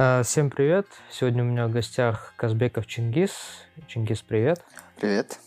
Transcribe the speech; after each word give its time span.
А, 0.00 0.22
всем 0.22 0.50
привет! 0.50 0.86
Сегодня 1.10 1.42
у 1.42 1.46
меня 1.46 1.66
в 1.66 1.72
гостях 1.72 2.32
Казбеков 2.36 2.86
Чингис. 2.86 3.32
Чингис, 3.86 4.22
привет! 4.22 4.64
Привет! 4.96 5.38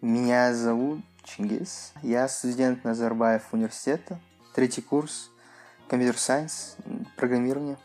Меня 0.00 0.54
зовут 0.54 1.00
Чингис. 1.24 1.92
Я 2.02 2.28
студент 2.28 2.84
Назарбаев 2.84 3.42
университета. 3.52 4.20
Третий 4.54 4.82
курс 4.82 5.30
компьютер 5.88 6.18
сайенс, 6.18 6.76
программирование. 7.16 7.76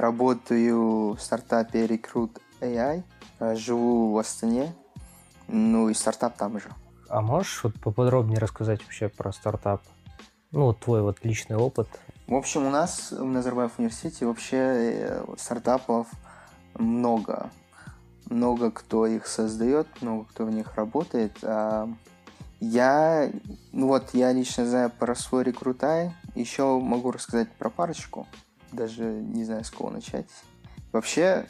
Работаю 0.00 1.12
в 1.12 1.18
стартапе 1.18 1.86
Recruit 1.86 2.38
AI. 2.60 3.02
Живу 3.56 4.12
в 4.12 4.18
Астане. 4.18 4.74
Ну 5.48 5.88
и 5.88 5.94
стартап 5.94 6.36
там 6.36 6.60
же. 6.60 6.68
А 7.08 7.22
можешь 7.22 7.64
вот 7.64 7.80
поподробнее 7.80 8.38
рассказать 8.38 8.82
вообще 8.82 9.08
про 9.08 9.32
стартап? 9.32 9.82
Ну, 10.52 10.64
вот 10.66 10.80
твой 10.80 11.00
вот 11.00 11.24
личный 11.24 11.56
опыт. 11.56 11.88
В 12.26 12.34
общем, 12.34 12.66
у 12.66 12.70
нас 12.70 13.10
в 13.10 13.24
Назарбаев 13.24 13.78
университете 13.78 14.26
вообще 14.26 14.56
э, 14.56 15.24
стартапов 15.38 16.08
много. 16.74 17.50
Много 18.26 18.70
кто 18.70 19.06
их 19.06 19.26
создает, 19.26 19.86
много 20.02 20.24
кто 20.24 20.44
в 20.44 20.50
них 20.50 20.74
работает. 20.74 21.38
А 21.42 21.88
я, 22.60 23.30
ну 23.72 23.88
вот, 23.88 24.10
я 24.12 24.32
лично 24.32 24.66
знаю 24.66 24.90
про 24.90 25.14
свой 25.14 25.44
рекрутай. 25.44 26.12
Еще 26.34 26.78
могу 26.80 27.12
рассказать 27.12 27.50
про 27.52 27.70
парочку. 27.70 28.26
Даже 28.72 29.04
не 29.04 29.44
знаю, 29.44 29.64
с 29.64 29.70
кого 29.70 29.90
начать. 29.90 30.28
Вообще, 30.92 31.46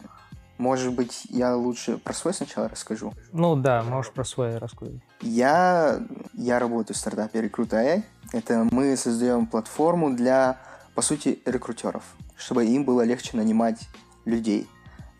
может 0.58 0.94
быть, 0.94 1.26
я 1.28 1.54
лучше 1.56 1.98
про 1.98 2.12
свой 2.12 2.34
сначала 2.34 2.68
расскажу. 2.68 3.12
Ну 3.32 3.56
да, 3.56 3.82
можешь 3.82 4.12
про 4.12 4.24
свой 4.24 4.56
рассказать. 4.58 4.96
Я, 5.20 6.00
я 6.34 6.58
работаю 6.58 6.94
в 6.94 6.98
стартапе 6.98 7.40
Recruit.ai. 7.40 8.02
Это 8.32 8.66
мы 8.70 8.96
создаем 8.96 9.46
платформу 9.46 10.14
для, 10.14 10.58
по 10.94 11.02
сути, 11.02 11.40
рекрутеров, 11.44 12.04
чтобы 12.36 12.66
им 12.66 12.84
было 12.84 13.02
легче 13.02 13.36
нанимать 13.36 13.88
людей. 14.24 14.68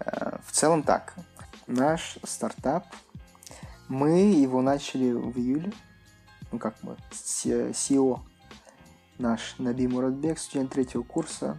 Э, 0.00 0.38
в 0.44 0.53
целом 0.53 0.83
так. 0.83 1.14
Наш 1.66 2.19
стартап, 2.25 2.86
мы 3.88 4.33
его 4.33 4.62
начали 4.62 5.12
в 5.12 5.36
июле. 5.38 5.72
Ну 6.53 6.58
как 6.58 6.77
мы, 6.83 6.97
SEO 7.10 8.20
наш 9.19 9.56
Наби 9.58 9.88
Муратбек, 9.88 10.38
студент 10.38 10.72
третьего 10.72 11.03
курса, 11.03 11.56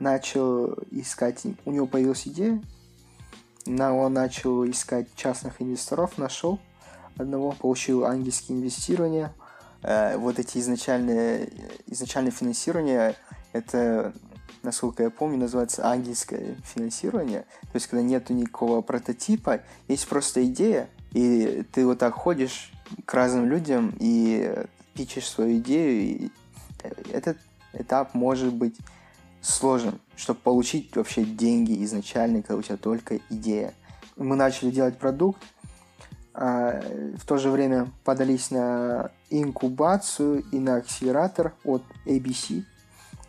начал 0.00 0.74
искать, 0.90 1.42
у 1.64 1.72
него 1.72 1.86
появилась 1.86 2.26
идея, 2.26 2.60
он 3.66 4.12
начал 4.12 4.68
искать 4.68 5.06
частных 5.14 5.62
инвесторов, 5.62 6.18
нашел 6.18 6.58
одного, 7.16 7.52
получил 7.52 8.04
ангельские 8.04 8.58
инвестирования, 8.58 9.32
Э, 9.82 10.16
вот 10.16 10.38
эти 10.38 10.58
изначальные, 10.58 11.50
изначальное 11.86 12.30
финансирование, 12.30 13.16
это, 13.52 14.12
насколько 14.62 15.02
я 15.02 15.10
помню, 15.10 15.38
называется 15.38 15.86
ангельское 15.86 16.56
финансирование. 16.64 17.40
То 17.62 17.74
есть, 17.74 17.86
когда 17.86 18.02
нету 18.02 18.34
никакого 18.34 18.82
прототипа, 18.82 19.62
есть 19.88 20.06
просто 20.06 20.44
идея, 20.44 20.88
и 21.12 21.64
ты 21.72 21.86
вот 21.86 21.98
так 21.98 22.14
ходишь 22.14 22.72
к 23.06 23.14
разным 23.14 23.46
людям 23.46 23.94
и 23.98 24.66
пичешь 24.94 25.28
свою 25.28 25.58
идею. 25.58 26.02
И 26.02 26.30
этот 27.10 27.38
этап 27.72 28.14
может 28.14 28.52
быть 28.52 28.76
сложен, 29.40 30.00
чтобы 30.16 30.40
получить 30.40 30.94
вообще 30.96 31.24
деньги 31.24 31.84
изначально, 31.84 32.42
когда 32.42 32.56
у 32.56 32.62
тебя 32.62 32.76
только 32.76 33.20
идея. 33.30 33.74
Мы 34.16 34.36
начали 34.36 34.70
делать 34.70 34.98
продукт, 34.98 35.42
а, 36.32 36.80
в 37.16 37.26
то 37.26 37.38
же 37.38 37.50
время 37.50 37.90
подались 38.04 38.50
на 38.50 39.10
инкубацию 39.30 40.44
и 40.52 40.58
на 40.58 40.76
акселератор 40.76 41.54
от 41.64 41.82
ABC. 42.06 42.64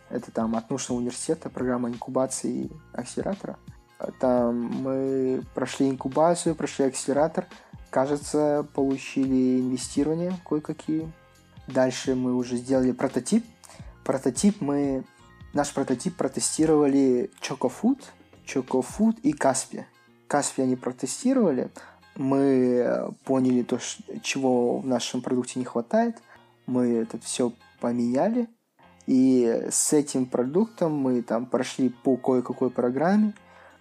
Это 0.09 0.31
там 0.31 0.55
от 0.55 0.69
научного 0.69 0.99
университета, 0.99 1.49
программа 1.49 1.89
инкубации 1.89 2.65
и 2.65 2.71
акселератора. 2.93 3.57
Там 4.19 4.65
мы 4.65 5.43
прошли 5.53 5.89
инкубацию, 5.89 6.55
прошли 6.55 6.85
акселератор. 6.85 7.47
Кажется, 7.89 8.65
получили 8.73 9.59
инвестирование 9.59 10.33
кое-какие. 10.47 11.11
Дальше 11.67 12.15
мы 12.15 12.35
уже 12.35 12.57
сделали 12.57 12.91
прототип. 12.91 13.45
Прототип 14.03 14.61
мы... 14.61 15.03
Наш 15.53 15.73
прототип 15.73 16.15
протестировали 16.15 17.29
Chocofood, 17.41 18.01
Chocofood 18.45 19.19
и 19.21 19.33
Каспи. 19.33 19.85
Каспи 20.27 20.61
они 20.61 20.77
протестировали, 20.77 21.69
мы 22.15 23.13
поняли 23.25 23.63
то, 23.63 23.77
чего 24.23 24.79
в 24.79 24.87
нашем 24.87 25.21
продукте 25.21 25.59
не 25.59 25.65
хватает, 25.65 26.17
мы 26.67 26.87
это 26.87 27.19
все 27.19 27.51
поменяли, 27.81 28.47
и 29.07 29.67
с 29.69 29.91
этим 29.91 30.25
продуктом 30.25 30.93
мы 30.93 31.21
там 31.21 31.45
прошли 31.45 31.89
по 31.89 32.15
кое-какой 32.15 32.69
программе, 32.69 33.33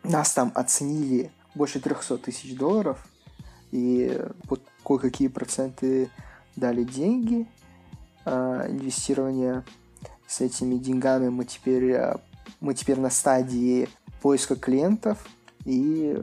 нас 0.02 0.32
там 0.32 0.50
оценили 0.54 1.30
больше 1.54 1.78
300 1.78 2.18
тысяч 2.18 2.56
долларов, 2.56 3.06
и 3.70 4.20
под 4.48 4.62
кое-какие 4.84 5.28
проценты 5.28 6.10
дали 6.56 6.82
деньги, 6.82 7.46
э, 8.24 8.66
инвестирование 8.70 9.64
с 10.30 10.40
этими 10.40 10.76
деньгами 10.76 11.28
мы 11.28 11.44
теперь, 11.44 11.90
э, 11.90 12.16
мы 12.60 12.74
теперь 12.74 13.00
на 13.00 13.10
стадии 13.10 13.88
поиска 14.22 14.54
клиентов 14.54 15.26
и 15.64 16.22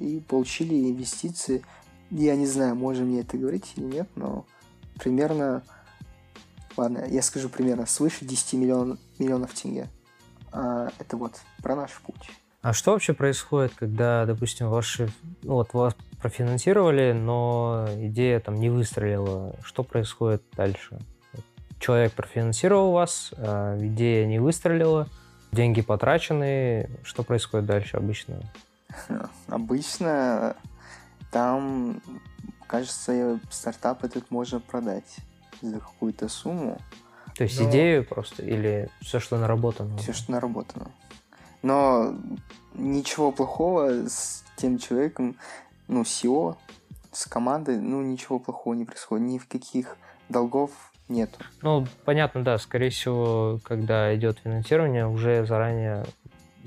и 0.00 0.20
получили 0.20 0.90
инвестиции. 0.90 1.64
Я 2.10 2.36
не 2.36 2.46
знаю, 2.46 2.74
можно 2.74 3.04
мне 3.04 3.20
это 3.20 3.36
говорить 3.36 3.72
или 3.76 3.84
нет, 3.84 4.08
но 4.14 4.46
примерно, 4.98 5.62
ладно, 6.76 7.04
я 7.08 7.22
скажу 7.22 7.48
примерно, 7.48 7.86
свыше 7.86 8.24
10 8.24 8.54
миллион, 8.54 8.98
миллионов 9.18 9.52
тенге. 9.54 9.88
А, 10.52 10.88
это 10.98 11.16
вот 11.16 11.40
про 11.62 11.76
наш 11.76 11.92
путь. 12.00 12.30
А 12.62 12.72
что 12.72 12.92
вообще 12.92 13.12
происходит, 13.12 13.72
когда, 13.74 14.24
допустим, 14.26 14.68
ваши, 14.68 15.10
ну 15.42 15.54
вот 15.54 15.74
вас 15.74 15.94
профинансировали, 16.20 17.12
но 17.12 17.88
идея 17.98 18.40
там 18.40 18.56
не 18.56 18.70
выстрелила? 18.70 19.54
Что 19.62 19.84
происходит 19.84 20.42
дальше? 20.56 20.98
Человек 21.78 22.12
профинансировал 22.12 22.92
вас, 22.92 23.32
а 23.36 23.78
идея 23.78 24.26
не 24.26 24.38
выстрелила, 24.38 25.06
деньги 25.52 25.80
потрачены. 25.80 26.90
Что 27.02 27.22
происходит 27.22 27.66
дальше 27.66 27.96
обычно? 27.96 28.40
Обычно 29.48 30.56
там, 31.30 32.00
кажется, 32.66 33.40
стартап 33.50 34.04
этот 34.04 34.30
можно 34.30 34.60
продать 34.60 35.16
за 35.60 35.80
какую-то 35.80 36.28
сумму. 36.28 36.78
То 37.36 37.44
есть 37.44 37.60
но... 37.60 37.70
идею 37.70 38.04
просто 38.04 38.42
или 38.42 38.90
все, 39.00 39.20
что 39.20 39.38
наработано? 39.38 39.96
Все, 39.98 40.12
что 40.12 40.32
наработано. 40.32 40.90
Но 41.62 42.14
ничего 42.74 43.32
плохого 43.32 44.08
с 44.08 44.44
тем 44.56 44.78
человеком, 44.78 45.36
ну, 45.86 46.02
SEO, 46.02 46.56
с 47.12 47.26
командой, 47.26 47.78
ну, 47.78 48.02
ничего 48.02 48.38
плохого 48.38 48.74
не 48.74 48.84
происходит. 48.84 49.26
Ни 49.26 49.38
в 49.38 49.46
каких 49.48 49.96
долгов 50.28 50.70
нет. 51.08 51.30
Ну, 51.62 51.86
понятно, 52.04 52.42
да. 52.42 52.58
Скорее 52.58 52.90
всего, 52.90 53.60
когда 53.64 54.14
идет 54.14 54.38
финансирование, 54.42 55.06
уже 55.06 55.46
заранее 55.46 56.04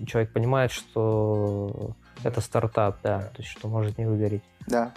человек 0.05 0.33
понимает, 0.33 0.71
что 0.71 1.91
это 2.23 2.41
стартап, 2.41 2.99
да, 3.03 3.19
то 3.19 3.41
есть 3.41 3.49
что 3.49 3.67
может 3.67 3.97
не 3.97 4.05
выгореть. 4.05 4.43
Да, 4.67 4.93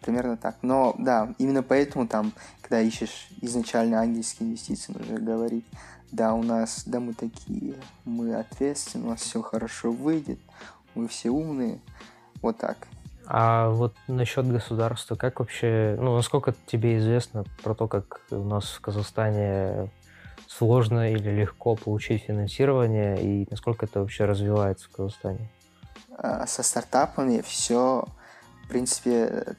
примерно 0.00 0.36
так. 0.36 0.56
Но 0.62 0.94
да, 0.98 1.34
именно 1.38 1.62
поэтому 1.62 2.06
там, 2.06 2.32
когда 2.60 2.80
ищешь 2.80 3.28
изначально 3.40 4.00
ангельские 4.00 4.48
инвестиции, 4.48 4.92
нужно 4.92 5.18
говорить, 5.18 5.64
да, 6.12 6.34
у 6.34 6.42
нас, 6.42 6.84
да, 6.86 7.00
мы 7.00 7.14
такие, 7.14 7.74
мы 8.04 8.34
ответственны, 8.34 9.06
у 9.06 9.10
нас 9.10 9.20
все 9.20 9.42
хорошо 9.42 9.92
выйдет, 9.92 10.40
мы 10.94 11.08
все 11.08 11.30
умные, 11.30 11.80
вот 12.42 12.58
так. 12.58 12.88
А 13.32 13.68
вот 13.68 13.94
насчет 14.08 14.44
государства, 14.50 15.14
как 15.14 15.38
вообще, 15.38 15.96
ну, 16.00 16.16
насколько 16.16 16.52
тебе 16.66 16.98
известно 16.98 17.44
про 17.62 17.76
то, 17.76 17.86
как 17.86 18.22
у 18.32 18.42
нас 18.42 18.64
в 18.64 18.80
Казахстане 18.80 19.88
сложно 20.48 21.12
или 21.12 21.30
легко 21.30 21.76
получить 21.76 22.24
финансирование, 22.24 23.22
и 23.22 23.46
насколько 23.48 23.86
это 23.86 24.00
вообще 24.00 24.24
развивается 24.24 24.88
в 24.88 24.90
Казахстане? 24.90 25.48
А, 26.18 26.44
со 26.48 26.64
стартапами 26.64 27.40
все, 27.40 28.04
в 28.64 28.68
принципе, 28.68 29.54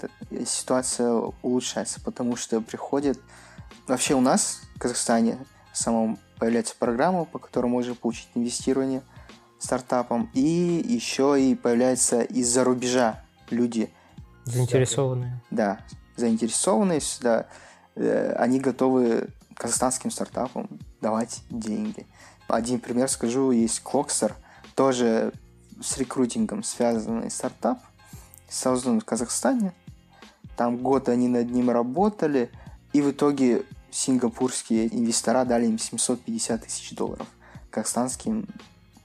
ситуация 0.46 1.32
улучшается, 1.42 2.02
потому 2.02 2.36
что 2.36 2.60
приходит... 2.60 3.22
Вообще 3.88 4.16
у 4.16 4.22
нас 4.22 4.64
в 4.76 4.80
Казахстане 4.80 5.38
самом 5.72 6.20
появляется 6.40 6.76
программа, 6.78 7.24
по 7.24 7.40
которой 7.40 7.68
можно 7.68 7.96
получить 7.96 8.28
инвестирование 8.36 9.02
стартапам, 9.60 10.30
и 10.34 10.84
еще 10.86 11.42
и 11.42 11.56
появляются 11.56 12.22
из-за 12.22 12.66
рубежа 12.66 13.21
люди. 13.52 13.92
Заинтересованные. 14.46 15.42
Да, 15.52 15.80
заинтересованные 16.16 17.02
сюда. 17.02 17.48
Э, 17.96 18.34
они 18.38 18.60
готовы 18.60 19.30
казахстанским 19.56 20.12
стартапам 20.12 20.68
давать 21.02 21.42
деньги. 21.50 22.08
Один 22.48 22.80
пример 22.80 23.08
скажу, 23.08 23.52
есть 23.52 23.82
Клокстер– 23.82 24.36
тоже 24.76 25.34
с 25.82 25.98
рекрутингом 25.98 26.64
связанный 26.64 27.32
стартап, 27.32 27.80
создан 28.50 29.00
в 29.00 29.06
Казахстане. 29.06 29.74
Там 30.58 30.78
год 30.78 31.10
они 31.10 31.28
над 31.28 31.50
ним 31.50 31.70
работали, 31.70 32.52
и 32.94 33.02
в 33.02 33.12
итоге 33.12 33.64
сингапурские 33.90 34.94
инвестора 34.94 35.46
дали 35.46 35.66
им 35.68 35.78
750 35.78 36.64
тысяч 36.64 36.96
долларов 36.96 37.28
казахстанским 37.70 38.48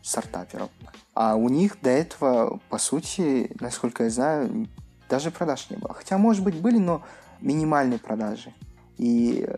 стартаперам. 0.07 0.69
А 1.15 1.35
у 1.35 1.49
них 1.49 1.79
до 1.83 1.91
этого, 1.91 2.61
по 2.69 2.79
сути, 2.79 3.51
насколько 3.61 4.05
я 4.05 4.11
знаю, 4.11 4.69
даже 5.09 5.31
продаж 5.31 5.69
не 5.71 5.77
было. 5.77 5.95
Хотя, 5.95 6.19
может 6.19 6.45
быть, 6.45 6.61
были, 6.61 6.79
но 6.79 7.03
минимальные 7.41 7.99
продажи. 7.99 8.55
И 8.99 9.49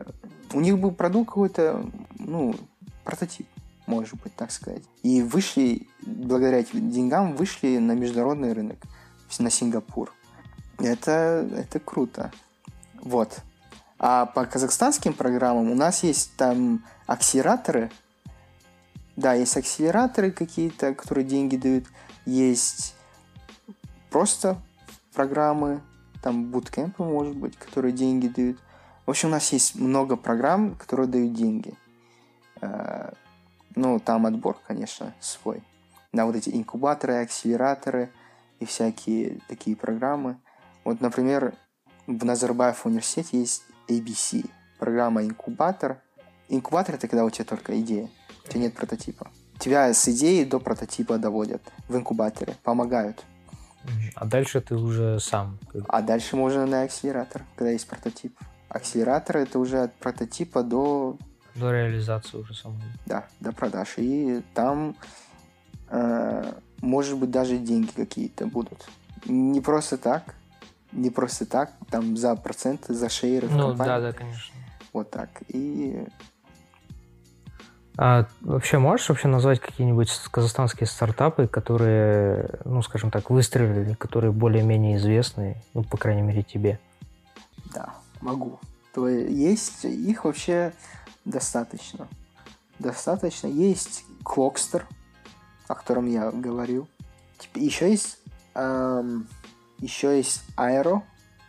у 0.52 0.60
них 0.60 0.78
был 0.78 0.90
продукт 0.92 1.28
какой-то, 1.28 1.84
ну, 2.18 2.54
прототип, 3.04 3.46
может 3.86 4.20
быть, 4.22 4.34
так 4.34 4.50
сказать. 4.50 4.82
И 5.02 5.22
вышли, 5.22 5.88
благодаря 6.02 6.58
этим 6.58 6.90
деньгам, 6.90 7.36
вышли 7.36 7.78
на 7.78 7.92
международный 7.92 8.52
рынок, 8.52 8.78
на 9.38 9.50
Сингапур. 9.50 10.12
Это, 10.78 11.46
это 11.54 11.78
круто. 11.78 12.32
Вот. 13.02 13.40
А 13.98 14.26
по 14.26 14.46
казахстанским 14.46 15.12
программам 15.12 15.70
у 15.70 15.74
нас 15.74 16.02
есть 16.04 16.36
там 16.36 16.84
акселераторы. 17.06 17.90
Да, 19.18 19.34
есть 19.34 19.56
акселераторы 19.56 20.30
какие-то, 20.30 20.94
которые 20.94 21.24
деньги 21.24 21.56
дают. 21.56 21.86
Есть 22.24 22.94
просто 24.10 24.56
программы, 25.12 25.80
там 26.22 26.52
буткемпы, 26.52 27.02
может 27.02 27.34
быть, 27.34 27.56
которые 27.56 27.90
деньги 27.90 28.28
дают. 28.28 28.58
В 29.06 29.10
общем, 29.10 29.30
у 29.30 29.32
нас 29.32 29.52
есть 29.52 29.74
много 29.74 30.14
программ, 30.14 30.76
которые 30.76 31.08
дают 31.08 31.32
деньги. 31.32 31.74
Э, 32.60 33.10
ну, 33.74 33.98
там 33.98 34.24
отбор, 34.24 34.56
конечно, 34.64 35.12
свой. 35.18 35.64
На 36.12 36.24
вот 36.24 36.36
эти 36.36 36.50
инкубаторы, 36.50 37.14
акселераторы 37.14 38.12
и 38.60 38.66
всякие 38.66 39.40
такие 39.48 39.74
программы. 39.74 40.38
Вот, 40.84 41.00
например, 41.00 41.54
в 42.06 42.24
Назарбаев 42.24 42.86
университете 42.86 43.40
есть 43.40 43.64
ABC, 43.88 44.48
программа 44.78 45.24
инкубатор. 45.24 46.00
Инкубатор 46.48 46.94
это 46.94 47.08
когда 47.08 47.24
у 47.24 47.30
тебя 47.30 47.46
только 47.46 47.80
идея, 47.80 48.08
у 48.48 48.50
тебя 48.52 48.62
нет 48.62 48.74
прототипа. 48.74 49.28
Тебя 49.58 49.92
с 49.92 50.08
идеи 50.08 50.44
до 50.44 50.60
прототипа 50.60 51.18
доводят 51.18 51.62
в 51.88 51.96
инкубаторе, 51.96 52.56
помогают. 52.62 53.24
А 54.14 54.24
дальше 54.24 54.60
ты 54.60 54.74
уже 54.74 55.18
сам. 55.20 55.58
А 55.88 56.02
дальше 56.02 56.36
можно 56.36 56.66
на 56.66 56.82
акселератор, 56.82 57.44
когда 57.56 57.70
есть 57.70 57.88
прототип. 57.88 58.36
Акселератор 58.68 59.38
это 59.38 59.58
уже 59.58 59.82
от 59.82 59.94
прототипа 59.94 60.62
до... 60.62 61.16
До 61.54 61.72
реализации 61.72 62.36
уже 62.36 62.54
самой. 62.54 62.82
Да, 63.06 63.26
до 63.40 63.52
продаж. 63.52 63.94
И 63.96 64.42
там, 64.54 64.94
э, 65.88 66.52
может 66.80 67.18
быть, 67.18 67.30
даже 67.30 67.56
деньги 67.56 67.90
какие-то 67.90 68.46
будут. 68.46 68.88
Не 69.24 69.60
просто 69.60 69.96
так, 69.96 70.34
не 70.92 71.10
просто 71.10 71.46
так, 71.46 71.72
там 71.90 72.16
за 72.16 72.36
проценты, 72.36 72.94
за 72.94 73.08
шейры 73.08 73.48
Ну, 73.48 73.74
да, 73.74 74.00
да, 74.00 74.12
конечно. 74.12 74.54
Вот 74.92 75.10
так. 75.10 75.30
И 75.48 76.06
а 78.00 78.26
вообще 78.42 78.78
можешь 78.78 79.08
вообще 79.08 79.26
назвать 79.26 79.58
какие-нибудь 79.58 80.08
казахстанские 80.30 80.86
стартапы, 80.86 81.48
которые, 81.48 82.60
ну, 82.64 82.80
скажем 82.80 83.10
так, 83.10 83.28
выстрелили, 83.28 83.94
которые 83.94 84.30
более-менее 84.30 84.98
известны, 84.98 85.60
ну, 85.74 85.82
по 85.82 85.96
крайней 85.96 86.22
мере, 86.22 86.44
тебе? 86.44 86.78
Да, 87.74 87.96
могу. 88.20 88.60
То 88.94 89.08
есть 89.08 89.84
их 89.84 90.24
вообще 90.24 90.72
достаточно. 91.24 92.06
Достаточно. 92.78 93.48
Есть 93.48 94.04
Клокстер, 94.22 94.86
о 95.66 95.74
котором 95.74 96.06
я 96.06 96.30
говорил. 96.30 96.86
Еще 97.56 97.90
есть, 97.90 98.18
эм, 98.54 99.26
еще 99.78 100.16
есть 100.16 100.44
Aero, 100.56 101.02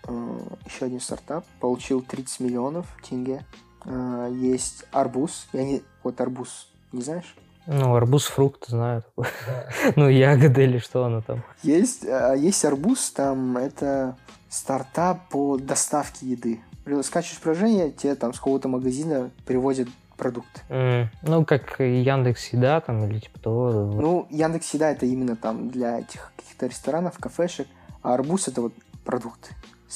э, 0.08 0.40
еще 0.66 0.86
один 0.86 1.00
стартап, 1.00 1.46
получил 1.60 2.02
30 2.02 2.40
миллионов 2.40 2.88
тенге. 3.08 3.46
Э, 3.86 4.30
есть 4.32 4.86
Арбуз, 4.92 5.48
я 5.54 5.64
не, 5.64 5.82
вот 6.04 6.20
арбуз, 6.22 6.70
не 6.92 7.02
знаешь? 7.02 7.36
Ну, 7.68 7.96
арбуз 7.96 8.26
фрукт, 8.26 8.68
знаю. 8.68 9.04
ну, 9.96 10.10
ягоды 10.10 10.64
или 10.64 10.80
что 10.80 11.06
оно 11.06 11.22
там. 11.22 11.44
Есть, 11.62 12.04
э, 12.04 12.36
есть 12.38 12.66
арбуз, 12.66 13.12
там 13.12 13.58
это 13.58 14.18
стартап 14.50 15.30
по 15.30 15.58
доставке 15.58 16.26
еды. 16.26 16.62
Скачиваешь 17.04 17.40
приложение, 17.40 17.92
тебе 17.92 18.16
там 18.16 18.34
с 18.34 18.40
какого-то 18.40 18.68
магазина 18.68 19.30
привозят 19.46 19.88
продукт. 20.18 20.64
Mm. 20.70 21.08
Ну, 21.22 21.46
как 21.46 21.80
Яндекс 21.80 22.48
Еда 22.48 22.82
там 22.82 23.06
или 23.06 23.20
типа 23.20 23.40
того. 23.40 23.72
Ну, 23.72 24.28
Яндекс 24.32 24.74
Еда 24.74 24.90
это 24.90 25.06
именно 25.06 25.36
там 25.36 25.70
для 25.70 26.00
этих 26.00 26.32
каких-то 26.36 26.66
ресторанов, 26.66 27.20
кафешек, 27.20 27.68
а 28.02 28.16
арбуз 28.16 28.48
это 28.48 28.62
вот 28.62 28.74
продукт. 29.06 29.52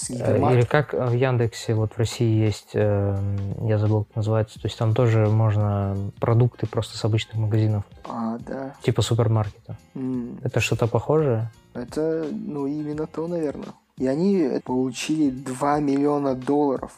Э, 0.09 0.53
или 0.53 0.63
как 0.63 0.93
в 0.93 1.13
Яндексе, 1.13 1.75
вот 1.75 1.93
в 1.93 1.97
России 1.97 2.43
есть, 2.43 2.71
э, 2.73 3.17
я 3.61 3.77
забыл, 3.77 4.05
как 4.05 4.15
называется, 4.15 4.59
то 4.59 4.67
есть 4.67 4.77
там 4.77 4.95
тоже 4.95 5.27
можно 5.27 5.95
продукты 6.19 6.65
просто 6.65 6.97
с 6.97 7.05
обычных 7.05 7.35
магазинов. 7.35 7.83
А, 8.05 8.37
да. 8.39 8.75
Типа 8.81 9.03
супермаркета. 9.03 9.77
Mm. 9.93 10.39
Это 10.43 10.59
что-то 10.59 10.87
похожее? 10.87 11.51
Это, 11.73 12.25
ну, 12.31 12.65
именно 12.65 13.05
то, 13.05 13.27
наверное. 13.27 13.73
И 13.97 14.07
они 14.07 14.59
получили 14.65 15.29
2 15.29 15.79
миллиона 15.79 16.33
долларов 16.33 16.91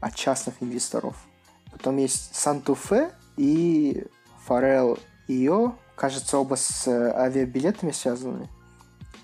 от 0.00 0.14
частных 0.14 0.56
инвесторов. 0.60 1.16
Потом 1.70 1.96
есть 1.96 2.34
Сантуфе 2.34 3.10
и 3.38 4.04
Форел 4.44 4.98
Ио. 5.28 5.72
Кажется, 5.94 6.36
оба 6.36 6.56
с 6.56 6.86
э, 6.86 7.12
авиабилетами 7.14 7.92
связаны. 7.92 8.48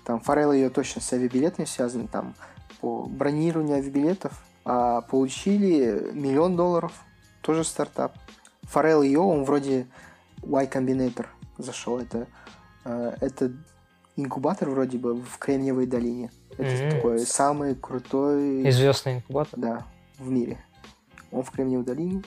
Там 0.03 0.19
Форел 0.21 0.51
ее 0.51 0.69
точно 0.69 1.01
с 1.01 1.13
авиабилетами 1.13 1.65
связаны. 1.65 2.07
Там 2.07 2.33
по 2.81 3.05
бронированию 3.05 3.77
авиабилетов, 3.77 4.43
а 4.65 5.01
получили 5.01 6.11
миллион 6.13 6.55
долларов. 6.55 6.93
Тоже 7.41 7.63
стартап. 7.63 8.17
Форел 8.63 9.01
Йо, 9.01 9.27
он 9.27 9.43
вроде 9.43 9.87
Y 10.41 10.67
Combinator 10.67 11.25
зашел. 11.57 11.99
Это, 11.99 12.27
э, 12.85 13.15
это 13.21 13.51
инкубатор 14.15 14.69
вроде 14.69 14.97
бы 14.97 15.15
в 15.15 15.37
Кремниевой 15.37 15.85
долине. 15.85 16.31
Это 16.51 16.63
mm-hmm. 16.63 16.91
такой 16.91 17.19
самый 17.19 17.75
крутой... 17.75 18.69
Известный 18.69 19.15
инкубатор? 19.17 19.59
Да, 19.59 19.85
в 20.17 20.29
мире. 20.29 20.57
Он 21.31 21.43
в 21.43 21.51
Кремниевой 21.51 21.85
долине. 21.85 22.23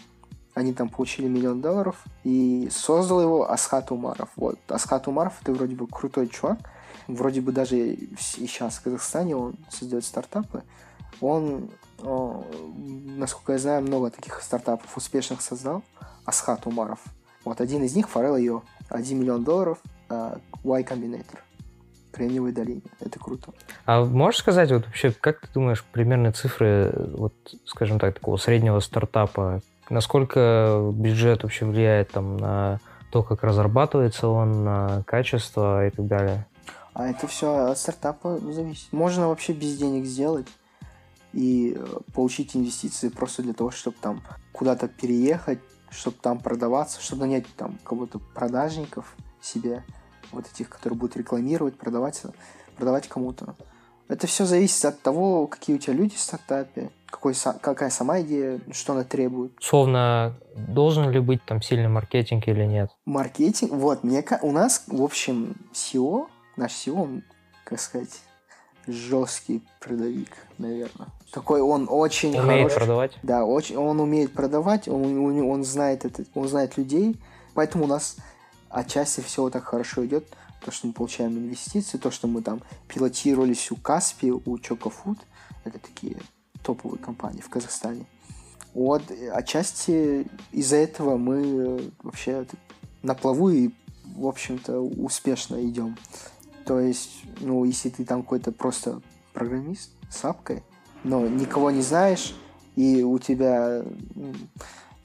Они 0.55 0.73
там 0.73 0.89
получили 0.89 1.29
миллион 1.29 1.61
долларов. 1.61 2.03
И 2.25 2.69
создал 2.71 3.21
его 3.21 3.51
Асхат 3.51 3.91
Умаров. 3.91 4.31
Вот. 4.37 4.59
Асхат 4.69 5.07
Умаров 5.09 5.35
это 5.43 5.53
вроде 5.53 5.75
бы 5.75 5.87
крутой 5.87 6.29
чувак. 6.29 6.59
Вроде 7.09 7.41
бы 7.41 7.53
даже 7.53 7.77
и 7.79 8.15
сейчас 8.19 8.77
в 8.77 8.83
Казахстане 8.83 9.37
он 9.37 9.55
создает 9.71 10.05
стартапы. 10.05 10.63
Он, 11.21 11.71
насколько 12.01 13.53
я 13.53 13.59
знаю, 13.59 13.83
много 13.83 14.11
таких 14.11 14.41
стартапов 14.43 14.97
успешных 14.97 15.41
создал. 15.41 15.83
Асхат 16.25 16.67
Умаров. 16.67 17.01
Вот 17.45 17.61
один 17.61 17.83
из 17.83 17.97
них 17.97 18.09
Форел 18.09 18.37
ее 18.37 18.63
1 18.89 19.19
миллион 19.19 19.45
долларов 19.45 19.79
uh, 20.09 20.41
Y 20.63 20.83
Combinator. 20.83 21.39
Кремниевой 22.13 22.53
долине. 22.53 22.83
Это 23.01 23.19
круто. 23.19 23.53
А 23.87 24.05
можешь 24.05 24.41
сказать, 24.41 24.71
вот 24.71 24.87
вообще, 24.87 25.13
как 25.13 25.41
ты 25.41 25.49
думаешь, 25.55 25.83
примерные 25.83 26.33
цифры, 26.33 26.93
вот, 27.17 27.35
скажем 27.65 27.99
так, 27.99 28.15
такого 28.15 28.37
среднего 28.37 28.81
стартапа, 28.81 29.63
насколько 29.89 30.91
бюджет 30.93 31.43
вообще 31.43 31.65
влияет 31.65 32.11
там 32.11 32.37
на 32.37 32.81
то, 33.11 33.23
как 33.23 33.43
разрабатывается 33.43 34.29
он, 34.29 34.63
на 34.65 35.03
качество 35.07 35.87
и 35.87 35.91
так 35.91 36.07
далее? 36.07 36.47
А 36.95 37.09
это 37.09 37.27
все 37.27 37.67
от 37.71 37.79
стартапа 37.79 38.39
зависит. 38.39 38.93
Можно 38.93 39.29
вообще 39.29 39.53
без 39.53 39.79
денег 39.79 40.05
сделать 40.05 40.47
и 41.33 41.75
э, 41.77 42.01
получить 42.15 42.55
инвестиции 42.55 43.09
просто 43.09 43.43
для 43.43 43.55
того, 43.55 43.71
чтобы 43.71 43.97
там 44.01 44.23
куда-то 44.53 44.89
переехать, 44.89 45.61
чтобы 45.91 46.17
там 46.21 46.39
продаваться, 46.39 47.01
чтобы 47.01 47.23
нанять 47.23 47.47
там 47.57 47.79
кого-то 47.85 48.19
продажников 48.19 49.17
себе, 49.41 49.85
вот 50.31 50.47
этих, 50.53 50.69
которые 50.69 50.99
будут 50.99 51.17
рекламировать, 51.17 51.77
продавать, 51.77 52.23
продавать 52.77 53.09
кому-то. 53.09 53.55
Это 54.09 54.27
все 54.27 54.45
зависит 54.45 54.85
от 54.85 55.01
того, 55.01 55.47
какие 55.47 55.77
у 55.77 55.79
тебя 55.79 55.95
люди 55.95 56.15
в 56.17 56.21
стартапе, 56.21 56.91
какой, 57.07 57.35
какая 57.35 57.89
сама 57.89 58.21
идея, 58.21 58.61
что 58.71 58.93
она 58.93 59.05
требует. 59.05 59.53
Словно, 59.61 60.39
должен 60.55 61.11
ли 61.11 61.21
быть 61.21 61.43
там 61.45 61.63
сильный 61.63 61.89
маркетинг 61.89 62.47
или 62.49 62.65
нет? 62.65 62.91
Маркетинг, 63.07 63.73
вот, 63.73 64.05
мне, 64.05 64.23
у 64.43 64.53
нас, 64.53 64.85
в 64.87 65.03
общем, 65.03 65.55
SEO 65.73 66.27
наш 66.57 66.73
Сион, 66.73 67.23
как 67.65 67.81
сказать, 67.81 68.21
жесткий 68.87 69.63
продавик, 69.81 70.31
наверное. 70.59 71.09
Такой 71.31 71.61
он 71.61 71.87
очень 71.89 72.39
умеет 72.39 72.69
хорош. 72.69 72.75
продавать. 72.75 73.19
Да, 73.23 73.45
очень, 73.45 73.77
он 73.77 74.01
умеет 74.01 74.33
продавать, 74.33 74.89
он, 74.89 75.19
он, 75.19 75.41
он 75.43 75.65
знает 75.65 76.05
это, 76.05 76.25
он 76.35 76.49
знает 76.49 76.77
людей, 76.77 77.17
поэтому 77.55 77.85
у 77.85 77.87
нас 77.87 78.17
отчасти 78.69 79.21
все 79.21 79.49
так 79.51 79.65
хорошо 79.65 80.05
идет, 80.05 80.27
то, 80.65 80.71
что 80.71 80.87
мы 80.87 80.93
получаем 80.93 81.37
инвестиции, 81.39 81.99
то, 81.99 82.11
что 82.11 82.29
мы 82.29 82.43
там 82.43 82.61
пилотировались 82.89 83.71
у 83.71 83.77
Каспи, 83.77 84.31
у 84.31 84.59
Чокофуд, 84.59 85.19
это 85.65 85.79
такие 85.79 86.17
топовые 86.63 86.99
компании 86.99 87.41
в 87.41 87.49
Казахстане. 87.49 88.07
Вот, 88.75 89.03
отчасти 89.33 90.27
из-за 90.51 90.77
этого 90.77 91.17
мы 91.19 91.93
вообще 92.03 92.47
на 93.03 93.15
плаву 93.15 93.51
и 93.51 93.71
в 94.17 94.27
общем-то, 94.27 94.81
успешно 94.81 95.65
идем. 95.65 95.97
То 96.65 96.81
есть, 96.81 97.23
ну, 97.41 97.65
если 97.65 97.89
ты 97.89 98.05
там 98.05 98.23
какой-то 98.23 98.53
просто 98.53 99.01
программист 99.33 99.91
с 100.11 100.25
апкой, 100.25 100.63
но 101.05 101.27
никого 101.27 101.71
не 101.71 101.83
знаешь, 101.83 102.35
и 102.77 103.03
у 103.03 103.19
тебя 103.19 103.83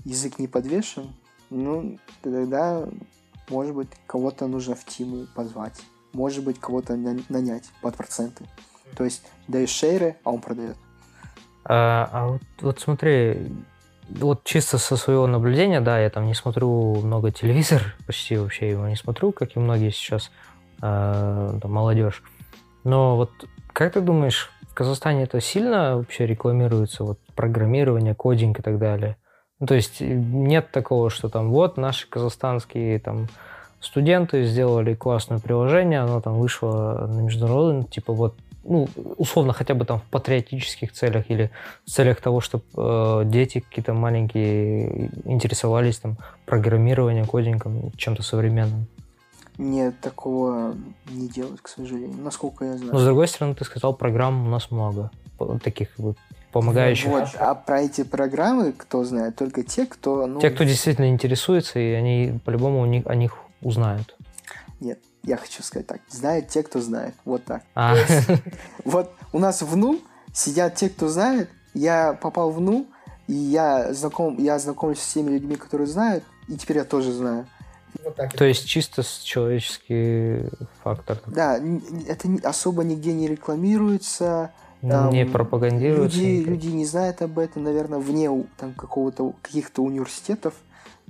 язык 0.03 0.39
не 0.39 0.47
подвешен, 0.47 1.13
ну, 1.49 1.97
тогда, 2.21 2.87
может 3.49 3.73
быть, 3.73 3.89
кого-то 4.05 4.47
нужно 4.47 4.75
в 4.75 4.85
тиму 4.85 5.25
позвать. 5.35 5.81
Может 6.13 6.43
быть, 6.43 6.59
кого-то 6.59 6.95
нанять 6.95 7.65
под 7.81 7.95
проценты. 7.95 8.45
То 8.95 9.03
есть 9.03 9.23
даешь 9.47 9.69
шейры, 9.69 10.17
а 10.23 10.31
он 10.31 10.41
продает. 10.41 10.77
А, 11.65 12.09
а 12.11 12.27
вот, 12.27 12.41
вот 12.61 12.79
смотри, 12.79 13.51
вот 14.09 14.43
чисто 14.45 14.77
со 14.77 14.95
своего 14.95 15.27
наблюдения, 15.27 15.81
да, 15.81 15.99
я 15.99 16.09
там 16.09 16.25
не 16.25 16.33
смотрю 16.33 16.95
много 16.95 17.31
телевизор, 17.31 17.95
почти 18.05 18.37
вообще 18.37 18.69
его 18.69 18.87
не 18.87 18.95
смотрю, 18.95 19.31
как 19.31 19.55
и 19.55 19.59
многие 19.59 19.91
сейчас 19.91 20.31
там, 20.79 21.71
молодежь. 21.71 22.23
Но 22.83 23.15
вот 23.17 23.31
как 23.73 23.93
ты 23.93 24.01
думаешь, 24.01 24.49
в 24.69 24.73
Казахстане 24.73 25.23
это 25.23 25.39
сильно 25.41 25.97
вообще 25.97 26.25
рекламируется, 26.25 27.03
вот 27.03 27.19
программирование, 27.35 28.15
кодинг 28.15 28.59
и 28.59 28.61
так 28.61 28.79
далее? 28.79 29.17
Ну, 29.59 29.67
то 29.67 29.75
есть 29.75 30.01
нет 30.01 30.71
такого, 30.71 31.09
что 31.09 31.29
там 31.29 31.49
вот 31.49 31.77
наши 31.77 32.07
казахстанские 32.07 32.99
там 32.99 33.27
студенты 33.79 34.45
сделали 34.45 34.93
классное 34.93 35.39
приложение, 35.39 36.01
оно 36.01 36.21
там 36.21 36.35
вышло 36.35 37.07
на 37.07 37.21
международный, 37.21 37.83
типа 37.85 38.13
вот 38.13 38.35
ну, 38.63 38.87
условно, 39.17 39.53
хотя 39.53 39.73
бы 39.75 39.85
там 39.85 39.99
в 39.99 40.03
патриотических 40.03 40.91
целях 40.91 41.29
или 41.29 41.51
в 41.85 41.89
целях 41.89 42.19
того, 42.19 42.41
чтобы 42.41 42.65
э, 42.75 43.21
дети 43.25 43.59
какие-то 43.59 43.93
маленькие 43.93 45.09
интересовались 45.23 45.99
там 45.99 46.17
программированием, 46.45 47.25
кодингом, 47.25 47.91
чем-то 47.95 48.23
современным. 48.23 48.87
Нет, 49.57 49.99
такого 50.01 50.75
не 51.09 51.27
делают, 51.27 51.61
к 51.61 51.67
сожалению, 51.67 52.21
насколько 52.21 52.65
я 52.65 52.77
знаю. 52.77 52.93
Но 52.93 52.99
с 52.99 53.05
другой 53.05 53.27
стороны, 53.27 53.55
ты 53.55 53.65
сказал, 53.65 53.93
программ 53.93 54.47
у 54.47 54.49
нас 54.49 54.69
много, 54.69 55.09
таких 55.63 55.89
вот 55.97 56.17
помогающих. 56.51 57.09
Вот, 57.09 57.29
а 57.39 57.55
про 57.55 57.81
эти 57.81 58.03
программы 58.03 58.71
кто 58.71 59.03
знает? 59.03 59.35
Только 59.35 59.63
те, 59.63 59.85
кто... 59.85 60.27
Ну... 60.27 60.39
Те, 60.39 60.51
кто 60.51 60.63
действительно 60.63 61.09
интересуется, 61.09 61.79
и 61.79 61.91
они 61.91 62.39
по-любому 62.45 62.81
у 62.81 62.85
них, 62.85 63.05
о 63.07 63.15
них 63.15 63.37
узнают. 63.61 64.15
Нет, 64.79 64.99
я 65.23 65.37
хочу 65.37 65.63
сказать 65.63 65.87
так. 65.87 66.01
Знают 66.09 66.49
те, 66.49 66.61
кто 66.61 66.79
знает. 66.79 67.15
Вот 67.25 67.43
так. 67.43 67.63
А. 67.75 67.95
Вот 68.85 69.11
у 69.33 69.39
нас 69.39 69.61
в 69.61 69.75
НУ 69.75 69.99
сидят 70.33 70.75
те, 70.75 70.89
кто 70.89 71.09
знает. 71.09 71.49
Я 71.73 72.13
попал 72.13 72.51
в 72.51 72.61
НУ, 72.61 72.85
и 73.27 73.33
я 73.33 73.93
знаком, 73.93 74.37
я 74.37 74.57
знакомлюсь 74.59 74.99
с 74.99 75.13
теми 75.13 75.31
людьми, 75.31 75.55
которые 75.55 75.87
знают, 75.87 76.23
и 76.47 76.55
теперь 76.55 76.77
я 76.77 76.85
тоже 76.85 77.11
знаю. 77.11 77.47
Вот 78.03 78.15
так. 78.15 78.33
То 78.33 78.45
есть 78.45 78.67
чисто 78.67 79.03
человеческий 79.23 80.49
фактор. 80.83 81.17
Да, 81.25 81.59
это 82.07 82.29
особо 82.43 82.83
нигде 82.83 83.13
не 83.13 83.27
рекламируется. 83.27 84.51
Там, 84.81 85.11
не 85.11 85.25
пропагандируется. 85.25 86.19
Люди, 86.19 86.43
люди 86.43 86.67
не 86.67 86.85
знают 86.85 87.21
об 87.21 87.39
этом, 87.39 87.63
наверное, 87.63 87.99
вне 87.99 88.29
там 88.57 88.73
какого-то 88.73 89.33
каких-то 89.41 89.81
университетов 89.81 90.53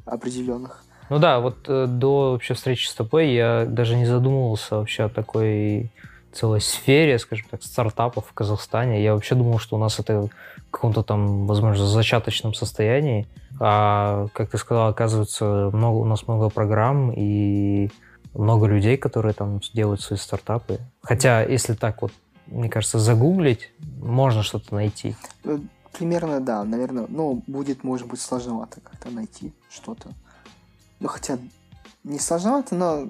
определенных. 0.05 0.83
Ну 1.09 1.19
да, 1.19 1.39
вот 1.39 1.67
э, 1.67 1.85
до 1.87 2.31
вообще 2.31 2.53
встречи 2.53 2.87
с 2.87 2.93
тобой 2.93 3.31
я 3.31 3.65
даже 3.65 3.95
не 3.95 4.05
задумывался 4.05 4.77
вообще 4.77 5.03
о 5.03 5.09
такой 5.09 5.91
целой 6.37 6.61
сфере, 6.61 7.19
скажем 7.19 7.47
так, 7.49 7.63
стартапов 7.63 8.25
в 8.27 8.33
Казахстане. 8.33 9.03
Я 9.03 9.13
вообще 9.13 9.35
думал, 9.35 9.59
что 9.59 9.75
у 9.75 9.79
нас 9.79 9.99
это 9.99 10.21
в 10.21 10.71
каком-то 10.71 11.03
там, 11.03 11.47
возможно, 11.47 11.85
зачаточном 11.85 12.53
состоянии. 12.53 13.27
А, 13.59 14.27
как 14.33 14.51
ты 14.51 14.57
сказал, 14.57 14.89
оказывается, 14.89 15.71
много, 15.73 15.97
у 15.97 16.05
нас 16.05 16.27
много 16.27 16.49
программ 16.49 17.11
и 17.11 17.89
много 18.33 18.67
людей, 18.67 18.97
которые 18.97 19.33
там 19.33 19.59
делают 19.73 20.01
свои 20.01 20.19
стартапы. 20.19 20.79
Хотя, 21.01 21.41
если 21.41 21.73
так 21.73 22.01
вот, 22.01 22.11
мне 22.45 22.69
кажется, 22.69 22.99
загуглить, 22.99 23.71
можно 23.99 24.43
что-то 24.43 24.75
найти. 24.75 25.15
Э, 25.43 25.57
примерно, 25.97 26.39
да, 26.39 26.63
наверное. 26.63 27.07
Ну, 27.09 27.43
будет, 27.47 27.83
может 27.83 28.07
быть, 28.07 28.21
сложновато 28.21 28.79
как-то 28.81 29.09
найти 29.09 29.53
что-то. 29.69 30.09
Ну, 30.99 31.07
хотя 31.07 31.39
не 32.03 32.19
сложновато, 32.19 32.75
но 32.75 33.07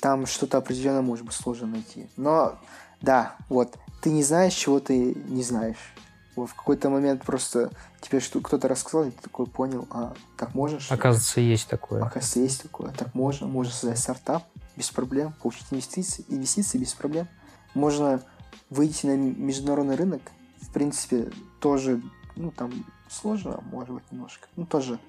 там 0.00 0.26
что-то 0.26 0.58
определенно 0.58 1.02
может 1.02 1.24
быть 1.24 1.34
сложно 1.34 1.66
найти. 1.66 2.08
Но, 2.16 2.58
да, 3.00 3.36
вот, 3.48 3.76
ты 4.00 4.10
не 4.10 4.22
знаешь, 4.22 4.54
чего 4.54 4.80
ты 4.80 5.14
не 5.14 5.42
знаешь. 5.42 5.94
Вот 6.36 6.50
в 6.50 6.54
какой-то 6.54 6.88
момент 6.88 7.24
просто 7.24 7.70
тебе 8.00 8.20
что 8.20 8.40
кто-то 8.40 8.68
рассказал, 8.68 9.08
и 9.08 9.10
ты 9.10 9.22
такой 9.22 9.46
понял, 9.46 9.88
а 9.90 10.14
так 10.36 10.54
можешь? 10.54 10.90
Оказывается, 10.92 11.40
есть 11.40 11.68
такое. 11.68 12.00
Оказывается, 12.00 12.40
есть 12.40 12.62
такое. 12.62 12.92
Так 12.92 13.14
можно. 13.14 13.48
Можно 13.48 13.72
создать 13.72 13.98
стартап 13.98 14.44
без 14.76 14.88
проблем, 14.90 15.34
получить 15.42 15.66
инвестиции, 15.72 16.24
инвестиции 16.28 16.78
без 16.78 16.94
проблем. 16.94 17.26
Можно 17.74 18.22
выйти 18.70 19.06
на 19.06 19.16
международный 19.16 19.96
рынок. 19.96 20.22
В 20.60 20.72
принципе, 20.72 21.32
тоже, 21.60 22.00
ну, 22.36 22.52
там 22.52 22.84
сложно, 23.10 23.60
может 23.72 23.94
быть, 23.94 24.12
немножко. 24.12 24.46
Ну, 24.54 24.64
тоже 24.64 25.00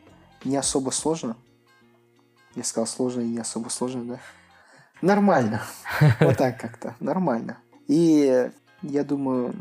не 0.44 0.58
особо 0.58 0.90
сложно. 0.90 1.36
Я 2.56 2.64
сказал 2.64 2.88
сложно 2.88 3.22
и 3.22 3.28
не 3.28 3.40
особо 3.40 3.70
сложно, 3.70 4.04
да? 4.04 4.20
Нормально. 5.02 5.62
Вот 6.20 6.38
так 6.38 6.60
как-то. 6.60 6.96
Нормально. 7.00 7.58
И 7.88 8.50
я 8.82 9.04
думаю, 9.04 9.54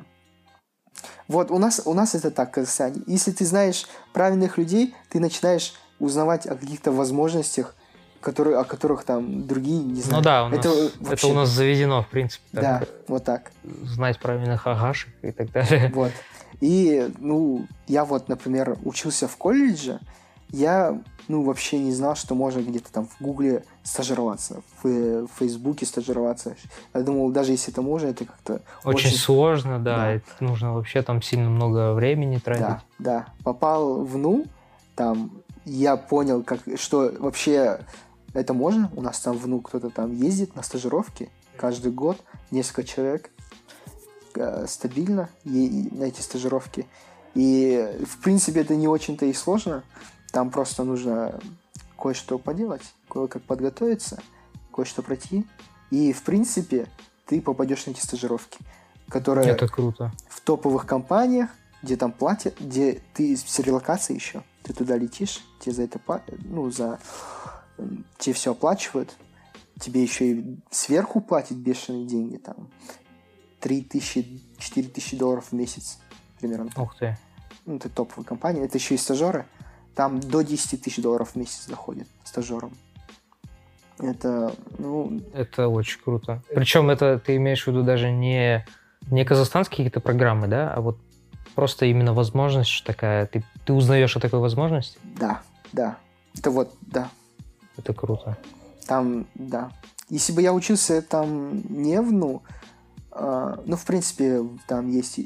вот 1.28 1.50
у 1.50 1.58
нас, 1.58 1.82
у 1.84 1.94
нас 1.94 2.14
это 2.14 2.30
так, 2.30 2.52
Казахстане. 2.52 3.02
Если 3.06 3.32
ты 3.32 3.44
знаешь 3.44 3.86
правильных 4.12 4.58
людей, 4.58 4.94
ты 5.10 5.20
начинаешь 5.20 5.74
узнавать 5.98 6.46
о 6.46 6.56
каких-то 6.56 6.92
возможностях, 6.92 7.74
которые, 8.20 8.58
о 8.58 8.64
которых 8.64 9.04
там 9.04 9.46
другие 9.46 9.82
не 9.82 10.00
знают. 10.00 10.24
Ну 10.24 10.30
да, 10.30 10.44
у 10.44 10.48
нас, 10.48 10.58
это, 10.58 10.68
вообще... 11.00 11.26
это 11.26 11.26
у 11.28 11.34
нас 11.34 11.48
заведено, 11.50 12.02
в 12.02 12.08
принципе. 12.08 12.44
Так, 12.52 12.62
да, 12.62 12.86
вот 13.06 13.24
так. 13.24 13.52
Знать 13.84 14.18
правильных 14.18 14.66
агашек 14.66 15.10
и 15.22 15.30
так 15.30 15.50
далее. 15.52 15.92
Вот. 15.94 16.12
И, 16.60 17.10
ну, 17.18 17.66
я 17.86 18.04
вот, 18.04 18.28
например, 18.28 18.76
учился 18.84 19.28
в 19.28 19.36
колледже, 19.36 20.00
я 20.50 21.00
ну, 21.28 21.42
вообще 21.42 21.78
не 21.78 21.92
знал, 21.92 22.16
что 22.16 22.34
можно 22.34 22.60
где-то 22.60 22.90
там 22.90 23.06
в 23.06 23.20
Гугле 23.20 23.64
стажироваться, 23.82 24.62
в, 24.82 25.26
в 25.26 25.28
Фейсбуке 25.38 25.84
стажироваться. 25.84 26.56
Я 26.94 27.02
думал, 27.02 27.30
даже 27.30 27.52
если 27.52 27.70
это 27.70 27.82
можно, 27.82 28.08
это 28.08 28.24
как-то... 28.24 28.62
Очень, 28.84 29.08
очень... 29.08 29.18
сложно, 29.18 29.78
да. 29.78 29.96
да. 29.96 30.12
Это 30.12 30.26
нужно 30.40 30.74
вообще 30.74 31.02
там 31.02 31.20
сильно 31.20 31.50
много 31.50 31.92
времени 31.92 32.38
тратить. 32.38 32.62
Да, 32.62 32.82
да. 32.98 33.26
Попал 33.44 34.04
в 34.04 34.16
НУ, 34.16 34.46
там 34.96 35.30
я 35.64 35.96
понял, 35.96 36.42
как, 36.42 36.60
что 36.76 37.12
вообще 37.18 37.80
это 38.32 38.54
можно. 38.54 38.90
У 38.96 39.02
нас 39.02 39.20
там 39.20 39.36
в 39.36 39.46
НУ 39.46 39.60
кто-то 39.60 39.90
там 39.90 40.14
ездит 40.14 40.56
на 40.56 40.62
стажировки 40.62 41.30
каждый 41.56 41.92
год, 41.92 42.18
несколько 42.50 42.84
человек 42.84 43.30
э, 44.34 44.64
стабильно 44.66 45.28
и, 45.44 45.88
на 45.92 46.04
эти 46.04 46.20
стажировки. 46.20 46.86
И, 47.34 47.86
в 48.06 48.22
принципе, 48.22 48.60
это 48.60 48.74
не 48.76 48.88
очень-то 48.88 49.26
и 49.26 49.32
сложно. 49.32 49.82
Там 50.32 50.50
просто 50.50 50.84
нужно 50.84 51.40
кое-что 52.00 52.38
поделать, 52.38 52.82
кое-как 53.08 53.42
подготовиться, 53.42 54.20
кое-что 54.72 55.02
пройти. 55.02 55.46
И, 55.90 56.12
в 56.12 56.22
принципе, 56.22 56.86
ты 57.26 57.40
попадешь 57.40 57.86
на 57.86 57.90
эти 57.90 58.00
стажировки, 58.00 58.58
которые... 59.08 59.48
Это 59.48 59.68
круто. 59.68 60.12
В 60.28 60.40
топовых 60.40 60.86
компаниях, 60.86 61.50
где 61.82 61.96
там 61.96 62.12
платят, 62.12 62.60
где 62.60 63.00
ты 63.14 63.36
с 63.36 63.58
релокацией 63.58 64.18
еще, 64.18 64.42
ты 64.62 64.72
туда 64.72 64.96
летишь, 64.96 65.40
тебе 65.60 65.74
за 65.74 65.82
это, 65.82 66.00
ну, 66.44 66.70
за... 66.70 66.98
Тебе 68.18 68.34
все 68.34 68.52
оплачивают, 68.52 69.16
тебе 69.78 70.02
еще 70.02 70.32
и 70.32 70.58
сверху 70.70 71.20
платят 71.20 71.56
бешеные 71.56 72.06
деньги, 72.06 72.36
там, 72.36 72.68
3 73.60 73.82
тысячи, 73.82 74.42
4 74.58 74.88
тысячи 74.88 75.16
долларов 75.16 75.46
в 75.50 75.52
месяц, 75.52 75.98
примерно. 76.40 76.70
Ух 76.76 76.96
ты. 76.96 77.16
Ну, 77.66 77.76
это 77.76 77.88
топовая 77.88 78.24
компания, 78.24 78.64
это 78.64 78.78
еще 78.78 78.94
и 78.96 78.98
стажеры. 78.98 79.46
Там 79.98 80.20
до 80.20 80.42
10 80.42 80.80
тысяч 80.80 81.02
долларов 81.02 81.30
в 81.30 81.34
месяц 81.34 81.66
доходит 81.66 82.06
стажером. 82.22 82.70
Это, 83.98 84.54
ну... 84.78 85.20
Это 85.34 85.66
очень 85.66 86.00
круто. 86.00 86.40
Причем 86.54 86.88
это 86.88 87.18
ты 87.18 87.34
имеешь 87.34 87.64
в 87.64 87.66
виду 87.66 87.82
даже 87.82 88.12
не, 88.12 88.64
не 89.10 89.24
казахстанские 89.24 89.78
какие-то 89.78 89.98
программы, 89.98 90.46
да, 90.46 90.72
а 90.72 90.80
вот 90.82 90.98
просто 91.56 91.86
именно 91.86 92.14
возможность 92.14 92.84
такая. 92.84 93.26
Ты, 93.26 93.42
ты 93.64 93.72
узнаешь 93.72 94.16
о 94.16 94.20
такой 94.20 94.38
возможности? 94.38 95.00
Да, 95.18 95.42
да. 95.72 95.96
Это 96.38 96.52
вот, 96.52 96.72
да. 96.80 97.10
Это 97.76 97.92
круто. 97.92 98.38
Там, 98.86 99.26
да. 99.34 99.72
Если 100.10 100.32
бы 100.32 100.42
я 100.42 100.52
учился 100.52 101.02
там 101.02 101.60
не 101.68 102.00
в 102.00 102.12
НУ, 102.12 102.44
э, 103.10 103.56
ну, 103.66 103.76
в 103.76 103.84
принципе, 103.84 104.44
там 104.68 104.88
есть 104.92 105.18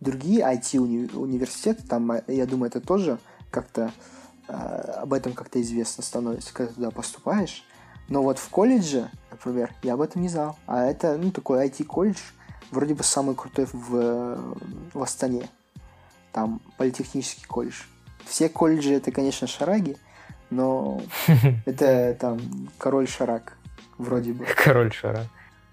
другие 0.00 0.40
IT-университеты, 0.40 1.86
там, 1.86 2.10
я 2.26 2.46
думаю, 2.46 2.70
это 2.70 2.80
тоже 2.80 3.20
как-то 3.56 3.90
а, 4.48 5.00
об 5.02 5.14
этом 5.14 5.32
как-то 5.32 5.62
известно 5.62 6.02
становится, 6.02 6.52
когда 6.52 6.72
туда 6.74 6.90
поступаешь. 6.90 7.64
Но 8.08 8.22
вот 8.22 8.38
в 8.38 8.48
колледже, 8.50 9.10
например, 9.30 9.72
я 9.82 9.94
об 9.94 10.02
этом 10.02 10.20
не 10.20 10.28
знал. 10.28 10.58
А 10.66 10.84
это, 10.84 11.16
ну, 11.16 11.30
такой 11.30 11.66
IT-колледж, 11.66 12.18
вроде 12.70 12.94
бы 12.94 13.02
самый 13.02 13.34
крутой 13.34 13.66
в, 13.72 14.38
в 14.92 15.02
Астане. 15.02 15.48
Там 16.32 16.60
политехнический 16.76 17.46
колледж. 17.46 17.84
Все 18.26 18.50
колледжи 18.50 18.92
это, 18.92 19.10
конечно, 19.10 19.46
шараги, 19.46 19.96
но 20.50 21.00
это 21.64 22.14
там 22.20 22.38
король 22.76 23.08
Шарак, 23.08 23.56
вроде 23.96 24.34
бы. 24.34 24.44
Король 24.64 24.92
Шарак. 24.92 25.26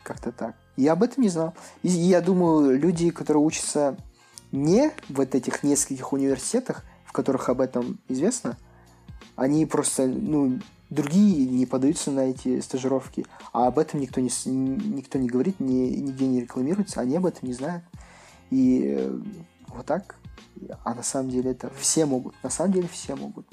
Как-то 0.04 0.32
так. 0.32 0.56
Я 0.78 0.94
об 0.94 1.04
этом 1.04 1.22
не 1.22 1.30
знал. 1.30 1.54
И 1.82 1.90
я 1.90 2.22
думаю, 2.22 2.80
люди, 2.80 3.10
которые 3.10 3.44
учатся 3.44 3.98
не 4.54 4.90
в 5.10 5.18
вот 5.18 5.36
этих 5.36 5.64
нескольких 5.64 6.14
университетах, 6.14 6.86
в 7.14 7.16
которых 7.16 7.48
об 7.50 7.62
этом 7.62 8.00
известно, 8.08 8.58
они 9.36 9.68
просто, 9.68 10.08
ну, 10.08 10.60
другие 10.90 11.46
не 11.46 11.68
подаются 11.68 12.10
на 12.10 12.22
эти 12.22 12.60
стажировки, 12.60 13.28
а 13.52 13.68
об 13.68 13.78
этом 13.78 14.00
никто 14.00 14.20
не, 14.20 14.32
никто 14.46 15.20
не 15.20 15.28
говорит, 15.28 15.60
ни, 15.60 15.96
нигде 15.96 16.26
не 16.26 16.42
рекламируется, 16.42 17.02
они 17.02 17.16
об 17.18 17.28
этом 17.28 17.48
не 17.48 17.54
знают. 17.54 17.84
И 18.50 18.96
э, 18.98 19.20
вот 19.68 19.86
так. 19.86 20.16
А 20.84 20.96
на 20.96 21.04
самом 21.04 21.30
деле 21.30 21.52
это 21.52 21.70
все 21.78 22.08
могут. 22.08 22.34
На 22.42 22.50
самом 22.50 22.74
деле 22.74 22.88
все 22.88 23.16
могут. 23.16 23.46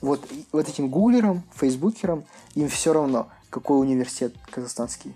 Вот, 0.00 0.24
вот 0.52 0.68
этим 0.68 0.88
гуглерам, 0.88 1.42
фейсбукерам, 1.54 2.22
им 2.54 2.68
все 2.68 2.92
равно, 2.92 3.30
какой 3.50 3.80
университет 3.80 4.32
казахстанский. 4.48 5.12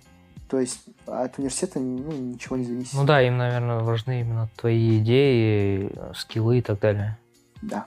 То 0.49 0.59
есть 0.59 0.81
от 1.07 1.39
университета 1.39 1.79
ну, 1.79 2.11
ничего 2.11 2.57
не 2.57 2.65
зависит. 2.65 2.95
Ну 2.95 3.05
да, 3.05 3.23
им, 3.23 3.37
наверное, 3.37 3.79
важны 3.79 4.23
именно 4.23 4.51
твои 4.57 4.99
идеи, 4.99 5.93
скиллы 6.17 6.59
и 6.59 6.63
так 6.63 6.81
далее. 6.81 7.17
Да, 7.63 7.87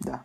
да. 0.00 0.22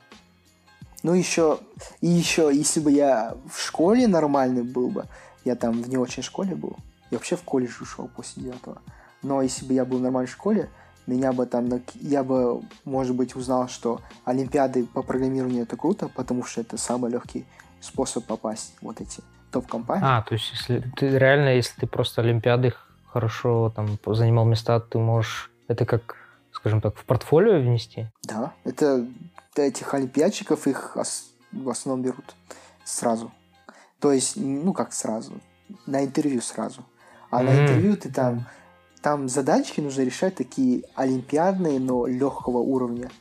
Ну 1.04 1.14
еще, 1.14 1.60
и 2.00 2.08
еще, 2.08 2.50
если 2.54 2.80
бы 2.80 2.92
я 2.92 3.36
в 3.52 3.60
школе 3.60 4.08
нормальный 4.08 4.64
был 4.64 4.90
бы, 4.90 5.06
я 5.44 5.56
там 5.56 5.82
в 5.82 5.90
не 5.90 5.98
очень 5.98 6.24
школе 6.24 6.56
был, 6.56 6.78
я 7.12 7.18
вообще 7.18 7.36
в 7.36 7.44
колледж 7.44 7.82
ушел 7.82 8.10
после 8.16 8.44
девятого. 8.44 8.82
Но 9.22 9.42
если 9.42 9.66
бы 9.66 9.74
я 9.74 9.86
был 9.86 10.00
в 10.00 10.02
нормальной 10.02 10.30
школе, 10.30 10.70
меня 11.06 11.34
бы 11.34 11.46
там, 11.46 11.70
я 11.96 12.24
бы, 12.24 12.62
может 12.86 13.16
быть, 13.16 13.36
узнал, 13.36 13.68
что 13.68 14.00
Олимпиады 14.24 14.86
по 14.86 15.02
программированию 15.02 15.64
это 15.64 15.76
круто, 15.76 16.08
потому 16.08 16.44
что 16.46 16.62
это 16.62 16.78
самый 16.78 17.12
легкий 17.12 17.46
способ 17.82 18.26
попасть 18.26 18.74
вот 18.82 19.02
эти 19.02 19.22
топ-компании. 19.52 20.06
А, 20.06 20.22
то 20.22 20.34
есть 20.34 20.50
если 20.52 20.84
ты 20.96 21.10
реально, 21.18 21.56
если 21.56 21.82
ты 21.82 21.88
просто 21.88 22.22
Олимпиады 22.22 22.74
хорошо 23.12 23.72
там 23.76 23.98
занимал 24.06 24.46
места, 24.46 24.80
ты 24.80 24.98
можешь 24.98 25.52
это 25.68 25.86
как, 25.86 26.18
скажем 26.64 26.80
так, 26.80 26.96
в 26.96 27.04
портфолио 27.04 27.60
внести? 27.60 28.08
Да, 28.24 28.54
это 28.64 29.06
этих 29.58 29.94
олимпиадчиков 29.94 30.66
их 30.66 30.96
в 31.52 31.70
основном 31.70 32.06
берут 32.06 32.36
сразу. 32.86 33.34
То 34.00 34.14
есть, 34.14 34.38
ну 34.38 34.72
как 34.72 34.94
сразу, 34.94 35.34
на 35.86 36.06
интервью 36.06 36.40
сразу. 36.42 36.86
А 37.30 37.42
mm-hmm. 37.42 37.46
на 37.46 37.64
интервью 37.64 37.98
ты 37.98 38.10
там 38.10 38.48
там 39.02 39.28
задачки 39.28 39.82
нужно 39.82 40.04
решать 40.04 40.36
такие 40.36 40.84
олимпиадные, 40.96 41.82
но 41.82 42.08
легкого 42.08 42.60
уровня. 42.60 43.12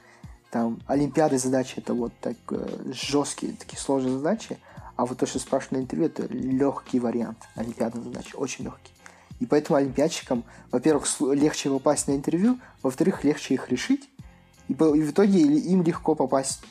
Там 0.52 0.80
олимпиады 0.86 1.36
задачи 1.36 1.74
это 1.78 1.94
вот 1.94 2.12
так 2.20 2.36
э, 2.50 2.92
жесткие, 2.92 3.54
такие 3.54 3.80
сложные 3.80 4.18
задачи, 4.18 4.56
а 4.94 5.04
вот 5.04 5.18
то, 5.18 5.26
что 5.26 5.40
спрашивают 5.40 5.72
на 5.72 5.82
интервью, 5.82 6.06
это 6.06 6.32
легкий 6.32 7.00
вариант 7.00 7.38
олимпиадной 7.56 8.04
задачи, 8.04 8.36
очень 8.36 8.66
легкий. 8.66 8.92
И 9.40 9.46
поэтому 9.46 9.76
олимпиадчикам, 9.76 10.44
во-первых, 10.70 11.06
легче 11.20 11.70
попасть 11.70 12.08
на 12.08 12.12
интервью, 12.12 12.58
во-вторых, 12.82 13.24
легче 13.24 13.54
их 13.54 13.70
решить, 13.70 14.08
и, 14.68 14.74
в 14.74 15.10
итоге 15.10 15.40
им 15.40 15.82
легко 15.82 16.14
попасть 16.14 16.62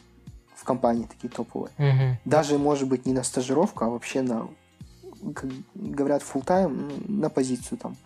в 0.55 0.63
компании 0.63 1.05
такие 1.05 1.29
топовые. 1.29 1.71
Угу. 1.77 2.19
Даже, 2.25 2.57
может 2.57 2.87
быть, 2.87 3.05
не 3.05 3.13
на 3.13 3.23
стажировку, 3.23 3.83
а 3.83 3.89
вообще 3.89 4.21
на, 4.21 4.47
как 5.33 5.49
говорят, 5.75 6.21
full 6.21 6.45
time 6.45 7.11
на 7.11 7.29
позицию 7.29 7.77
там 7.77 7.97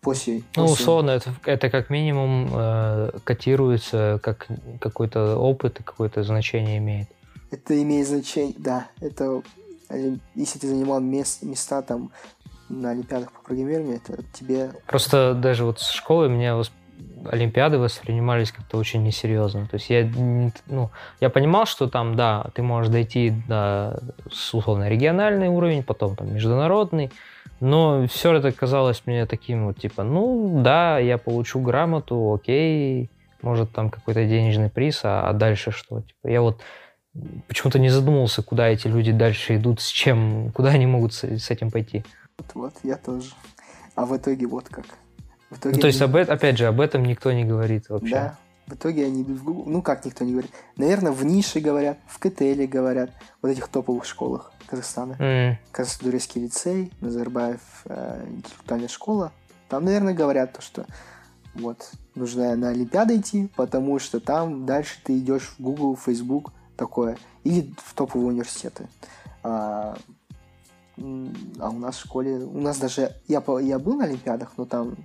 после... 0.00 0.42
Ну, 0.56 0.64
условно, 0.64 1.10
это, 1.10 1.34
это 1.44 1.70
как 1.70 1.90
минимум 1.90 2.48
э, 2.52 3.10
котируется, 3.24 4.18
как 4.22 4.48
какой-то 4.80 5.36
опыт 5.36 5.80
и 5.80 5.82
какое-то 5.82 6.22
значение 6.22 6.78
имеет. 6.78 7.08
Это 7.50 7.80
имеет 7.80 8.08
значение, 8.08 8.54
да. 8.58 8.88
Это 9.00 9.42
если 10.34 10.58
ты 10.58 10.68
занимал 10.68 11.00
мест, 11.00 11.42
места 11.42 11.82
там 11.82 12.10
на 12.70 12.90
Олимпиадах 12.90 13.32
по 13.32 13.42
программированию, 13.42 13.96
это 13.96 14.22
тебе... 14.32 14.70
Просто 14.86 15.34
даже 15.34 15.64
вот 15.64 15.80
с 15.80 15.90
школы 15.90 16.28
меня 16.28 16.56
восп... 16.56 16.72
Олимпиады 17.26 17.78
воспринимались 17.78 18.50
как-то 18.52 18.78
очень 18.78 19.02
несерьезно. 19.02 19.66
То 19.66 19.76
есть 19.76 19.90
я, 19.90 20.10
ну, 20.66 20.90
я 21.20 21.28
понимал, 21.28 21.66
что 21.66 21.86
там, 21.86 22.16
да, 22.16 22.46
ты 22.54 22.62
можешь 22.62 22.90
дойти 22.90 23.30
до, 23.46 24.00
условно, 24.24 24.88
региональный 24.88 25.48
уровень, 25.48 25.82
потом 25.82 26.16
там 26.16 26.32
международный, 26.32 27.10
но 27.60 28.06
все 28.06 28.34
это 28.34 28.52
казалось 28.52 29.02
мне 29.04 29.26
таким 29.26 29.66
вот, 29.66 29.78
типа, 29.78 30.02
ну 30.02 30.62
да, 30.62 30.98
я 30.98 31.18
получу 31.18 31.60
грамоту, 31.60 32.32
окей, 32.32 33.10
может 33.42 33.70
там 33.72 33.90
какой-то 33.90 34.24
денежный 34.24 34.70
приз, 34.70 35.00
а, 35.04 35.28
а 35.28 35.32
дальше 35.34 35.72
что? 35.72 36.00
Типа, 36.00 36.28
я 36.28 36.40
вот 36.40 36.60
почему-то 37.48 37.78
не 37.78 37.88
задумывался, 37.88 38.42
куда 38.42 38.68
эти 38.68 38.86
люди 38.86 39.12
дальше 39.12 39.56
идут, 39.56 39.80
с 39.80 39.88
чем, 39.88 40.52
куда 40.52 40.70
они 40.70 40.86
могут 40.86 41.12
с, 41.12 41.24
с 41.24 41.50
этим 41.50 41.70
пойти. 41.70 42.04
Вот, 42.40 42.46
вот, 42.54 42.74
я 42.82 42.96
тоже. 42.96 43.32
А 43.94 44.06
в 44.06 44.16
итоге 44.16 44.46
вот 44.46 44.68
как. 44.68 44.86
В 45.50 45.58
итоге 45.58 45.74
ну, 45.74 45.80
то 45.80 45.86
есть, 45.88 46.00
об, 46.00 46.16
опять 46.16 46.56
же, 46.56 46.66
об 46.66 46.80
этом 46.80 47.04
никто 47.04 47.32
не 47.32 47.44
говорит 47.44 47.88
вообще. 47.88 48.14
Да, 48.14 48.38
в 48.66 48.74
итоге 48.74 49.04
они 49.06 49.22
идут 49.22 49.38
в 49.38 49.44
Google. 49.44 49.64
Ну, 49.66 49.82
как 49.82 50.04
никто 50.04 50.24
не 50.24 50.32
говорит? 50.32 50.50
Наверное, 50.76 51.12
в 51.12 51.24
нише 51.24 51.60
говорят, 51.60 51.98
в 52.06 52.18
КТЛ 52.18 52.66
говорят, 52.68 53.10
вот 53.42 53.48
этих 53.48 53.68
топовых 53.68 54.04
школах. 54.04 54.52
Казахстана. 54.66 55.16
Mm. 55.18 55.56
Казахстан-Турецкий 55.72 56.42
лицей, 56.42 56.92
Назарбаев 57.00 57.60
э, 57.86 58.26
интеллектуальная 58.28 58.88
школа. 58.88 59.32
Там, 59.68 59.84
наверное, 59.84 60.14
говорят 60.14 60.52
то, 60.52 60.62
что 60.62 60.86
вот, 61.54 61.90
нужно 62.14 62.54
на 62.56 62.68
Олимпиады 62.68 63.16
идти, 63.16 63.50
потому 63.56 63.98
что 63.98 64.20
там 64.20 64.64
дальше 64.66 64.98
ты 65.02 65.18
идешь 65.18 65.54
в 65.58 65.60
Google, 65.60 65.96
Facebook, 65.96 66.52
такое. 66.76 67.18
Или 67.42 67.74
в 67.84 67.94
топовые 67.94 68.28
университеты. 68.28 68.88
А, 69.42 69.96
а 71.60 71.70
у 71.70 71.78
нас 71.78 71.96
в 71.96 72.00
школе, 72.00 72.38
у 72.38 72.60
нас 72.60 72.78
даже, 72.78 73.14
я, 73.28 73.42
я 73.60 73.78
был 73.78 73.94
на 73.96 74.04
Олимпиадах, 74.04 74.52
но 74.56 74.64
там, 74.64 74.96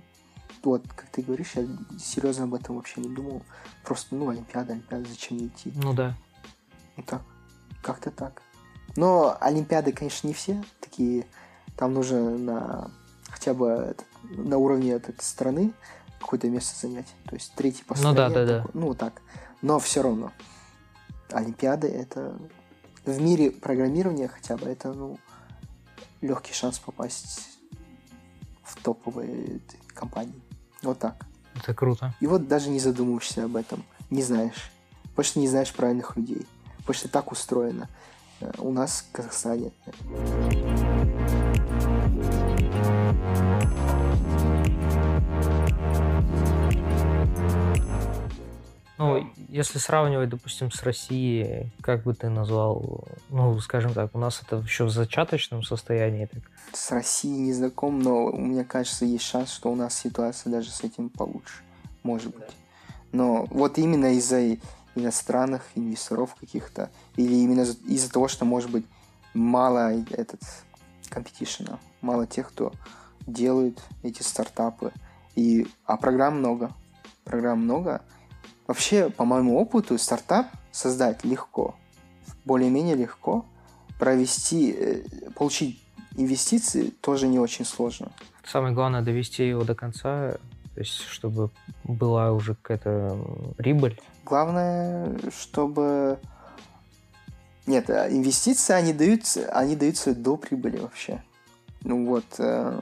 вот, 0.62 0.82
как 0.88 1.06
ты 1.10 1.22
говоришь, 1.22 1.52
я 1.54 1.66
серьезно 1.98 2.44
об 2.44 2.54
этом 2.54 2.76
вообще 2.76 3.00
не 3.00 3.08
думал. 3.08 3.42
Просто, 3.84 4.16
ну, 4.16 4.28
Олимпиада, 4.28 4.72
Олимпиада, 4.72 5.08
зачем 5.08 5.36
мне 5.36 5.46
идти? 5.46 5.72
Ну 5.76 5.92
да. 5.92 6.14
Ну 6.96 7.02
так, 7.04 7.22
как-то 7.82 8.10
так. 8.10 8.42
Но 8.96 9.36
Олимпиады, 9.40 9.92
конечно, 9.92 10.26
не 10.26 10.34
все 10.34 10.62
такие. 10.80 11.26
Там 11.76 11.92
нужно 11.94 12.36
на 12.36 12.90
хотя 13.28 13.54
бы 13.54 13.94
на 14.30 14.56
уровне 14.56 14.92
этой 14.92 15.14
страны 15.20 15.72
какое-то 16.20 16.48
место 16.48 16.86
занять. 16.86 17.14
То 17.26 17.34
есть 17.34 17.54
третий 17.54 17.84
по 17.84 17.94
стране. 17.94 18.10
Ну 18.10 18.16
да, 18.16 18.28
да, 18.28 18.34
такой, 18.34 18.72
да. 18.72 18.80
Ну 18.80 18.94
так. 18.94 19.22
Но 19.62 19.78
все 19.78 20.02
равно. 20.02 20.32
Олимпиады 21.30 21.88
это 21.88 22.36
в 23.04 23.20
мире 23.20 23.50
программирования 23.50 24.28
хотя 24.28 24.56
бы 24.56 24.68
это 24.68 24.92
ну 24.92 25.18
легкий 26.20 26.52
шанс 26.52 26.78
попасть 26.78 27.58
в 28.62 28.82
топовые 28.82 29.60
компании. 29.94 30.42
Вот 30.82 30.98
так. 30.98 31.26
Это 31.54 31.74
круто. 31.74 32.14
И 32.20 32.26
вот 32.26 32.48
даже 32.48 32.68
не 32.68 32.80
задумываешься 32.80 33.44
об 33.44 33.56
этом, 33.56 33.84
не 34.10 34.22
знаешь. 34.22 34.70
Потому 35.04 35.24
что 35.24 35.40
не 35.40 35.48
знаешь 35.48 35.72
правильных 35.72 36.16
людей. 36.16 36.46
Потому 36.78 36.94
что 36.94 37.08
так 37.08 37.32
устроено 37.32 37.88
у 38.58 38.70
нас 38.70 39.06
в 39.08 39.12
Казахстане. 39.12 39.72
Ну, 48.98 49.28
если 49.48 49.78
сравнивать, 49.78 50.30
допустим, 50.30 50.70
с 50.70 50.82
Россией, 50.82 51.70
как 51.82 52.04
бы 52.04 52.14
ты 52.14 52.30
назвал, 52.30 53.04
ну, 53.28 53.58
скажем 53.60 53.92
так, 53.92 54.14
у 54.14 54.18
нас 54.18 54.42
это 54.42 54.56
еще 54.56 54.84
в 54.84 54.90
зачаточном 54.90 55.62
состоянии. 55.62 56.26
Так. 56.26 56.42
С 56.72 56.90
Россией 56.90 57.36
не 57.38 57.52
знаком, 57.52 58.00
но 58.00 58.32
мне 58.32 58.64
кажется, 58.64 59.04
есть 59.04 59.24
шанс, 59.24 59.50
что 59.50 59.70
у 59.70 59.74
нас 59.74 59.94
ситуация 59.94 60.50
даже 60.50 60.70
с 60.70 60.82
этим 60.82 61.10
получше. 61.10 61.62
Может 62.02 62.34
быть. 62.34 62.48
Но 63.12 63.46
вот 63.50 63.76
именно 63.76 64.14
из-за 64.14 64.56
иностранных 64.94 65.62
инвесторов 65.74 66.34
каких-то, 66.34 66.90
или 67.16 67.34
именно 67.34 67.62
из-за 67.62 68.10
того, 68.10 68.28
что, 68.28 68.46
может 68.46 68.70
быть, 68.70 68.86
мало 69.34 69.92
этот 70.10 70.40
компетишена, 71.10 71.78
мало 72.00 72.26
тех, 72.26 72.48
кто 72.48 72.72
делают 73.26 73.82
эти 74.02 74.22
стартапы. 74.22 74.92
И, 75.34 75.68
а 75.84 75.98
программ 75.98 76.38
много. 76.38 76.72
Программ 77.24 77.60
много. 77.60 78.02
Вообще, 78.66 79.10
по 79.10 79.24
моему 79.24 79.58
опыту, 79.58 79.98
стартап 79.98 80.46
создать 80.72 81.24
легко. 81.24 81.74
Более-менее 82.44 82.96
легко. 82.96 83.44
Провести, 83.98 84.72
э, 84.72 85.02
получить 85.34 85.82
инвестиции 86.16 86.90
тоже 87.00 87.28
не 87.28 87.38
очень 87.38 87.64
сложно. 87.64 88.10
Самое 88.44 88.74
главное 88.74 89.02
довести 89.02 89.48
его 89.48 89.64
до 89.64 89.74
конца, 89.74 90.32
то 90.74 90.80
есть 90.80 91.02
чтобы 91.08 91.50
была 91.84 92.32
уже 92.32 92.54
какая-то 92.54 93.18
прибыль. 93.56 94.00
Главное, 94.24 95.18
чтобы... 95.36 96.18
Нет, 97.66 97.90
а 97.90 98.08
инвестиции, 98.08 98.74
они 98.74 98.92
даются, 98.92 99.50
они 99.50 99.74
даются 99.74 100.14
до 100.14 100.36
прибыли 100.36 100.78
вообще. 100.78 101.22
Ну 101.82 102.06
вот, 102.06 102.24
э, 102.38 102.80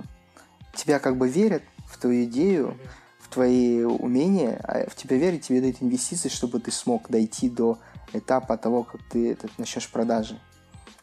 тебя 0.74 0.98
как 0.98 1.16
бы 1.16 1.28
верят 1.28 1.62
в 1.86 1.98
твою 1.98 2.24
идею, 2.24 2.76
в 2.76 3.03
твои 3.34 3.82
умения, 3.82 4.60
а 4.62 4.88
в 4.88 4.94
тебя 4.94 5.16
верят, 5.16 5.42
тебе 5.42 5.60
дают 5.60 5.76
инвестиции, 5.80 6.28
чтобы 6.28 6.60
ты 6.60 6.70
смог 6.70 7.10
дойти 7.10 7.50
до 7.50 7.78
этапа 8.12 8.56
того, 8.56 8.84
как 8.84 9.02
ты 9.10 9.32
это, 9.32 9.48
начнешь 9.58 9.90
продажи, 9.90 10.38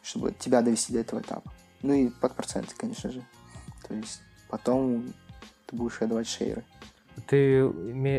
чтобы 0.01 0.33
тебя 0.39 0.61
довести 0.61 0.93
до 0.93 0.99
этого 0.99 1.19
этапа. 1.19 1.51
Ну 1.81 1.93
и 1.93 2.09
под 2.09 2.33
проценты, 2.35 2.73
конечно 2.77 3.11
же. 3.11 3.21
То 3.87 3.93
есть 3.93 4.21
потом 4.49 5.13
ты 5.65 5.75
будешь 5.75 6.01
отдавать 6.01 6.27
шейры. 6.27 6.63
Ты, 7.27 7.65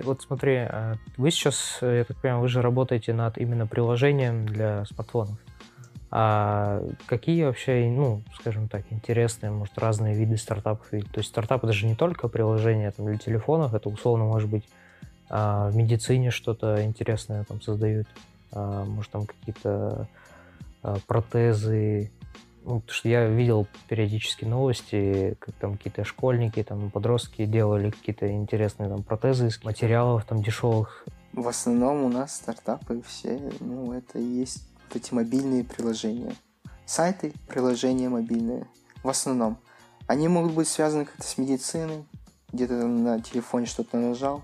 вот 0.02 0.22
смотри, 0.22 0.56
а 0.56 0.96
вы 1.16 1.30
сейчас, 1.30 1.78
я 1.80 2.04
так 2.04 2.20
понимаю, 2.20 2.42
вы 2.42 2.48
же 2.48 2.60
работаете 2.60 3.14
над 3.14 3.38
именно 3.38 3.66
приложением 3.66 4.44
для 4.46 4.84
смартфонов. 4.84 5.38
А 6.14 6.82
какие 7.06 7.44
вообще, 7.44 7.90
ну, 7.90 8.20
скажем 8.34 8.68
так, 8.68 8.84
интересные, 8.90 9.50
может, 9.50 9.78
разные 9.78 10.14
виды 10.14 10.36
стартапов? 10.36 10.86
То 10.90 10.98
есть 11.16 11.30
стартап 11.30 11.64
это 11.64 11.72
же 11.72 11.86
не 11.86 11.94
только 11.94 12.28
приложение 12.28 12.90
там, 12.90 13.06
для 13.06 13.16
телефонов, 13.16 13.72
это 13.72 13.88
условно 13.88 14.24
может 14.24 14.50
быть 14.50 14.64
а, 15.30 15.70
в 15.70 15.76
медицине 15.76 16.30
что-то 16.30 16.84
интересное 16.84 17.44
там 17.44 17.62
создают, 17.62 18.06
а, 18.52 18.84
может, 18.84 19.10
там 19.10 19.24
какие-то 19.24 20.06
а, 20.82 20.98
протезы, 21.06 22.10
ну, 22.66 22.80
потому 22.80 22.94
что 22.94 23.08
я 23.08 23.26
видел 23.26 23.66
периодически 23.88 24.44
новости, 24.44 25.34
как 25.40 25.54
там 25.54 25.78
какие-то 25.78 26.04
школьники, 26.04 26.62
там 26.62 26.90
подростки 26.90 27.46
делали 27.46 27.88
какие-то 27.88 28.30
интересные 28.30 28.90
там 28.90 29.02
протезы 29.02 29.46
из 29.46 29.64
материалов 29.64 30.26
там 30.26 30.42
дешевых. 30.42 31.06
В 31.32 31.48
основном 31.48 32.04
у 32.04 32.10
нас 32.10 32.36
стартапы 32.36 33.00
все, 33.06 33.40
ну, 33.60 33.94
это 33.94 34.18
и 34.18 34.22
есть 34.22 34.68
эти 34.96 35.14
мобильные 35.14 35.64
приложения. 35.64 36.34
Сайты, 36.86 37.32
приложения 37.48 38.08
мобильные. 38.08 38.66
В 39.02 39.08
основном. 39.08 39.58
Они 40.06 40.28
могут 40.28 40.52
быть 40.52 40.68
связаны 40.68 41.04
как-то 41.04 41.22
с 41.22 41.38
медициной. 41.38 42.04
Где-то 42.52 42.74
на 42.86 43.20
телефоне 43.20 43.66
что-то 43.66 43.96
нажал, 43.96 44.42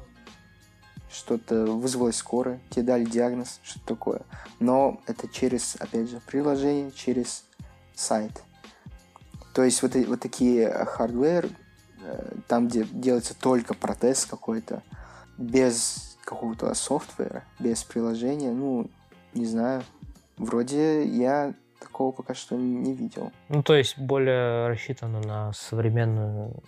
что-то 1.10 1.66
вызвалось 1.66 2.16
скорая, 2.16 2.60
тебе 2.70 2.84
дали 2.84 3.04
диагноз, 3.04 3.60
что-то 3.62 3.86
такое. 3.86 4.20
Но 4.60 5.00
это 5.06 5.28
через, 5.28 5.76
опять 5.76 6.08
же, 6.08 6.20
приложение, 6.26 6.90
через 6.92 7.44
сайт. 7.94 8.42
То 9.52 9.64
есть 9.64 9.82
вот, 9.82 9.94
вот 9.94 10.20
такие 10.20 10.70
hardware, 10.70 11.50
э, 12.04 12.36
там, 12.46 12.68
где 12.68 12.84
делается 12.84 13.34
только 13.34 13.74
протез 13.74 14.24
какой-то, 14.24 14.82
без 15.36 16.16
какого-то 16.24 16.72
софтвера, 16.74 17.44
без 17.58 17.82
приложения, 17.84 18.52
ну, 18.52 18.90
не 19.34 19.46
знаю. 19.46 19.82
Вроде 20.38 21.04
я 21.04 21.54
такого 21.80 22.12
пока 22.12 22.34
что 22.34 22.56
не 22.56 22.94
видел. 22.94 23.32
Ну, 23.48 23.62
то 23.62 23.74
есть 23.74 23.98
более 23.98 24.68
рассчитано 24.68 25.20
на 25.20 25.52
современную, 25.52 26.62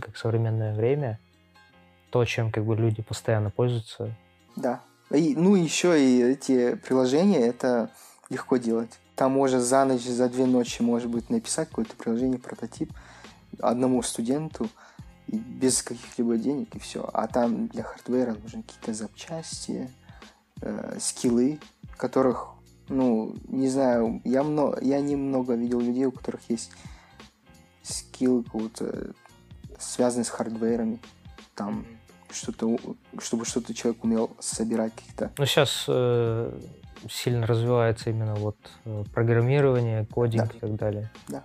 как 0.00 0.16
современное 0.16 0.74
время, 0.74 1.18
то, 2.10 2.24
чем 2.24 2.50
как 2.50 2.64
бы 2.64 2.76
люди 2.76 3.02
постоянно 3.02 3.50
пользуются. 3.50 4.14
Да. 4.56 4.80
И, 5.10 5.34
ну, 5.36 5.54
еще 5.54 6.00
и 6.02 6.22
эти 6.22 6.74
приложения, 6.74 7.40
это 7.40 7.90
легко 8.28 8.56
делать. 8.56 8.98
Там 9.16 9.32
можно 9.32 9.60
за 9.60 9.84
ночь, 9.84 10.02
за 10.02 10.28
две 10.28 10.46
ночи, 10.46 10.82
может 10.82 11.10
быть, 11.10 11.30
написать 11.30 11.68
какое-то 11.68 11.96
приложение, 11.96 12.38
прототип 12.38 12.92
одному 13.58 14.02
студенту 14.02 14.68
без 15.26 15.82
каких-либо 15.82 16.36
денег 16.36 16.74
и 16.74 16.78
все. 16.78 17.08
А 17.12 17.26
там 17.26 17.68
для 17.68 17.82
хардвера 17.82 18.34
нужны 18.34 18.62
какие-то 18.62 18.94
запчасти, 18.94 19.90
э, 20.62 20.98
скиллы, 21.00 21.58
которых, 21.96 22.48
ну, 22.90 23.34
не 23.48 23.68
знаю, 23.68 24.20
я, 24.24 24.42
много, 24.42 24.78
я 24.82 25.00
немного 25.00 25.54
видел 25.54 25.80
людей, 25.80 26.04
у 26.04 26.12
которых 26.12 26.40
есть 26.48 26.72
скиллы 27.82 28.42
какого-то 28.42 29.12
связанные 29.78 30.24
с 30.24 30.28
хардверами. 30.28 31.00
Там 31.54 31.86
что-то, 32.30 32.78
чтобы 33.18 33.44
что-то 33.44 33.74
человек 33.74 34.04
умел 34.04 34.30
собирать 34.40 34.94
каких-то. 34.94 35.30
Ну, 35.38 35.46
сейчас 35.46 35.84
э, 35.88 36.58
сильно 37.08 37.46
развивается 37.46 38.10
именно 38.10 38.34
вот 38.34 38.56
э, 38.84 39.04
программирование, 39.14 40.06
кодинг 40.06 40.48
да. 40.48 40.56
и 40.56 40.60
так 40.60 40.76
далее. 40.76 41.10
Да. 41.28 41.44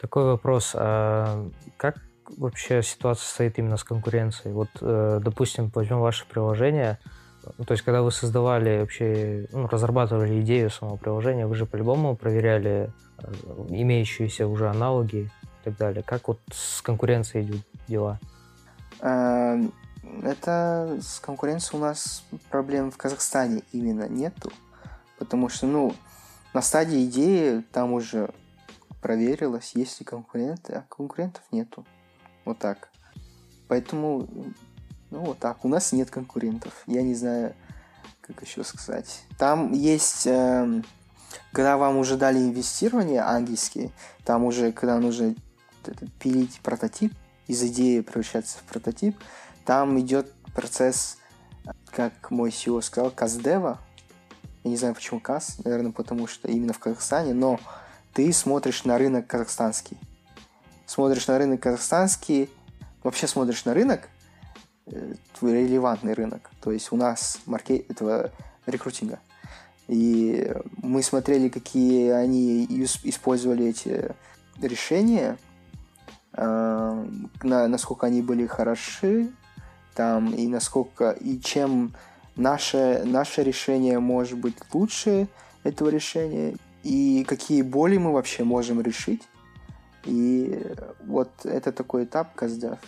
Такой 0.00 0.24
вопрос. 0.24 0.72
А 0.74 1.48
как 1.76 1.96
вообще 2.36 2.82
ситуация 2.82 3.26
стоит 3.26 3.58
именно 3.58 3.76
с 3.76 3.84
конкуренцией? 3.84 4.54
Вот, 4.54 4.70
э, 4.80 5.20
допустим, 5.22 5.70
возьмем 5.74 6.00
ваше 6.00 6.26
приложение. 6.26 6.98
Ну, 7.58 7.64
то 7.64 7.72
есть, 7.72 7.82
когда 7.82 8.02
вы 8.02 8.12
создавали 8.12 8.80
вообще, 8.80 9.46
ну, 9.52 9.66
разрабатывали 9.66 10.40
идею 10.40 10.70
самого 10.70 10.96
приложения, 10.96 11.46
вы 11.46 11.54
же 11.54 11.66
по-любому 11.66 12.16
проверяли 12.16 12.92
э, 13.18 13.32
имеющиеся 13.68 14.46
уже 14.46 14.68
аналоги 14.68 15.30
и 15.42 15.64
так 15.64 15.76
далее. 15.76 16.02
Как 16.02 16.28
вот 16.28 16.40
с 16.52 16.82
конкуренцией 16.82 17.46
идут 17.46 17.62
дела? 17.88 18.20
Эм, 19.00 19.72
это 20.22 20.98
с 21.00 21.18
конкуренцией 21.20 21.80
у 21.80 21.82
нас 21.82 22.24
проблем 22.50 22.90
в 22.90 22.96
Казахстане 22.96 23.62
именно 23.72 24.08
нету, 24.08 24.52
потому 25.18 25.48
что, 25.48 25.66
ну, 25.66 25.94
на 26.54 26.62
стадии 26.62 27.04
идеи 27.06 27.62
там 27.72 27.92
уже 27.92 28.30
проверилось, 29.00 29.72
есть 29.74 29.98
ли 30.00 30.06
конкуренты, 30.06 30.74
а 30.74 30.84
конкурентов 30.88 31.42
нету. 31.50 31.84
Вот 32.44 32.58
так. 32.58 32.88
Поэтому, 33.68 34.28
ну, 35.12 35.20
вот 35.20 35.38
так. 35.38 35.62
У 35.64 35.68
нас 35.68 35.92
нет 35.92 36.10
конкурентов. 36.10 36.72
Я 36.86 37.02
не 37.02 37.14
знаю, 37.14 37.54
как 38.22 38.42
еще 38.42 38.64
сказать. 38.64 39.20
Там 39.36 39.72
есть, 39.72 40.26
э, 40.26 40.82
когда 41.52 41.76
вам 41.76 41.98
уже 41.98 42.16
дали 42.16 42.38
инвестирование 42.38 43.20
английские, 43.20 43.90
там 44.24 44.44
уже, 44.44 44.72
когда 44.72 44.98
нужно 44.98 45.34
пилить 46.18 46.60
прототип, 46.62 47.12
из 47.46 47.62
идеи 47.62 48.00
превращаться 48.00 48.56
в 48.58 48.62
прототип, 48.62 49.18
там 49.66 50.00
идет 50.00 50.32
процесс, 50.54 51.18
как 51.90 52.30
мой 52.30 52.48
CEO 52.48 52.80
сказал, 52.80 53.10
каздева. 53.10 53.78
Я 54.64 54.70
не 54.70 54.78
знаю, 54.78 54.94
почему 54.94 55.20
каз, 55.20 55.58
наверное, 55.62 55.92
потому 55.92 56.26
что 56.26 56.48
именно 56.48 56.72
в 56.72 56.78
Казахстане, 56.78 57.34
но 57.34 57.60
ты 58.14 58.32
смотришь 58.32 58.84
на 58.84 58.96
рынок 58.96 59.26
казахстанский. 59.26 59.98
Смотришь 60.86 61.26
на 61.26 61.36
рынок 61.36 61.60
казахстанский, 61.60 62.48
вообще 63.02 63.26
смотришь 63.26 63.66
на 63.66 63.74
рынок, 63.74 64.08
твой 65.38 65.62
релевантный 65.62 66.14
рынок. 66.14 66.50
То 66.60 66.72
есть 66.72 66.92
у 66.92 66.96
нас 66.96 67.40
маркет 67.46 67.90
этого 67.90 68.30
рекрутинга. 68.66 69.20
И 69.88 70.50
мы 70.76 71.02
смотрели, 71.02 71.48
какие 71.48 72.10
они 72.10 72.64
использовали 73.04 73.66
эти 73.66 74.14
решения, 74.60 75.38
э, 76.34 77.06
на, 77.42 77.68
насколько 77.68 78.06
они 78.06 78.22
были 78.22 78.46
хороши, 78.46 79.30
там, 79.94 80.32
и 80.34 80.46
насколько, 80.46 81.10
и 81.10 81.40
чем 81.40 81.94
наше, 82.36 83.02
наше 83.04 83.42
решение 83.42 83.98
может 83.98 84.38
быть 84.38 84.56
лучше 84.72 85.28
этого 85.64 85.88
решения, 85.88 86.56
и 86.82 87.24
какие 87.28 87.62
боли 87.62 87.98
мы 87.98 88.12
вообще 88.12 88.44
можем 88.44 88.80
решить. 88.80 89.22
И 90.04 90.60
вот 91.04 91.30
это 91.44 91.72
такой 91.72 92.04
этап 92.04 92.34
КАЗДЕФ. 92.34 92.78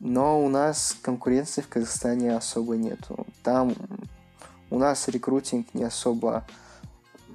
Но 0.00 0.42
у 0.42 0.48
нас 0.48 0.96
конкуренции 1.02 1.60
в 1.60 1.68
Казахстане 1.68 2.36
особо 2.36 2.76
нету. 2.76 3.26
Там 3.42 3.74
у 4.70 4.78
нас 4.78 5.08
рекрутинг 5.08 5.72
не 5.74 5.84
особо... 5.84 6.44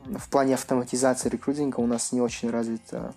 В 0.05 0.29
плане 0.29 0.53
автоматизации 0.53 1.29
рекрутинга 1.29 1.79
у 1.79 1.87
нас 1.87 2.11
не 2.11 2.21
очень 2.21 2.51
развито. 2.51 3.13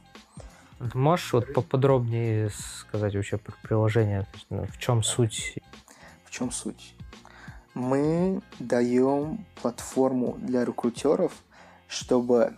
Можешь 0.94 1.32
вот 1.32 1.52
поподробнее 1.52 2.50
сказать 2.50 3.14
вообще 3.14 3.36
про 3.36 3.54
приложение? 3.62 4.26
Ну, 4.48 4.64
в 4.66 4.78
чем 4.78 5.02
суть 5.02 5.58
в 6.28 6.30
чем 6.30 6.50
суть? 6.50 6.94
Мы 7.74 8.42
даем 8.58 9.46
платформу 9.62 10.36
для 10.38 10.64
рекрутеров, 10.64 11.32
чтобы 11.88 12.54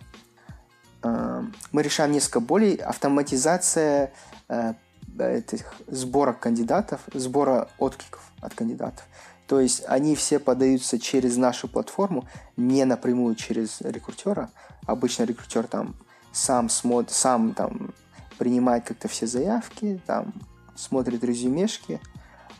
э, 1.03 1.43
мы 1.71 1.81
решаем 1.81 2.11
несколько 2.11 2.41
болей. 2.41 2.75
Автоматизация 2.75 4.11
э, 4.49 4.73
этих 5.17 5.73
сбора 5.87 6.33
кандидатов, 6.33 7.01
сбора 7.13 7.69
откликов 7.77 8.31
от 8.39 8.53
кандидатов. 8.53 9.05
То 9.47 9.59
есть 9.59 9.83
они 9.87 10.15
все 10.15 10.39
подаются 10.39 10.97
через 10.97 11.35
нашу 11.35 11.67
платформу, 11.67 12.25
не 12.55 12.85
напрямую 12.85 13.35
через 13.35 13.81
рекрутера. 13.81 14.49
Обычно 14.85 15.23
рекрутер 15.23 15.67
там 15.67 15.95
сам 16.31 16.69
смотрит, 16.69 17.11
сам 17.11 17.53
там 17.53 17.93
принимает 18.37 18.85
как-то 18.85 19.07
все 19.07 19.27
заявки, 19.27 20.01
там 20.07 20.33
смотрит 20.75 21.23
резюмешки, 21.23 21.99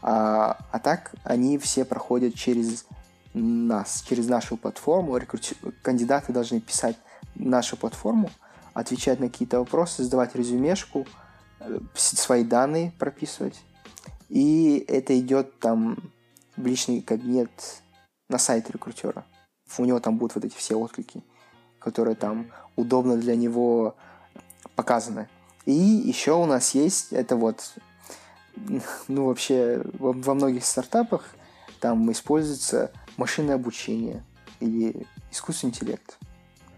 а, 0.01 0.57
а 0.71 0.79
так 0.79 1.15
они 1.23 1.57
все 1.57 1.85
проходят 1.85 2.35
через 2.35 2.85
нас, 3.33 4.03
через 4.07 4.27
нашу 4.27 4.57
платформу. 4.57 5.17
Рекрути... 5.17 5.55
Кандидаты 5.81 6.33
должны 6.33 6.59
писать 6.59 6.97
нашу 7.35 7.77
платформу, 7.77 8.29
отвечать 8.73 9.19
на 9.19 9.29
какие-то 9.29 9.59
вопросы, 9.59 10.03
сдавать 10.03 10.35
резюмешку, 10.35 11.07
свои 11.93 12.43
данные 12.43 12.93
прописывать. 12.97 13.61
И 14.29 14.85
это 14.87 15.17
идет 15.19 15.59
там 15.59 15.97
в 16.55 16.65
личный 16.65 17.01
кабинет 17.01 17.51
на 18.29 18.37
сайт 18.37 18.69
рекрутера. 18.69 19.25
У 19.77 19.85
него 19.85 19.99
там 19.99 20.17
будут 20.17 20.35
вот 20.35 20.45
эти 20.45 20.55
все 20.55 20.75
отклики, 20.75 21.23
которые 21.79 22.15
там 22.15 22.51
удобно 22.75 23.17
для 23.17 23.35
него 23.35 23.95
показаны. 24.75 25.27
И 25.65 25.73
еще 25.73 26.33
у 26.33 26.45
нас 26.45 26.73
есть, 26.73 27.13
это 27.13 27.35
вот 27.35 27.73
ну, 29.07 29.25
вообще, 29.25 29.81
во, 29.93 30.13
во 30.13 30.33
многих 30.33 30.65
стартапах 30.65 31.35
там 31.79 32.11
используется 32.11 32.91
машинное 33.17 33.55
обучение 33.55 34.23
или 34.59 35.07
искусственный 35.31 35.71
интеллект. 35.71 36.17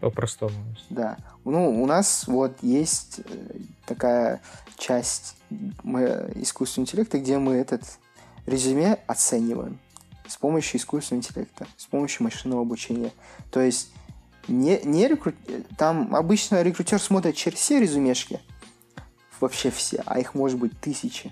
По-простому. 0.03 0.53
Да. 0.89 1.15
Ну, 1.45 1.81
у 1.81 1.85
нас 1.85 2.27
вот 2.27 2.57
есть 2.61 3.21
э, 3.23 3.59
такая 3.85 4.41
часть 4.77 5.37
искусственного 5.49 6.89
интеллекта, 6.89 7.19
где 7.19 7.37
мы 7.37 7.53
этот 7.53 7.83
резюме 8.45 8.99
оцениваем 9.07 9.79
с 10.27 10.35
помощью 10.35 10.77
искусственного 10.81 11.23
интеллекта, 11.23 11.67
с 11.77 11.85
помощью 11.85 12.25
машинного 12.25 12.63
обучения. 12.63 13.11
То 13.49 13.61
есть 13.61 13.93
не, 14.49 14.81
не 14.83 15.07
рекру... 15.07 15.31
там 15.77 16.13
обычно 16.13 16.61
рекрутер 16.61 16.99
смотрит 16.99 17.37
через 17.37 17.59
все 17.59 17.79
резюмешки, 17.79 18.41
вообще 19.39 19.71
все, 19.71 20.03
а 20.05 20.19
их 20.19 20.33
может 20.33 20.59
быть 20.59 20.77
тысячи. 20.81 21.31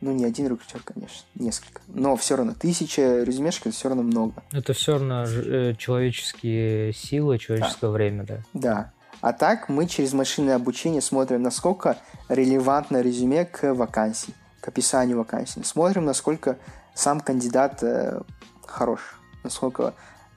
Ну, 0.00 0.12
не 0.12 0.24
один 0.24 0.46
рекрутер, 0.46 0.80
конечно, 0.84 1.26
несколько. 1.34 1.80
Но 1.88 2.16
все 2.16 2.36
равно 2.36 2.54
тысяча 2.54 3.24
резюмешек 3.24 3.66
это 3.66 3.74
все 3.74 3.88
равно 3.88 4.04
много. 4.04 4.42
Это 4.52 4.72
все 4.72 4.92
равно 4.92 5.24
э, 5.24 5.74
человеческие 5.76 6.92
силы, 6.92 7.38
человеческое 7.38 7.88
да. 7.88 7.90
время, 7.90 8.24
да. 8.24 8.42
Да. 8.52 8.92
А 9.20 9.32
так 9.32 9.68
мы 9.68 9.86
через 9.86 10.12
машинное 10.12 10.54
обучение 10.54 11.00
смотрим, 11.00 11.42
насколько 11.42 11.98
релевантно 12.28 13.00
резюме 13.00 13.44
к 13.44 13.74
вакансии, 13.74 14.34
к 14.60 14.68
описанию 14.68 15.18
вакансии. 15.18 15.62
Смотрим, 15.62 16.04
насколько 16.04 16.58
сам 16.94 17.18
кандидат 17.18 17.82
э, 17.82 18.20
хорош, 18.64 19.00
насколько 19.42 19.94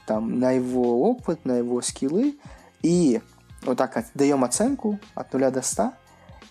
там 0.08 0.40
на 0.40 0.52
его 0.52 1.10
опыт, 1.10 1.46
на 1.46 1.54
его 1.54 1.82
скиллы. 1.84 2.36
И 2.82 3.22
вот 3.62 3.78
так 3.78 4.04
даем 4.16 4.44
оценку 4.44 5.00
от 5.14 5.32
0 5.32 5.52
до 5.52 5.62
100. 5.62 5.94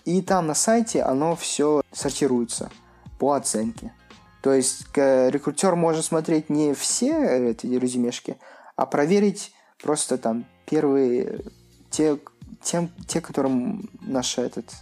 И 0.05 0.21
там 0.21 0.47
на 0.47 0.53
сайте 0.53 1.03
оно 1.03 1.35
все 1.35 1.81
сортируется 1.91 2.71
по 3.21 3.33
оценке. 3.33 3.93
То 4.41 4.51
есть 4.51 4.87
рекрутер 4.95 5.75
может 5.75 6.05
смотреть 6.05 6.49
не 6.49 6.73
все 6.73 7.51
эти 7.51 7.67
резюмешки, 7.67 8.39
а 8.75 8.87
проверить 8.87 9.53
просто 9.79 10.17
там 10.17 10.45
первые, 10.65 11.43
те, 11.91 12.17
тем, 12.63 12.89
те 13.07 13.21
которым 13.21 13.91
наш, 14.01 14.39
этот, 14.39 14.73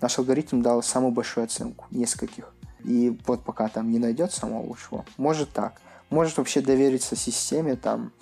наш 0.00 0.18
алгоритм 0.18 0.62
дал 0.62 0.82
самую 0.82 1.12
большую 1.12 1.44
оценку, 1.44 1.84
нескольких. 1.90 2.54
И 2.84 3.20
вот 3.26 3.44
пока 3.44 3.68
там 3.68 3.90
не 3.90 3.98
найдет 3.98 4.32
самого 4.32 4.62
лучшего, 4.62 5.04
может 5.18 5.52
так. 5.52 5.78
Может 6.08 6.38
вообще 6.38 6.62
довериться 6.62 7.16
системе, 7.16 7.76
там, 7.76 8.12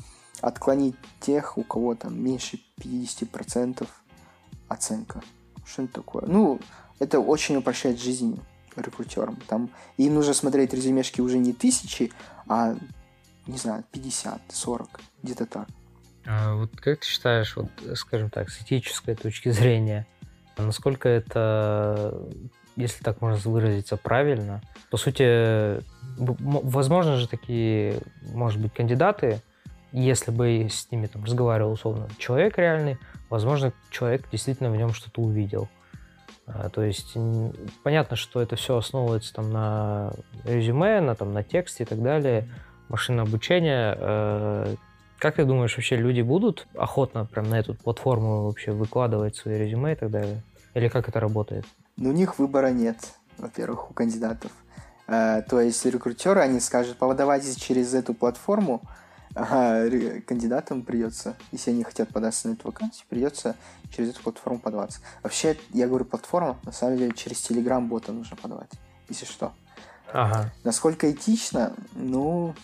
отклонить 0.40 0.96
тех, 1.20 1.56
у 1.56 1.62
кого 1.62 1.94
там 1.94 2.20
меньше 2.20 2.58
50% 2.78 3.86
оценка. 4.66 5.22
Что 5.64 5.82
это 5.82 5.92
такое? 5.92 6.24
Ну, 6.26 6.58
это 6.98 7.20
очень 7.20 7.54
упрощает 7.54 8.00
жизнь 8.00 8.40
рекрутерам. 8.80 9.36
Там 9.48 9.70
им 9.96 10.14
нужно 10.14 10.34
смотреть 10.34 10.72
резюмешки 10.72 11.20
уже 11.20 11.38
не 11.38 11.52
тысячи, 11.52 12.12
а, 12.48 12.74
не 13.46 13.58
знаю, 13.58 13.84
50, 13.92 14.40
40, 14.48 15.00
где-то 15.22 15.46
так. 15.46 15.68
А 16.24 16.54
вот 16.54 16.70
как 16.76 17.00
ты 17.00 17.06
считаешь, 17.06 17.56
вот, 17.56 17.70
скажем 17.94 18.30
так, 18.30 18.50
с 18.50 18.62
этической 18.62 19.14
точки 19.14 19.50
зрения, 19.50 20.06
насколько 20.56 21.08
это, 21.08 22.28
если 22.76 23.02
так 23.02 23.20
можно 23.20 23.50
выразиться, 23.50 23.96
правильно? 23.96 24.62
По 24.90 24.96
сути, 24.96 25.82
возможно 26.18 27.16
же 27.16 27.28
такие, 27.28 28.00
может 28.22 28.60
быть, 28.60 28.72
кандидаты, 28.72 29.40
если 29.92 30.30
бы 30.30 30.68
с 30.70 30.90
ними 30.90 31.06
там 31.06 31.24
разговаривал 31.24 31.72
условно 31.72 32.08
человек 32.18 32.56
реальный, 32.56 32.98
возможно, 33.28 33.72
человек 33.90 34.28
действительно 34.30 34.70
в 34.70 34.76
нем 34.76 34.94
что-то 34.94 35.20
увидел. 35.20 35.68
А, 36.46 36.68
то 36.68 36.82
есть 36.82 37.16
понятно, 37.82 38.16
что 38.16 38.40
это 38.40 38.56
все 38.56 38.76
основывается 38.76 39.32
там 39.34 39.52
на 39.52 40.12
резюме, 40.44 41.00
на, 41.00 41.14
там, 41.14 41.32
на 41.32 41.42
тексте 41.42 41.84
и 41.84 41.86
так 41.86 42.02
далее, 42.02 42.48
машинное 42.88 43.24
обучение. 43.24 43.96
Э, 43.98 44.74
как 45.18 45.36
ты 45.36 45.44
думаешь, 45.44 45.76
вообще 45.76 45.96
люди 45.96 46.20
будут 46.20 46.66
охотно 46.74 47.24
прям 47.24 47.48
на 47.48 47.58
эту 47.58 47.74
платформу 47.74 48.46
вообще 48.46 48.72
выкладывать 48.72 49.36
свои 49.36 49.56
резюме 49.56 49.92
и 49.92 49.96
так 49.96 50.10
далее? 50.10 50.42
Или 50.74 50.88
как 50.88 51.08
это 51.08 51.20
работает? 51.20 51.64
Ну, 51.96 52.10
у 52.10 52.12
них 52.12 52.38
выбора 52.38 52.70
нет, 52.70 52.96
во-первых, 53.38 53.90
у 53.90 53.94
кандидатов. 53.94 54.50
Э, 55.06 55.42
то 55.48 55.60
есть 55.60 55.84
рекрутеры, 55.86 56.40
они 56.40 56.58
скажут, 56.60 56.96
подавайтесь 56.96 57.56
через 57.56 57.94
эту 57.94 58.14
платформу, 58.14 58.82
Ага, 59.34 60.20
кандидатам 60.26 60.82
придется, 60.82 61.36
если 61.52 61.70
они 61.70 61.84
хотят 61.84 62.10
податься 62.10 62.48
на 62.48 62.52
эту 62.52 62.68
вакансию, 62.68 63.06
придется 63.08 63.56
через 63.90 64.10
эту 64.10 64.22
платформу 64.22 64.60
подаваться. 64.60 65.00
Вообще, 65.22 65.58
я 65.70 65.88
говорю 65.88 66.04
платформа, 66.04 66.58
на 66.64 66.72
самом 66.72 66.98
деле 66.98 67.12
через 67.14 67.38
Telegram-бота 67.48 68.12
нужно 68.12 68.36
подавать, 68.36 68.70
если 69.08 69.24
что. 69.24 69.52
Ага. 70.12 70.52
Насколько 70.64 71.10
этично, 71.10 71.74
ну, 71.94 72.54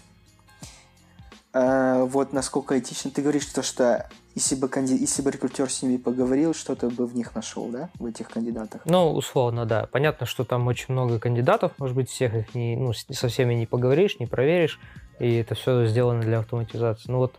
э, 1.55 2.03
вот 2.03 2.35
насколько 2.35 2.79
этично, 2.79 3.11
ты 3.11 3.23
говоришь, 3.23 3.47
то, 3.47 3.63
что 3.63 4.09
если 4.39 4.55
бы, 4.55 4.69
канди... 4.69 4.95
если 4.95 5.21
бы 5.21 5.33
рекрутер 5.33 5.69
с 5.69 5.83
ними 5.83 5.97
поговорил, 5.97 6.55
что-то 6.55 6.89
бы 6.91 7.07
в 7.07 7.15
них 7.17 7.35
нашел, 7.35 7.69
да, 7.69 7.91
в 7.99 8.07
этих 8.07 8.31
кандидатах? 8.31 8.83
Ну, 8.85 9.13
условно, 9.13 9.67
да. 9.67 9.89
Понятно, 9.91 10.27
что 10.27 10.45
там 10.45 10.67
очень 10.69 10.95
много 10.95 11.19
кандидатов, 11.19 11.73
может 11.79 11.97
быть, 11.97 12.09
всех 12.09 12.35
их 12.35 12.55
не, 12.55 12.77
ну, 12.77 12.93
со 12.93 13.29
всеми 13.29 13.55
не 13.55 13.67
поговоришь, 13.67 14.21
не 14.21 14.27
проверишь, 14.27 14.79
и 15.19 15.35
это 15.35 15.57
все 15.57 15.87
сделано 15.87 16.23
для 16.23 16.39
автоматизации. 16.39 17.11
Ну 17.11 17.19
вот, 17.19 17.35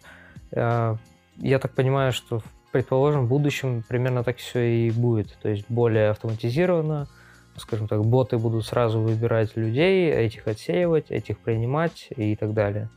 э, 0.52 0.96
я 1.38 1.60
так 1.60 1.74
понимаю, 1.74 2.12
что, 2.12 2.42
предположим, 2.74 3.28
в 3.28 3.30
будущем 3.30 3.82
примерно 3.88 4.26
так 4.26 4.38
все 4.38 4.60
и 4.60 4.92
будет. 4.92 5.38
То 5.42 5.48
есть 5.48 5.66
более 5.70 6.10
автоматизировано, 6.10 7.08
скажем 7.56 7.88
так, 7.88 8.04
боты 8.04 8.38
будут 8.38 8.66
сразу 8.66 9.00
выбирать 9.00 9.56
людей, 9.56 10.12
этих 10.12 10.50
отсеивать, 10.50 11.12
этих 11.12 11.40
принимать 11.40 12.10
и 12.18 12.36
так 12.36 12.54
далее. 12.54 12.90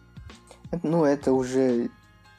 Ну, 0.83 1.05
это 1.05 1.33
уже 1.33 1.89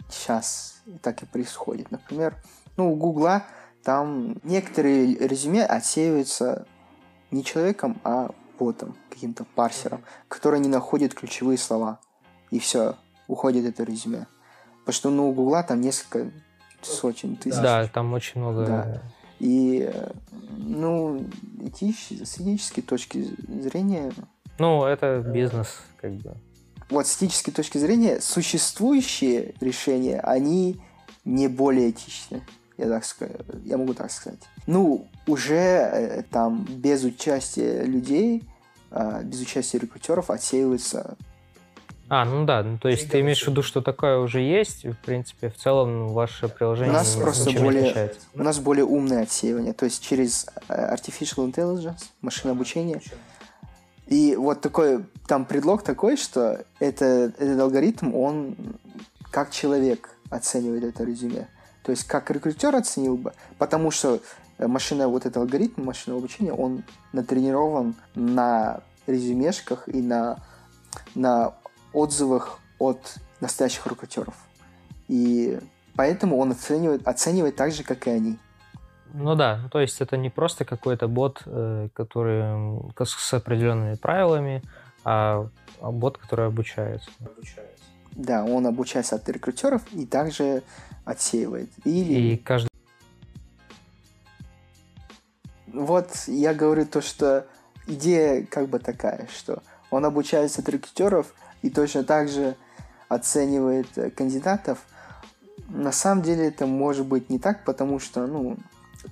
сейчас 0.09 0.72
так 1.01 1.23
и 1.23 1.25
происходит. 1.25 1.91
Например, 1.91 2.35
ну, 2.77 2.91
у 2.91 2.95
Гугла 2.95 3.43
там 3.83 4.37
некоторые 4.43 5.15
резюме 5.15 5.65
отсеиваются 5.65 6.65
не 7.31 7.43
человеком, 7.43 7.99
а 8.03 8.31
ботом, 8.57 8.95
каким-то 9.09 9.45
парсером, 9.55 10.03
который 10.27 10.59
не 10.59 10.69
находит 10.69 11.13
ключевые 11.13 11.57
слова 11.57 11.99
и 12.51 12.59
все, 12.59 12.95
уходит 13.27 13.65
это 13.65 13.83
резюме. 13.83 14.27
Потому 14.79 14.93
что 14.93 15.09
ну, 15.09 15.29
у 15.29 15.33
Гугла 15.33 15.63
там 15.63 15.81
несколько 15.81 16.31
сотен 16.81 17.35
тысяч. 17.35 17.61
Да, 17.61 17.87
там 17.87 18.13
очень 18.13 18.41
много. 18.41 18.65
Да. 18.65 19.01
И, 19.39 19.91
ну, 20.49 21.25
этич, 21.61 22.11
с 22.11 22.39
этической 22.39 22.83
точки 22.83 23.27
зрения... 23.47 24.11
Ну, 24.59 24.85
это 24.85 25.19
бизнес, 25.19 25.81
как 25.99 26.13
бы. 26.13 26.37
Вот 26.93 27.07
с 27.07 27.17
этической 27.17 27.51
точки 27.51 27.79
зрения 27.79 28.21
существующие 28.21 29.55
решения, 29.59 30.19
они 30.19 30.79
не 31.25 31.47
более 31.47 31.89
этичны. 31.89 32.43
Я, 32.77 32.87
так, 32.87 33.03
я 33.65 33.77
могу 33.77 33.95
так 33.95 34.11
сказать. 34.11 34.39
Ну, 34.67 35.07
уже 35.25 35.55
э, 35.55 36.23
там 36.29 36.65
без 36.69 37.03
участия 37.03 37.81
людей, 37.81 38.43
а, 38.91 39.23
без 39.23 39.41
участия 39.41 39.79
рекрутеров 39.79 40.29
отсеивается 40.29 41.17
а, 42.09 42.25
ну 42.25 42.45
да, 42.45 42.61
ну, 42.61 42.77
то 42.77 42.89
есть 42.89 43.09
ты 43.09 43.21
имеешь 43.21 43.43
в 43.43 43.47
виду, 43.47 43.63
что 43.63 43.81
такое 43.81 44.19
уже 44.19 44.41
есть, 44.41 44.85
в 44.85 44.97
принципе, 44.97 45.49
в 45.49 45.55
целом 45.55 46.09
ваше 46.09 46.47
приложение 46.47 46.91
у 46.91 46.97
нас 46.97 47.15
просто 47.15 47.51
более, 47.51 47.85
отличается. 47.85 48.19
У 48.35 48.43
нас 48.43 48.59
более 48.59 48.85
умное 48.85 49.23
отсеивание, 49.23 49.73
то 49.73 49.85
есть 49.85 50.07
через 50.07 50.45
э, 50.67 50.93
artificial 50.93 51.51
intelligence, 51.51 52.03
машинное 52.21 52.53
обучение. 52.53 53.01
И 54.13 54.35
вот 54.35 54.61
такой, 54.61 55.05
там 55.25 55.43
предлог 55.43 55.81
такой, 55.81 56.17
что 56.17 56.63
это, 56.79 57.33
этот 57.39 57.59
алгоритм, 57.59 58.13
он 58.13 58.55
как 59.31 59.49
человек 59.49 60.11
оценивает 60.29 60.83
это 60.83 61.03
резюме. 61.03 61.47
То 61.81 61.89
есть 61.89 62.03
как 62.03 62.29
рекрутер 62.29 62.75
оценил 62.75 63.17
бы, 63.17 63.33
потому 63.57 63.89
что 63.89 64.21
машина, 64.59 65.07
вот 65.07 65.25
этот 65.25 65.37
алгоритм 65.37 65.85
машинного 65.85 66.19
обучения, 66.19 66.53
он 66.53 66.83
натренирован 67.11 67.95
на 68.13 68.81
резюмешках 69.07 69.89
и 69.89 69.99
на, 69.99 70.37
на 71.15 71.55
отзывах 71.91 72.59
от 72.77 73.15
настоящих 73.39 73.87
рекрутеров. 73.87 74.35
И 75.07 75.59
поэтому 75.95 76.37
он 76.37 76.51
оценивает, 76.51 77.07
оценивает 77.07 77.55
так 77.55 77.71
же, 77.71 77.83
как 77.83 78.05
и 78.05 78.11
они. 78.11 78.37
Ну 79.13 79.35
да, 79.35 79.61
то 79.71 79.79
есть 79.79 80.01
это 80.01 80.17
не 80.17 80.31
просто 80.31 80.65
какой-то 80.65 81.07
бот, 81.07 81.43
э, 81.45 81.89
который 81.93 82.81
с 82.99 83.33
определенными 83.33 83.95
правилами, 83.95 84.63
а, 85.03 85.47
а 85.79 85.91
бот, 85.91 86.17
который 86.17 86.47
обучается. 86.47 87.11
обучается. 87.19 87.83
Да, 88.13 88.43
он 88.43 88.65
обучается 88.65 89.15
от 89.15 89.29
рекрутеров 89.29 89.81
и 89.91 90.05
также 90.07 90.63
отсеивает. 91.05 91.69
Или... 91.85 92.33
И 92.33 92.37
каждый... 92.37 92.69
Вот 95.67 96.09
я 96.27 96.53
говорю 96.55 96.85
то, 96.85 97.01
что 97.01 97.45
идея 97.85 98.45
как 98.45 98.67
бы 98.67 98.79
такая, 98.79 99.27
что 99.35 99.61
он 99.91 100.05
обучается 100.05 100.61
от 100.61 100.69
рекрутеров, 100.69 101.33
и 101.61 101.69
точно 101.69 102.03
так 102.03 102.29
же 102.29 102.55
оценивает 103.09 103.95
э, 103.95 104.09
кандидатов, 104.09 104.79
на 105.69 105.91
самом 105.91 106.23
деле 106.23 106.47
это 106.47 106.65
может 106.65 107.05
быть 107.05 107.29
не 107.29 107.39
так, 107.39 107.63
потому 107.63 107.99
что 107.99 108.27
ну, 108.27 108.57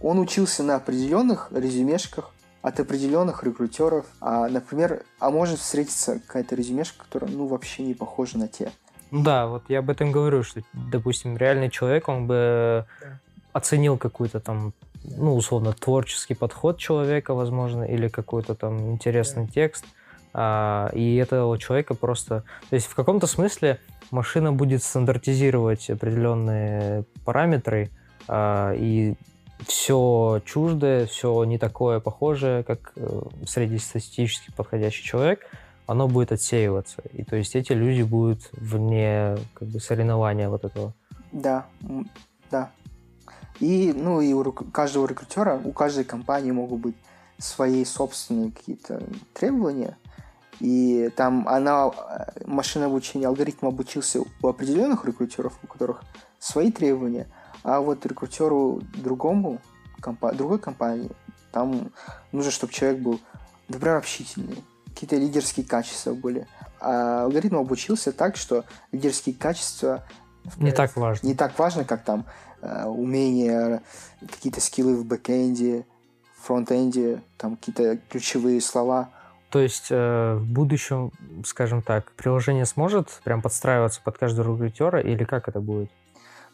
он 0.02 0.20
учился 0.20 0.64
на 0.64 0.76
определенных 0.76 1.50
резюмешках 1.52 2.32
от 2.62 2.80
определенных 2.80 3.44
рекрутеров, 3.44 4.06
а, 4.20 4.48
например, 4.48 5.04
а 5.20 5.32
может 5.32 5.60
встретиться 5.60 6.20
какая-то 6.20 6.56
резюмешка, 6.56 7.04
которая 7.04 7.32
ну 7.32 7.48
вообще 7.48 7.84
не 7.84 7.94
похожа 7.94 8.38
на 8.38 8.48
те. 8.48 8.72
Да, 9.12 9.48
вот 9.48 9.64
я 9.68 9.80
об 9.80 9.90
этом 9.90 10.12
говорю, 10.12 10.44
что, 10.44 10.62
допустим, 10.74 11.36
реальный 11.36 11.70
человек, 11.70 12.08
он 12.08 12.28
бы 12.28 12.86
оценил 13.52 13.98
какую-то 13.98 14.40
там, 14.40 14.74
ну, 15.04 15.36
условно, 15.36 15.74
творческий 15.74 16.34
подход 16.34 16.78
человека, 16.78 17.34
возможно, 17.34 17.84
или 17.84 18.08
какой-то 18.08 18.56
там 18.56 18.92
интересный 18.92 19.46
да. 19.46 19.52
текст, 19.52 19.86
а, 20.34 20.90
и 20.94 21.16
этого 21.18 21.58
человека 21.58 21.94
просто... 21.94 22.44
То 22.70 22.76
есть 22.76 22.88
в 22.88 22.96
каком-то 22.96 23.28
смысле 23.28 23.80
машина 24.12 24.54
будет 24.54 24.82
стандартизировать 24.82 25.90
определенные 25.90 27.04
параметры, 27.26 27.90
а, 28.30 28.74
и 28.74 29.16
все 29.68 30.42
чуждое, 30.46 31.06
все 31.06 31.44
не 31.44 31.58
такое 31.58 32.00
похожее, 32.00 32.64
как 32.64 32.94
э, 32.96 33.22
среднестатистически 33.46 34.52
подходящий 34.56 35.04
человек, 35.04 35.48
оно 35.88 36.08
будет 36.08 36.32
отсеиваться. 36.32 37.02
И 37.14 37.24
то 37.24 37.36
есть 37.36 37.56
эти 37.56 37.74
люди 37.74 38.02
будут 38.02 38.50
вне 38.54 39.38
как 39.54 39.68
бы, 39.68 39.80
соревнования 39.80 40.50
вот 40.50 40.66
этого. 40.66 40.94
Да, 41.32 41.68
да. 42.50 42.72
И, 43.60 43.94
ну, 43.96 44.22
и 44.22 44.34
у 44.34 44.52
каждого 44.52 45.08
рекрутера, 45.08 45.62
у 45.64 45.72
каждой 45.72 46.04
компании 46.04 46.52
могут 46.52 46.80
быть 46.80 46.96
свои 47.38 47.86
собственные 47.86 48.52
какие-то 48.52 49.04
требования. 49.34 49.98
И 50.60 51.10
там 51.16 51.48
она, 51.48 51.90
э, 51.90 52.46
машина 52.46 52.86
обучения, 52.86 53.28
алгоритм 53.28 53.68
обучился 53.68 54.22
у 54.42 54.48
определенных 54.48 55.06
рекрутеров, 55.06 55.54
у 55.64 55.68
которых 55.68 56.04
свои 56.40 56.72
требования– 56.72 57.28
а 57.64 57.80
вот 57.80 58.06
рекрутеру 58.06 58.82
другому, 58.96 59.60
компа- 60.00 60.34
другой 60.34 60.60
компании, 60.60 61.12
там 61.52 61.92
нужно, 62.32 62.52
чтобы 62.52 62.74
человек 62.74 63.00
был, 63.00 63.20
например, 63.68 63.98
общительный, 63.98 64.64
какие-то 64.88 65.18
лидерские 65.18 65.66
качества 65.66 66.14
были. 66.14 66.48
А 66.80 67.24
алгоритм 67.24 67.58
обучился 67.58 68.12
так, 68.12 68.36
что 68.36 68.66
лидерские 68.92 69.36
качества 69.36 70.04
не 70.58 70.72
так 70.72 70.96
важно. 70.96 71.28
Не 71.28 71.36
так 71.36 71.58
важно, 71.60 71.86
как 71.86 72.04
там 72.04 72.26
э, 72.62 72.86
умение, 72.86 73.82
какие-то 74.20 74.60
скиллы 74.60 74.96
в 74.96 75.06
бэкэнде, 75.06 75.86
фронтенде, 76.42 77.22
там 77.38 77.58
какие-то 77.58 77.98
ключевые 78.10 78.62
слова. 78.62 79.10
То 79.50 79.60
есть 79.60 79.88
э, 79.92 80.36
в 80.36 80.46
будущем, 80.46 81.12
скажем 81.46 81.82
так, 81.82 82.12
приложение 82.14 82.66
сможет 82.66 83.10
прям 83.24 83.42
подстраиваться 83.42 84.02
под 84.04 84.18
каждого 84.18 84.54
рекрутера 84.54 85.00
или 85.00 85.24
как 85.24 85.48
это 85.48 85.60
будет? 85.60 85.92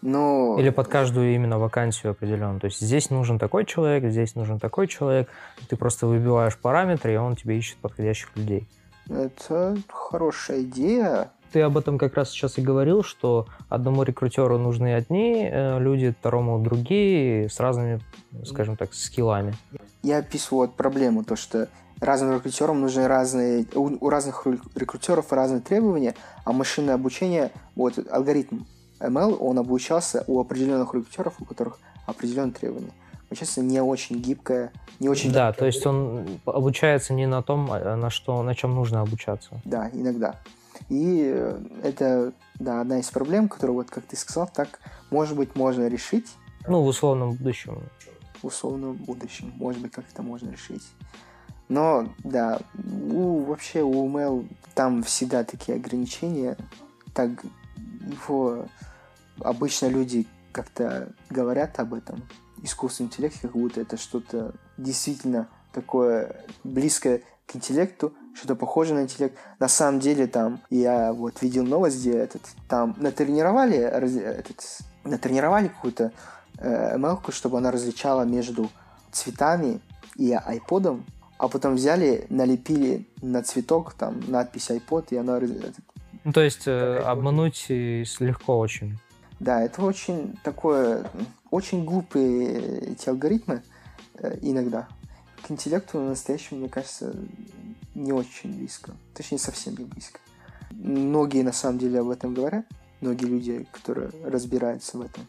Но... 0.01 0.57
Или 0.59 0.69
под 0.69 0.87
каждую 0.87 1.33
именно 1.33 1.57
вакансию 1.57 2.11
определенную. 2.11 2.59
То 2.59 2.65
есть 2.65 2.79
здесь 2.79 3.09
нужен 3.09 3.39
такой 3.39 3.65
человек, 3.65 4.09
здесь 4.11 4.35
нужен 4.35 4.59
такой 4.59 4.87
человек. 4.87 5.29
Ты 5.69 5.75
просто 5.75 6.07
выбиваешь 6.07 6.57
параметры, 6.57 7.13
и 7.13 7.17
он 7.17 7.35
тебе 7.35 7.57
ищет 7.57 7.77
подходящих 7.77 8.35
людей. 8.35 8.67
Это 9.09 9.77
хорошая 9.87 10.61
идея. 10.61 11.31
Ты 11.51 11.61
об 11.61 11.77
этом 11.77 11.97
как 11.97 12.15
раз 12.15 12.29
сейчас 12.29 12.57
и 12.57 12.61
говорил, 12.61 13.03
что 13.03 13.47
одному 13.69 14.03
рекрутеру 14.03 14.57
нужны 14.57 14.93
одни 14.93 15.49
э, 15.49 15.79
люди, 15.79 16.13
второму 16.19 16.59
другие, 16.59 17.49
с 17.49 17.59
разными, 17.59 18.01
скажем 18.43 18.75
так, 18.75 18.93
скиллами. 18.93 19.55
Я 20.03 20.17
описываю 20.17 20.67
вот 20.67 20.75
проблему, 20.75 21.23
то 21.23 21.37
что 21.37 21.69
разным 22.01 22.35
рекрутерам 22.35 22.81
нужны 22.81 23.07
разные, 23.07 23.65
у, 23.73 24.05
у 24.05 24.09
разных 24.09 24.45
рекрутеров 24.75 25.31
разные 25.31 25.61
требования, 25.61 26.15
а 26.43 26.51
машинное 26.51 26.95
обучение, 26.95 27.51
вот 27.75 27.97
алгоритм 28.11 28.63
ML, 28.99 29.37
он 29.37 29.59
обучался 29.59 30.23
у 30.27 30.39
определенных 30.39 30.93
рекрутеров, 30.93 31.35
у 31.39 31.45
которых 31.45 31.79
определенные 32.05 32.53
требования. 32.53 32.91
Получается, 33.29 33.61
не 33.61 33.81
очень 33.81 34.19
гибкая, 34.19 34.71
не 34.99 35.09
очень... 35.09 35.31
Да, 35.31 35.51
то 35.51 35.65
есть 35.65 35.85
он 35.85 36.39
обучается 36.45 37.13
не 37.13 37.27
на 37.27 37.43
том, 37.43 37.69
а 37.71 37.95
на, 37.97 38.09
что, 38.09 38.41
на 38.41 38.55
чем 38.55 38.73
нужно 38.73 39.01
обучаться. 39.01 39.59
Да, 39.65 39.89
иногда. 39.91 40.39
И 40.89 41.29
э, 41.33 41.59
это, 41.83 42.31
да, 42.55 42.81
одна 42.81 42.99
из 42.99 43.09
проблем, 43.09 43.49
которую, 43.49 43.77
вот 43.77 43.89
как 43.89 44.05
ты 44.05 44.15
сказал, 44.15 44.49
так, 44.53 44.79
может 45.11 45.35
быть, 45.35 45.55
можно 45.55 45.87
решить. 45.87 46.27
Ну, 46.67 46.81
в 46.81 46.87
условном 46.87 47.33
будущем. 47.33 47.79
В 48.41 48.45
условном 48.45 48.93
будущем, 48.93 49.51
может 49.57 49.81
быть, 49.81 49.91
как 49.91 50.05
это 50.09 50.21
можно 50.21 50.49
решить. 50.49 50.83
Но, 51.67 52.07
да, 52.23 52.59
у, 53.11 53.43
вообще 53.43 53.81
у 53.81 54.09
ML 54.09 54.47
там 54.73 55.03
всегда 55.03 55.43
такие 55.43 55.77
ограничения. 55.77 56.55
Так 57.13 57.29
его 58.01 58.67
обычно 59.41 59.87
люди 59.87 60.27
как-то 60.51 61.13
говорят 61.29 61.79
об 61.79 61.93
этом, 61.93 62.23
искусственный 62.63 63.07
интеллект, 63.07 63.39
как 63.41 63.51
будто 63.51 63.81
это 63.81 63.97
что-то 63.97 64.53
действительно 64.77 65.47
такое 65.71 66.45
близкое 66.63 67.21
к 67.45 67.55
интеллекту, 67.55 68.13
что-то 68.33 68.55
похожее 68.55 68.95
на 68.95 69.03
интеллект. 69.03 69.37
На 69.59 69.67
самом 69.67 69.99
деле 69.99 70.27
там, 70.27 70.59
я 70.69 71.13
вот 71.13 71.41
видел 71.41 71.63
новость, 71.63 71.99
где 71.99 72.17
этот, 72.17 72.41
там 72.67 72.95
натренировали, 72.97 73.77
этот, 73.77 74.63
натренировали 75.03 75.69
какую-то 75.69 76.11
э, 76.57 76.97
ML, 76.97 77.31
чтобы 77.31 77.57
она 77.59 77.71
различала 77.71 78.23
между 78.23 78.69
цветами 79.11 79.79
и 80.15 80.33
айподом, 80.33 81.05
а 81.37 81.47
потом 81.47 81.75
взяли, 81.75 82.25
налепили 82.29 83.07
на 83.21 83.43
цветок 83.43 83.93
там 83.93 84.19
надпись 84.27 84.71
iPod, 84.71 85.07
и 85.11 85.17
она 85.17 85.39
ну, 86.23 86.33
то 86.33 86.41
есть 86.41 86.67
э, 86.67 86.97
обмануть 86.97 87.67
легко 87.69 88.59
очень. 88.59 88.99
Да, 89.39 89.61
это 89.61 89.83
очень 89.83 90.37
такое, 90.43 91.09
очень 91.51 91.85
глупые 91.85 92.91
эти 92.91 93.09
алгоритмы 93.09 93.63
э, 94.15 94.37
иногда. 94.41 94.87
К 95.45 95.51
интеллекту 95.51 95.99
настоящему, 95.99 96.61
мне 96.61 96.69
кажется, 96.69 97.15
не 97.93 98.11
очень 98.11 98.51
близко. 98.57 98.93
Точнее, 99.13 99.37
совсем 99.37 99.75
не 99.77 99.85
близко. 99.85 100.19
Многие 100.71 101.43
на 101.43 101.53
самом 101.53 101.77
деле 101.77 101.99
об 101.99 102.09
этом 102.09 102.33
говорят. 102.33 102.65
Многие 102.99 103.25
люди, 103.25 103.67
которые 103.71 104.09
разбираются 104.25 104.97
в 104.97 105.01
этом. 105.01 105.27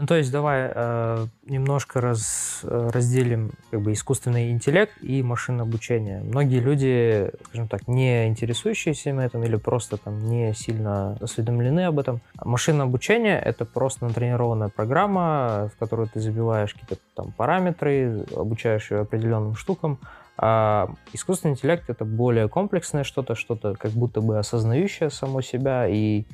Ну, 0.00 0.06
то 0.06 0.14
есть 0.14 0.32
давай 0.32 0.72
э, 0.74 1.26
немножко 1.44 2.00
раз, 2.00 2.60
э, 2.62 2.90
разделим 2.90 3.50
как 3.70 3.82
бы 3.82 3.92
искусственный 3.92 4.50
интеллект 4.50 4.92
и 5.02 5.22
машинное 5.22 5.66
обучение. 5.66 6.22
Многие 6.22 6.60
люди, 6.60 7.30
скажем 7.48 7.68
так, 7.68 7.86
не 7.86 8.26
интересующиеся 8.26 9.10
этим 9.10 9.44
или 9.44 9.56
просто 9.56 9.98
там 9.98 10.26
не 10.26 10.54
сильно 10.54 11.18
осведомлены 11.20 11.80
об 11.80 11.98
этом. 11.98 12.22
Машинное 12.42 12.86
обучение— 12.86 13.38
это 13.44 13.66
просто 13.66 14.06
натренированная 14.06 14.70
программа, 14.70 15.70
в 15.74 15.78
которую 15.78 16.08
ты 16.08 16.18
забиваешь 16.18 16.72
какие-то 16.72 16.96
там 17.14 17.32
параметры, 17.32 18.24
обучаешь 18.34 18.90
ее 18.90 19.00
определенным 19.00 19.54
штукам, 19.54 19.98
а 20.38 20.94
искусственный 21.12 21.52
интеллект— 21.52 21.84
это 21.90 22.06
более 22.06 22.48
комплексное 22.48 23.04
что-то, 23.04 23.34
что-то 23.34 23.74
как 23.74 23.90
будто 23.90 24.22
бы 24.22 24.38
осознающее 24.38 25.10
само 25.10 25.42
себя 25.42 25.86
и 25.86 26.24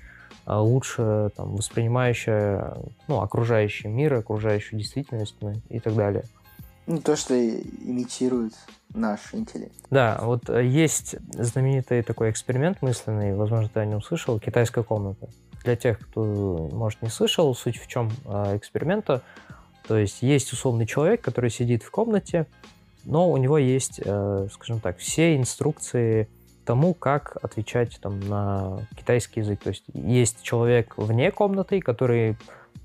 лучше 0.46 1.30
там, 1.36 1.56
воспринимающая 1.56 2.76
ну, 3.08 3.20
окружающий 3.20 3.88
мир, 3.88 4.14
окружающую 4.14 4.78
действительность 4.78 5.36
ну, 5.40 5.54
и 5.68 5.80
так 5.80 5.94
далее. 5.94 6.24
Ну, 6.86 6.98
то, 6.98 7.16
что 7.16 7.34
имитирует 7.36 8.54
наш 8.94 9.34
интеллект. 9.34 9.74
Да, 9.90 10.18
вот 10.22 10.48
э, 10.48 10.64
есть 10.64 11.16
знаменитый 11.32 12.02
такой 12.02 12.30
эксперимент 12.30 12.80
мысленный, 12.80 13.34
возможно, 13.34 13.68
ты 13.72 13.80
о 13.80 13.84
нем 13.84 14.00
слышал, 14.00 14.38
китайская 14.38 14.84
комната. 14.84 15.28
Для 15.64 15.74
тех, 15.74 15.98
кто, 15.98 16.68
может, 16.72 17.02
не 17.02 17.08
слышал, 17.08 17.52
суть 17.56 17.78
в 17.78 17.88
чем 17.88 18.12
а, 18.24 18.56
эксперимента. 18.56 19.22
То 19.88 19.96
есть 19.96 20.22
есть 20.22 20.52
условный 20.52 20.86
человек, 20.86 21.22
который 21.22 21.50
сидит 21.50 21.82
в 21.82 21.90
комнате, 21.90 22.46
но 23.04 23.30
у 23.30 23.36
него 23.36 23.58
есть, 23.58 24.00
э, 24.04 24.48
скажем 24.52 24.78
так, 24.78 24.98
все 24.98 25.36
инструкции 25.36 26.28
тому, 26.66 26.92
как 26.92 27.38
отвечать 27.42 27.98
там, 28.02 28.20
на 28.20 28.86
китайский 28.96 29.40
язык. 29.40 29.60
То 29.62 29.70
есть 29.70 29.84
есть 29.94 30.42
человек 30.42 30.94
вне 30.98 31.30
комнаты, 31.30 31.80
который 31.80 32.36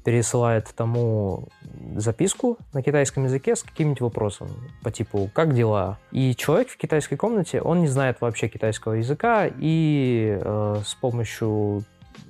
пересылает 0.05 0.67
тому 0.75 1.49
записку 1.95 2.57
на 2.73 2.81
китайском 2.81 3.25
языке 3.25 3.55
с 3.55 3.63
каким-нибудь 3.63 4.01
вопросом 4.01 4.49
по 4.83 4.91
типу 4.91 5.29
«как 5.33 5.53
дела?». 5.53 5.99
И 6.11 6.35
человек 6.35 6.69
в 6.69 6.77
китайской 6.77 7.17
комнате, 7.17 7.61
он 7.61 7.81
не 7.81 7.87
знает 7.87 8.21
вообще 8.21 8.47
китайского 8.47 8.93
языка, 8.93 9.47
и 9.47 10.39
э, 10.41 10.81
с 10.83 10.95
помощью 10.95 11.83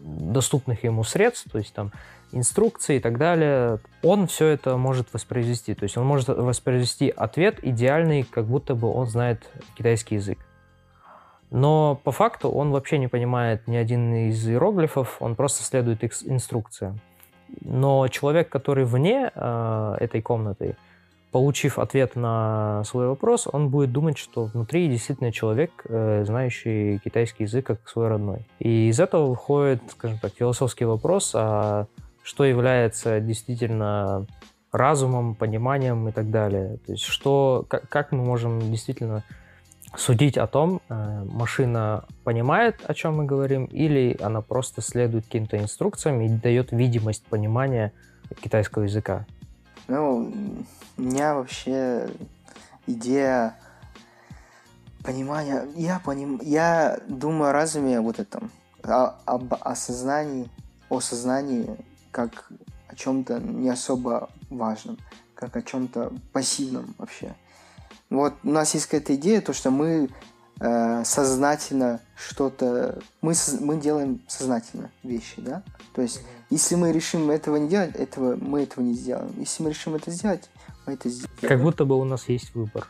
доступных 0.03 0.83
ему 0.83 1.03
средств, 1.03 1.49
то 1.51 1.59
есть 1.59 1.73
там 1.73 1.91
инструкции 2.33 2.97
и 2.97 2.99
так 2.99 3.17
далее, 3.17 3.79
он 4.01 4.27
все 4.27 4.47
это 4.47 4.77
может 4.77 5.13
воспроизвести. 5.13 5.73
То 5.75 5.83
есть 5.83 5.97
он 5.97 6.05
может 6.05 6.27
воспроизвести 6.29 7.09
ответ 7.09 7.59
идеальный, 7.61 8.23
как 8.23 8.45
будто 8.45 8.73
бы 8.75 8.91
он 8.91 9.07
знает 9.07 9.49
китайский 9.77 10.15
язык. 10.15 10.39
Но 11.51 11.99
по 12.03 12.11
факту 12.11 12.49
он 12.49 12.71
вообще 12.71 12.97
не 12.97 13.07
понимает 13.07 13.67
ни 13.67 13.75
один 13.75 14.13
из 14.29 14.47
иероглифов, 14.47 15.17
он 15.19 15.35
просто 15.35 15.63
следует 15.63 16.03
их 16.03 16.13
инструкциям. 16.23 16.99
Но 17.59 18.07
человек, 18.07 18.47
который 18.49 18.85
вне 18.85 19.29
э, 19.33 19.95
этой 19.99 20.21
комнаты, 20.21 20.77
получив 21.31 21.77
ответ 21.77 22.15
на 22.15 22.83
свой 22.85 23.07
вопрос, 23.07 23.47
он 23.51 23.69
будет 23.69 23.91
думать, 23.91 24.17
что 24.17 24.45
внутри 24.45 24.87
действительно 24.87 25.33
человек, 25.33 25.71
э, 25.89 26.23
знающий 26.25 26.99
китайский 27.03 27.43
язык 27.43 27.67
как 27.67 27.87
свой 27.87 28.07
родной. 28.07 28.45
И 28.59 28.87
из 28.87 29.01
этого 29.01 29.27
выходит, 29.27 29.81
скажем 29.91 30.19
так, 30.19 30.33
философский 30.33 30.85
вопрос, 30.85 31.33
а 31.35 31.87
что 32.23 32.45
является 32.45 33.19
действительно 33.19 34.25
разумом, 34.71 35.35
пониманием 35.35 36.07
и 36.07 36.11
так 36.13 36.31
далее. 36.31 36.77
То 36.85 36.93
есть 36.93 37.03
что, 37.03 37.65
как, 37.67 37.89
как 37.89 38.13
мы 38.13 38.23
можем 38.23 38.59
действительно 38.71 39.23
судить 39.95 40.37
о 40.37 40.47
том, 40.47 40.81
э, 40.89 41.23
машина 41.25 42.05
понимает, 42.23 42.81
о 42.85 42.93
чем 42.93 43.17
мы 43.17 43.25
говорим, 43.25 43.65
или 43.65 44.17
она 44.21 44.41
просто 44.41 44.81
следует 44.81 45.25
каким-то 45.25 45.57
инструкциям 45.57 46.21
и 46.21 46.29
дает 46.29 46.71
видимость 46.71 47.23
понимания 47.25 47.93
китайского 48.41 48.83
языка? 48.83 49.25
Ну, 49.87 50.31
у 50.97 51.01
меня 51.01 51.35
вообще 51.35 52.09
идея 52.87 53.57
понимания... 55.03 55.67
Я, 55.75 55.99
поним... 56.03 56.39
я 56.43 56.99
думаю 57.07 57.49
о 57.49 57.53
разуме 57.53 57.99
вот 57.99 58.19
этом, 58.19 58.51
о, 58.83 59.15
об 59.25 59.53
осознании, 59.61 60.49
о 60.89 60.99
сознании 60.99 61.77
как 62.11 62.51
о 62.87 62.95
чем-то 62.95 63.39
не 63.39 63.69
особо 63.69 64.29
важном, 64.49 64.97
как 65.33 65.55
о 65.55 65.61
чем-то 65.61 66.11
пассивном 66.33 66.93
вообще. 66.97 67.33
Вот 68.11 68.33
у 68.43 68.51
нас 68.51 68.73
есть 68.73 68.85
какая-то 68.87 69.15
идея, 69.15 69.39
то, 69.39 69.53
что 69.53 69.71
мы 69.71 70.09
э, 70.59 71.03
сознательно 71.05 72.01
что-то... 72.15 72.99
Мы, 73.21 73.33
мы 73.61 73.77
делаем 73.77 74.21
сознательно 74.27 74.91
вещи, 75.01 75.35
да? 75.37 75.63
То 75.95 76.01
есть, 76.01 76.21
если 76.49 76.75
мы 76.75 76.91
решим 76.91 77.31
этого 77.31 77.55
не 77.55 77.69
делать, 77.69 77.95
этого, 77.95 78.35
мы 78.35 78.63
этого 78.63 78.83
не 78.83 78.93
сделаем. 78.93 79.33
Если 79.37 79.63
мы 79.63 79.69
решим 79.69 79.95
это 79.95 80.11
сделать, 80.11 80.49
мы 80.85 80.93
это 80.93 81.07
сделаем. 81.07 81.37
Как 81.41 81.61
будто 81.61 81.85
бы 81.85 81.97
у 81.97 82.03
нас 82.03 82.27
есть 82.27 82.53
выбор. 82.53 82.85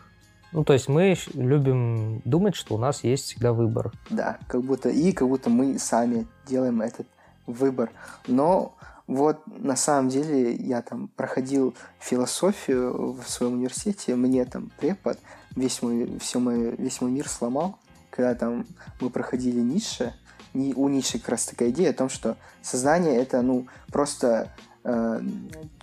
Ну, 0.53 0.63
то 0.63 0.73
есть 0.73 0.89
мы 0.89 1.15
любим 1.35 2.21
думать, 2.25 2.55
что 2.55 2.73
у 2.75 2.77
нас 2.79 3.03
есть 3.03 3.25
всегда 3.25 3.53
выбор. 3.53 3.91
Да, 4.09 4.39
как 4.47 4.63
будто 4.63 4.89
и 4.89 5.11
как 5.11 5.27
будто 5.27 5.51
мы 5.51 5.77
сами 5.77 6.27
делаем 6.47 6.81
этот 6.81 7.05
выбор. 7.45 7.91
Но 8.25 8.73
вот 9.11 9.41
на 9.45 9.75
самом 9.75 10.09
деле 10.09 10.55
я 10.55 10.81
там 10.81 11.09
проходил 11.09 11.75
философию 11.99 13.13
в 13.13 13.29
своем 13.29 13.53
университете, 13.53 14.15
мне 14.15 14.45
там 14.45 14.71
препод 14.79 15.19
весь 15.55 15.81
мой, 15.81 16.17
все 16.19 16.39
мой, 16.39 16.75
весь 16.77 17.01
мой 17.01 17.11
мир 17.11 17.27
сломал, 17.27 17.77
когда 18.09 18.35
там 18.35 18.65
мы 19.01 19.09
проходили 19.09 19.59
Ницше, 19.59 20.13
у 20.53 20.87
Ницше 20.87 21.19
как 21.19 21.29
раз 21.29 21.45
такая 21.45 21.71
идея 21.71 21.89
о 21.89 21.93
том, 21.93 22.07
что 22.09 22.37
сознание 22.61 23.17
это 23.17 23.41
ну 23.41 23.67
просто 23.91 24.53
э, 24.85 25.21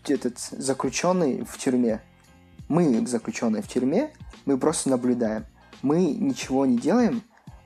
этот 0.07 0.39
заключенный 0.39 1.45
в 1.45 1.59
тюрьме. 1.59 2.01
Мы 2.69 3.07
заключенные 3.07 3.63
в 3.63 3.69
тюрьме, 3.69 4.11
мы 4.47 4.57
просто 4.57 4.89
наблюдаем. 4.89 5.45
Мы 5.83 6.13
ничего 6.13 6.65
не 6.65 6.79
делаем, 6.79 7.23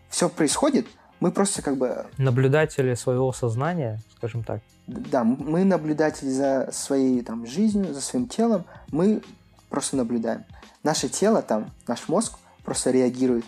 все 0.08 0.28
происходит, 0.28 0.86
мы 1.22 1.30
просто 1.30 1.62
как 1.62 1.76
бы... 1.76 2.06
Наблюдатели 2.18 2.94
своего 2.94 3.32
сознания, 3.32 4.00
скажем 4.16 4.42
так. 4.42 4.60
Да, 4.88 5.22
мы 5.22 5.62
наблюдатели 5.62 6.28
за 6.28 6.70
своей 6.72 7.22
там, 7.22 7.46
жизнью, 7.46 7.94
за 7.94 8.00
своим 8.00 8.26
телом, 8.26 8.64
мы 8.90 9.22
просто 9.70 9.96
наблюдаем. 9.96 10.42
Наше 10.82 11.08
тело, 11.08 11.40
там, 11.40 11.70
наш 11.86 12.08
мозг 12.08 12.38
просто 12.64 12.90
реагирует. 12.90 13.44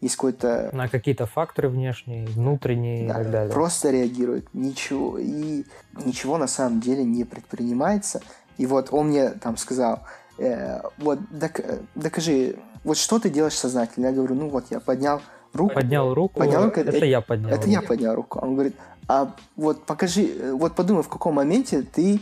Есть 0.00 0.16
какой-то... 0.16 0.70
На 0.72 0.88
какие-то 0.88 1.26
факторы 1.26 1.68
внешние, 1.68 2.26
внутренние 2.26 3.06
да, 3.06 3.20
и 3.20 3.22
так 3.24 3.30
далее. 3.30 3.52
Просто 3.52 3.90
реагирует. 3.90 4.48
Ничего, 4.54 5.18
и 5.18 5.64
ничего 6.02 6.38
на 6.38 6.46
самом 6.46 6.80
деле 6.80 7.04
не 7.04 7.24
предпринимается. 7.24 8.22
И 8.56 8.64
вот 8.64 8.88
он 8.90 9.08
мне 9.08 9.32
там 9.32 9.58
сказал, 9.58 10.00
э, 10.38 10.80
вот 10.96 11.18
док, 11.30 11.60
докажи, 11.94 12.56
вот 12.84 12.96
что 12.96 13.18
ты 13.18 13.28
делаешь 13.28 13.52
сознательно? 13.58 14.06
Я 14.06 14.12
говорю, 14.12 14.34
ну 14.34 14.48
вот 14.48 14.64
я 14.70 14.80
поднял 14.80 15.20
руку. 15.58 15.74
Поднял 15.74 16.14
руку. 16.14 16.40
Поднял 16.40 16.64
руку. 16.64 16.80
Это, 16.80 16.90
это 16.90 17.04
я 17.04 17.20
поднял. 17.20 17.50
Это 17.50 17.58
руку. 17.58 17.70
я 17.70 17.82
поднял 17.82 18.14
руку. 18.14 18.38
Он 18.40 18.54
говорит, 18.54 18.74
а 19.08 19.34
вот 19.56 19.84
покажи, 19.84 20.54
вот 20.54 20.74
подумай, 20.74 21.02
в 21.02 21.08
каком 21.08 21.34
моменте 21.34 21.82
ты 21.82 22.20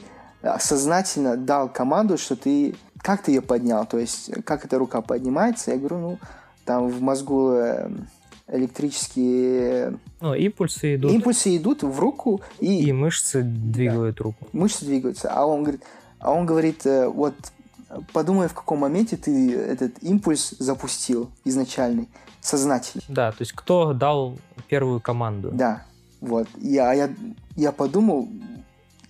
сознательно 0.59 1.37
дал 1.37 1.69
команду, 1.69 2.19
что 2.19 2.37
ты, 2.37 2.75
как 2.99 3.23
ты 3.23 3.33
ее 3.33 3.43
поднял, 3.43 3.87
то 3.87 3.99
есть 3.99 4.31
как 4.45 4.65
эта 4.65 4.79
рука 4.79 5.01
поднимается. 5.01 5.73
Я 5.73 5.79
говорю, 5.79 5.99
ну, 5.99 6.19
там 6.65 6.89
в 6.89 7.01
мозгу 7.01 7.53
э, 7.53 7.89
электрические... 8.49 9.99
Ну, 10.21 10.35
импульсы 10.35 10.97
идут. 10.97 11.13
Импульсы 11.13 11.57
идут 11.57 11.83
в 11.83 11.99
руку 11.99 12.41
и... 12.61 12.85
И 12.85 12.93
мышцы 12.93 13.43
двигают 13.43 14.19
да. 14.19 14.25
руку. 14.25 14.47
Мышцы 14.53 14.85
двигаются. 14.85 15.31
А 15.33 15.47
он 15.47 15.63
говорит, 15.63 15.83
а 16.19 16.33
он 16.33 16.47
говорит, 16.47 16.87
э, 16.87 17.09
вот 17.09 17.35
подумай, 18.13 18.49
в 18.49 18.55
каком 18.55 18.81
моменте 18.81 19.17
ты 19.17 19.55
этот 19.55 20.03
импульс 20.03 20.55
запустил 20.59 21.31
изначальный 21.45 22.09
сознательно. 22.47 23.03
Да, 23.09 23.33
то 23.33 23.39
есть 23.41 23.53
кто 23.53 23.93
дал 23.93 24.39
первую 24.69 25.01
команду. 25.01 25.51
Да, 25.53 25.85
вот. 26.21 26.49
Я, 26.57 26.93
я, 26.93 27.11
я 27.57 27.73
подумал, 27.73 28.29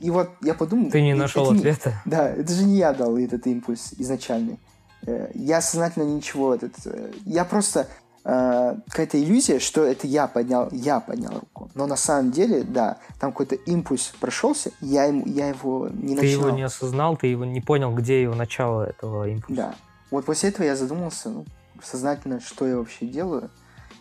и 0.01 0.11
вот 0.11 0.31
я 0.43 0.55
подумал... 0.55 0.91
Ты 0.91 1.03
не 1.03 1.15
нашел 1.15 1.51
ответа? 1.51 2.01
Не, 2.05 2.11
да, 2.11 2.29
это 2.29 2.53
же 2.53 2.65
не 2.65 2.77
я 2.77 2.93
дал 2.93 3.17
этот 3.17 3.47
импульс 3.47 3.95
изначальный. 3.99 4.59
Э, 5.07 5.31
я 5.35 5.61
сознательно 5.61 6.05
ничего... 6.05 6.55
Этот, 6.55 6.75
э, 6.85 7.13
я 7.25 7.45
просто... 7.45 7.89
Э, 8.25 8.75
какая-то 8.89 9.23
иллюзия, 9.23 9.61
что 9.61 9.85
это 9.85 10.07
я 10.07 10.27
поднял, 10.27 10.69
я 10.73 11.01
поднял 11.01 11.35
руку. 11.39 11.71
Но 11.75 11.87
на 11.87 11.97
самом 11.97 12.33
деле, 12.33 12.63
да, 12.65 12.99
там 13.21 13.31
какой-то 13.31 13.55
импульс 13.55 14.13
прошелся, 14.21 14.71
я, 14.81 15.05
ему, 15.05 15.25
я 15.27 15.49
его 15.49 15.89
не 15.89 16.15
начал. 16.15 16.21
Ты 16.21 16.27
его 16.27 16.51
не 16.51 16.63
осознал, 16.63 17.17
ты 17.17 17.29
его 17.29 17.45
не 17.45 17.61
понял, 17.61 17.95
где 17.95 18.21
его 18.21 18.35
начало 18.35 18.83
этого 18.83 19.29
импульса. 19.29 19.63
Да. 19.63 19.75
Вот 20.11 20.25
после 20.25 20.51
этого 20.51 20.67
я 20.67 20.77
задумался, 20.77 21.31
ну, 21.31 21.45
сознательно, 21.87 22.41
что 22.41 22.67
я 22.67 22.77
вообще 22.77 23.07
делаю, 23.07 23.51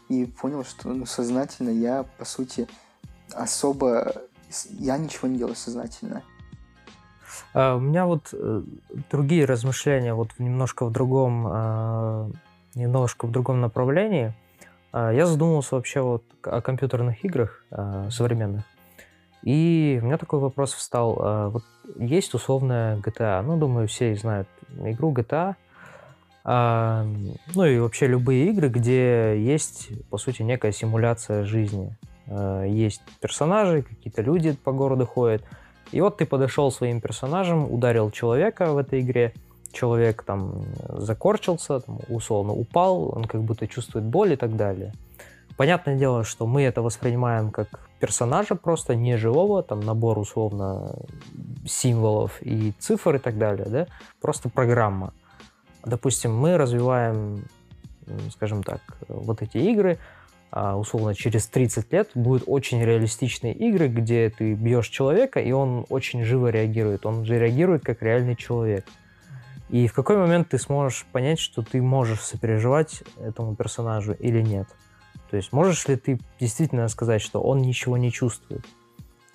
и 0.09 0.25
понял, 0.25 0.63
что 0.63 0.89
ну, 0.89 1.05
сознательно 1.05 1.69
я, 1.69 2.03
по 2.17 2.25
сути, 2.25 2.67
особо... 3.33 4.13
Я 4.69 4.97
ничего 4.97 5.27
не 5.27 5.37
делаю 5.37 5.55
сознательно. 5.55 6.23
А, 7.53 7.75
у 7.75 7.79
меня 7.79 8.05
вот 8.05 8.29
э, 8.33 8.61
другие 9.11 9.45
размышления, 9.45 10.13
вот 10.13 10.29
немножко 10.37 10.85
в 10.85 10.91
другом, 10.91 11.47
э, 11.47 12.31
немножко 12.75 13.27
в 13.27 13.31
другом 13.31 13.61
направлении. 13.61 14.33
Э, 14.93 15.11
я 15.13 15.25
задумался 15.25 15.75
вообще 15.75 16.01
вот 16.01 16.23
о 16.43 16.61
компьютерных 16.61 17.23
играх 17.25 17.63
современных. 18.09 18.63
И 19.41 19.99
у 20.01 20.05
меня 20.05 20.17
такой 20.17 20.39
вопрос 20.39 20.73
встал. 20.73 21.51
Вот 21.51 21.63
есть 21.97 22.33
условная 22.33 22.97
GTA. 22.97 23.43
Ну, 23.43 23.57
думаю, 23.57 23.87
все 23.87 24.15
знают 24.15 24.47
игру 24.79 25.13
GTA. 25.13 25.55
А, 26.47 27.03
ну 27.55 27.65
и 27.65 27.79
вообще 27.79 28.05
любые 28.05 28.51
игры, 28.51 28.69
где 28.69 29.35
есть, 29.41 29.89
по 30.11 30.19
сути, 30.19 30.43
некая 30.43 30.71
симуляция 30.71 31.43
жизни. 31.43 31.97
А, 32.27 32.63
есть 32.63 33.01
персонажи, 33.19 33.81
какие-то 33.81 34.21
люди 34.21 34.51
по 34.51 34.71
городу 34.71 35.07
ходят. 35.07 35.43
И 35.91 36.01
вот 36.01 36.17
ты 36.17 36.25
подошел 36.27 36.71
своим 36.71 37.01
персонажем, 37.01 37.71
ударил 37.71 38.11
человека 38.11 38.73
в 38.73 38.77
этой 38.77 39.01
игре, 39.01 39.33
человек 39.71 40.23
там 40.23 40.65
закорчился, 40.89 41.79
там, 41.79 41.99
условно 42.09 42.53
упал, 42.53 43.09
он 43.15 43.25
как 43.25 43.41
будто 43.41 43.67
чувствует 43.67 44.05
боль 44.05 44.33
и 44.33 44.35
так 44.35 44.55
далее. 44.55 44.93
Понятное 45.57 45.97
дело, 45.97 46.23
что 46.23 46.45
мы 46.45 46.63
это 46.63 46.81
воспринимаем 46.81 47.49
как 47.49 47.89
персонажа 47.99 48.55
просто 48.55 48.95
не 48.95 49.17
живого, 49.17 49.63
там 49.63 49.79
набор 49.79 50.19
условно 50.19 50.95
символов 51.65 52.41
и 52.41 52.73
цифр 52.77 53.15
и 53.15 53.19
так 53.19 53.37
далее, 53.37 53.65
да, 53.67 53.87
просто 54.21 54.49
программа. 54.49 55.13
Допустим, 55.85 56.35
мы 56.35 56.57
развиваем, 56.57 57.45
скажем 58.31 58.63
так, 58.63 58.81
вот 59.07 59.41
эти 59.41 59.57
игры, 59.57 59.99
а, 60.51 60.77
условно, 60.77 61.13
через 61.13 61.47
30 61.47 61.91
лет 61.91 62.09
будут 62.15 62.43
очень 62.47 62.81
реалистичные 62.81 63.53
игры, 63.53 63.87
где 63.87 64.29
ты 64.29 64.53
бьешь 64.53 64.87
человека, 64.87 65.39
и 65.39 65.51
он 65.51 65.85
очень 65.89 66.23
живо 66.23 66.47
реагирует. 66.47 67.05
Он 67.05 67.25
же 67.25 67.37
реагирует 67.37 67.83
как 67.83 68.01
реальный 68.01 68.35
человек. 68.35 68.85
И 69.69 69.87
в 69.87 69.93
какой 69.93 70.17
момент 70.17 70.49
ты 70.49 70.57
сможешь 70.57 71.05
понять, 71.11 71.39
что 71.39 71.61
ты 71.61 71.81
можешь 71.81 72.21
сопереживать 72.21 73.03
этому 73.19 73.55
персонажу 73.55 74.13
или 74.13 74.41
нет? 74.41 74.67
То 75.29 75.37
есть 75.37 75.51
можешь 75.51 75.87
ли 75.87 75.97
ты 75.97 76.19
действительно 76.39 76.87
сказать, 76.87 77.21
что 77.21 77.41
он 77.41 77.61
ничего 77.61 77.97
не 77.97 78.11
чувствует? 78.11 78.65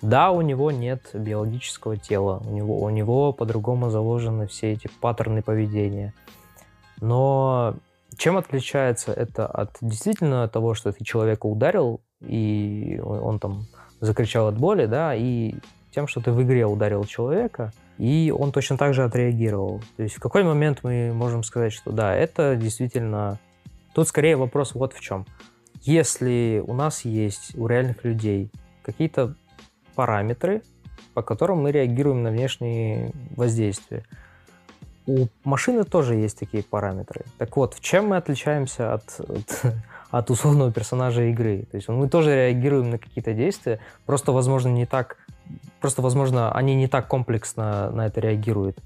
Да, 0.01 0.31
у 0.31 0.41
него 0.41 0.71
нет 0.71 1.11
биологического 1.13 1.97
тела, 1.97 2.41
у 2.43 2.49
него, 2.49 2.79
у 2.79 2.89
него 2.89 3.33
по-другому 3.33 3.91
заложены 3.91 4.47
все 4.47 4.71
эти 4.71 4.89
паттерны 4.99 5.43
поведения– 5.43 6.13
но 7.01 7.75
чем 8.17 8.37
отличается 8.37 9.11
это 9.11 9.45
от 9.47 9.77
действительно 9.81 10.47
того, 10.47 10.73
что 10.73 10.91
ты 10.91 11.03
человека 11.03 11.47
ударил, 11.47 12.01
и 12.21 13.01
он 13.03 13.39
там 13.39 13.65
закричал 13.99 14.47
от 14.47 14.57
боли, 14.57 14.85
да, 14.85 15.15
и 15.15 15.55
тем, 15.91 16.07
что 16.07 16.21
ты 16.21 16.31
в 16.31 16.41
игре 16.41 16.65
ударил 16.65 17.03
человека, 17.03 17.73
и 17.97 18.33
он 18.35 18.51
точно 18.51 18.77
так 18.77 18.93
же 18.93 19.03
отреагировал. 19.03 19.81
То 19.97 20.03
есть 20.03 20.15
в 20.15 20.19
какой 20.19 20.43
момент 20.43 20.79
мы 20.83 21.11
можем 21.13 21.43
сказать, 21.43 21.73
что 21.73 21.91
да, 21.91 22.15
это 22.15 22.55
действительно... 22.55 23.39
Тут 23.93 24.07
скорее 24.07 24.37
вопрос 24.37 24.73
вот 24.73 24.93
в 24.93 25.01
чем. 25.01 25.25
Если 25.81 26.63
у 26.65 26.73
нас 26.73 27.03
есть 27.03 27.57
у 27.57 27.67
реальных 27.67 28.05
людей 28.05 28.51
какие-то 28.83 29.35
параметры, 29.95 30.61
по 31.13 31.21
которым 31.21 31.63
мы 31.63 31.71
реагируем 31.71 32.23
на 32.23 32.29
внешние 32.29 33.11
воздействия, 33.35 34.05
у 35.07 35.27
машины 35.43 35.83
тоже 35.83 36.15
есть 36.15 36.39
такие 36.39 36.63
параметры. 36.63 37.25
Так 37.37 37.55
вот, 37.57 37.73
в 37.73 37.79
чем 37.81 38.09
мы 38.09 38.17
отличаемся 38.17 38.93
от, 38.93 39.19
от, 39.19 39.65
от 40.11 40.29
условного 40.29 40.71
персонажа 40.71 41.23
игры? 41.23 41.65
То 41.71 41.77
есть 41.77 41.87
мы 41.89 42.07
тоже 42.07 42.35
реагируем 42.35 42.89
на 42.89 42.97
какие-то 42.97 43.33
действия, 43.33 43.79
просто, 44.05 44.31
возможно, 44.31 44.69
не 44.69 44.85
так, 44.85 45.17
просто, 45.79 46.01
возможно, 46.01 46.51
они 46.53 46.75
не 46.75 46.87
так 46.87 47.07
комплексно 47.07 47.91
на 47.91 48.07
это 48.07 48.21
реагируют. 48.21 48.77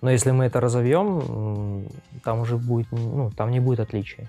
Но 0.00 0.10
если 0.10 0.30
мы 0.30 0.46
это 0.46 0.60
разовьем, 0.60 1.86
там 2.24 2.40
уже 2.40 2.56
будет, 2.56 2.90
ну, 2.90 3.30
там 3.30 3.50
не 3.50 3.60
будет 3.60 3.80
отличий. 3.80 4.28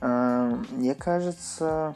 А, 0.00 0.28
А, 0.48 0.58
мне 0.70 0.94
кажется, 0.94 1.94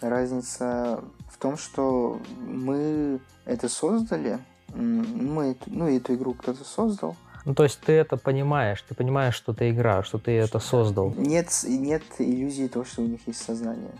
разница 0.00 1.00
в 1.28 1.38
том, 1.38 1.56
что 1.56 2.20
мы 2.40 3.20
это 3.44 3.68
создали, 3.68 4.38
мы, 4.68 5.56
ну, 5.66 5.88
эту 5.88 6.14
игру 6.14 6.34
кто-то 6.34 6.64
создал, 6.64 7.16
ну, 7.44 7.54
то 7.54 7.64
есть 7.64 7.80
ты 7.80 7.92
это 7.92 8.16
понимаешь, 8.16 8.82
ты 8.82 8.94
понимаешь, 8.94 9.34
что 9.34 9.52
ты 9.52 9.70
игра, 9.70 10.02
что 10.02 10.18
ты 10.18 10.32
это 10.32 10.58
создал. 10.58 11.12
Нет, 11.16 11.48
нет 11.64 12.02
иллюзии 12.18 12.66
того, 12.68 12.84
что 12.84 13.02
у 13.02 13.06
них 13.06 13.20
есть 13.26 13.42
сознание, 13.42 13.92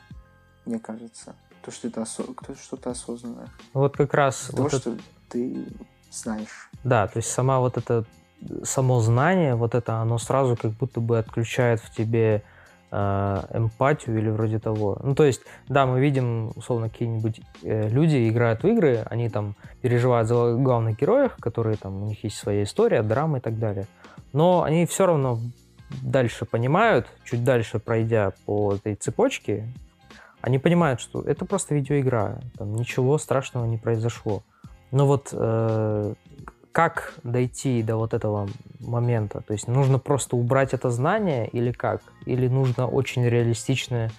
мне 0.66 0.78
кажется. 0.78 1.34
То, 1.62 1.70
что 1.70 1.88
это 1.88 2.03
осо... 2.03 2.24
что-то 2.62 2.91
осознанное. 2.91 3.49
Вот 3.74 3.97
как 3.97 4.14
раз... 4.14 4.51
То, 4.55 4.62
вот 4.62 4.72
что 4.72 4.93
это... 4.93 5.03
ты 5.28 5.66
знаешь. 6.11 6.70
Да, 6.84 7.07
то 7.07 7.18
есть 7.18 7.30
сама 7.30 7.61
вот 7.61 7.76
это 7.76 8.05
само 8.64 9.01
знание, 9.01 9.55
вот 9.55 9.74
это, 9.74 9.97
оно 9.97 10.18
сразу 10.18 10.57
как 10.57 10.72
будто 10.72 11.01
бы 11.01 11.18
отключает 11.18 11.80
в 11.80 11.95
тебе 11.95 12.36
э, 12.36 12.60
эмпатию 12.93 14.18
или 14.18 14.30
вроде 14.30 14.59
того. 14.59 14.99
Ну, 15.03 15.14
то 15.14 15.24
есть, 15.24 15.43
да, 15.68 15.86
мы 15.86 16.01
видим, 16.01 16.51
условно, 16.57 16.88
какие-нибудь 16.88 17.41
э, 17.62 17.88
люди 17.88 18.28
играют 18.28 18.62
в 18.62 18.66
игры, 18.66 19.05
они 19.09 19.28
там 19.28 19.55
переживают 19.80 20.28
за 20.28 20.55
главных 20.55 20.99
героев, 20.99 21.36
которые 21.41 21.76
там, 21.76 22.03
у 22.03 22.07
них 22.07 22.24
есть 22.24 22.36
своя 22.36 22.64
история, 22.64 23.03
драма 23.03 23.38
и 23.38 23.41
так 23.41 23.59
далее. 23.59 23.86
Но 24.32 24.62
они 24.62 24.86
все 24.86 25.07
равно 25.07 25.38
дальше 26.03 26.45
понимают, 26.45 27.07
чуть 27.24 27.45
дальше 27.45 27.78
пройдя 27.78 28.32
по 28.45 28.74
этой 28.74 28.95
цепочке, 28.95 29.66
они 30.41 30.59
понимают, 30.59 31.01
что 31.01 31.20
это 31.22 31.45
просто 31.45 31.74
видеоигра, 31.74 32.41
там 32.57 32.74
ничего 32.74 33.18
страшного 33.18 33.66
не 33.66 33.76
произошло. 33.76 34.43
Но 34.91 35.07
вот 35.07 35.28
э, 35.32 36.14
как 36.73 37.14
дойти 37.25 37.83
до 37.83 37.97
вот 37.97 38.14
этого 38.14 38.49
момента? 38.79 39.41
То 39.41 39.53
есть 39.53 39.68
нужно 39.68 39.99
просто 39.99 40.37
убрать 40.37 40.73
это 40.73 40.91
знание 40.91 41.49
или 41.49 41.73
как? 41.73 42.03
Или 42.27 42.49
нужно 42.49 42.87
очень 42.87 43.25
реалистичная, 43.25 44.11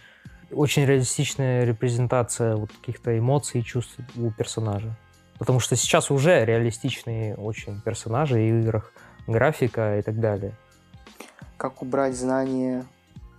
очень 0.51 0.85
реалистичная 0.85 1.63
репрезентация 1.63 2.55
вот 2.55 2.71
каких-то 2.71 3.17
эмоций 3.17 3.61
и 3.61 3.63
чувств 3.63 3.97
у 4.17 4.31
персонажа? 4.31 4.95
Потому 5.39 5.59
что 5.59 5.75
сейчас 5.75 6.11
уже 6.11 6.45
реалистичные 6.45 7.35
очень 7.35 7.81
персонажи 7.81 8.47
и 8.47 8.51
в 8.51 8.59
играх, 8.61 8.91
графика 9.27 9.97
и 9.97 10.01
так 10.01 10.19
далее. 10.19 10.53
Как 11.57 11.81
убрать 11.81 12.15
знание 12.15 12.85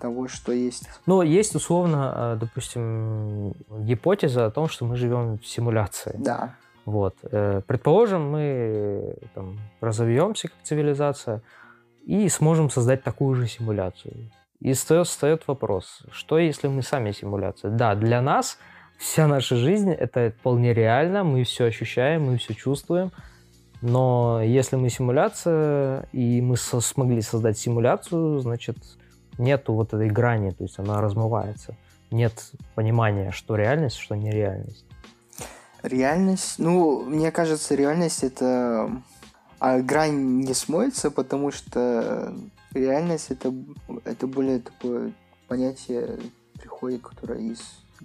того, 0.01 0.27
что 0.27 0.53
есть? 0.53 0.89
Ну, 1.07 1.23
есть 1.23 1.55
условно, 1.55 2.13
э, 2.15 2.37
допустим, 2.41 3.53
гипотеза 3.71 4.47
о 4.47 4.51
том, 4.51 4.69
что 4.69 4.85
мы 4.85 4.97
живем 4.97 5.39
в 5.39 5.47
симуляции. 5.47 6.15
Да. 6.19 6.57
Вот. 6.85 7.17
Э, 7.23 7.63
предположим, 7.67 8.31
мы 8.31 9.17
там, 9.35 9.59
разовьемся 9.81 10.49
как 10.49 10.57
цивилизация 10.63 11.43
и 12.05 12.29
сможем 12.29 12.71
создать 12.71 13.03
такую 13.03 13.37
же 13.37 13.47
симуляцию. 13.47 14.31
И 14.61 14.73
встает, 14.73 15.07
встает 15.07 15.47
вопрос, 15.47 16.03
что 16.11 16.39
если 16.39 16.69
мы 16.69 16.83
сами 16.83 17.13
симуляция? 17.13 17.71
Да, 17.71 17.95
для 17.95 18.21
нас 18.21 18.59
вся 18.99 19.27
наша 19.27 19.57
жизнь— 19.57 19.91
это 19.93 20.33
вполне 20.39 20.73
реально, 20.73 21.25
мы 21.25 21.43
все 21.45 21.65
ощущаем, 21.65 22.27
мы 22.27 22.39
все 22.39 22.55
чувствуем, 22.55 23.11
но 23.81 24.41
если 24.43 24.77
мы 24.77 24.89
симуляция, 24.89 26.07
и 26.13 26.41
мы 26.41 26.57
со 26.57 26.81
смогли 26.81 27.21
создать 27.21 27.59
симуляцию, 27.59 28.39
значит, 28.39 28.77
нету 29.39 29.75
вот 29.75 29.93
этой 29.93 30.09
грани, 30.09 30.51
то 30.51 30.63
есть 30.63 30.79
она 30.79 31.01
размывается. 31.01 31.77
Нет 32.13 32.53
понимания, 32.77 33.33
что 33.33 33.57
реальность, 33.57 33.97
что 33.97 34.15
нереальность. 34.15 34.87
Реальность, 35.83 36.59
ну, 36.59 37.03
мне 37.05 37.31
кажется, 37.31 37.75
реальность 37.75 38.23
это... 38.23 39.03
А 39.59 39.79
грань 39.79 40.41
не 40.41 40.55
смоется, 40.55 41.11
потому 41.13 41.53
что 41.53 42.35
реальность 42.73 43.27
это, 43.31 43.55
это 44.05 44.27
более 44.27 44.59
такое 44.59 45.13
понятие 45.47 46.19
приходит, 46.55 47.03
которое 47.03 47.41
из 47.41 47.61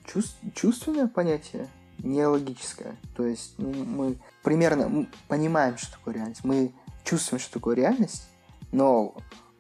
чувств, 0.06 0.38
чувственное 0.54 1.08
понятие, 1.08 1.68
не 2.00 2.24
логическое. 2.26 2.96
То 3.16 3.26
есть 3.26 3.56
ну, 3.58 3.72
мы 3.72 4.18
примерно 4.44 5.08
понимаем, 5.28 5.78
что 5.78 5.94
такое 5.94 6.16
реальность. 6.16 6.44
Мы 6.44 6.74
чувствуем, 7.04 7.40
что 7.40 7.54
такое 7.54 7.76
реальность, 7.76 8.28
но 8.72 9.16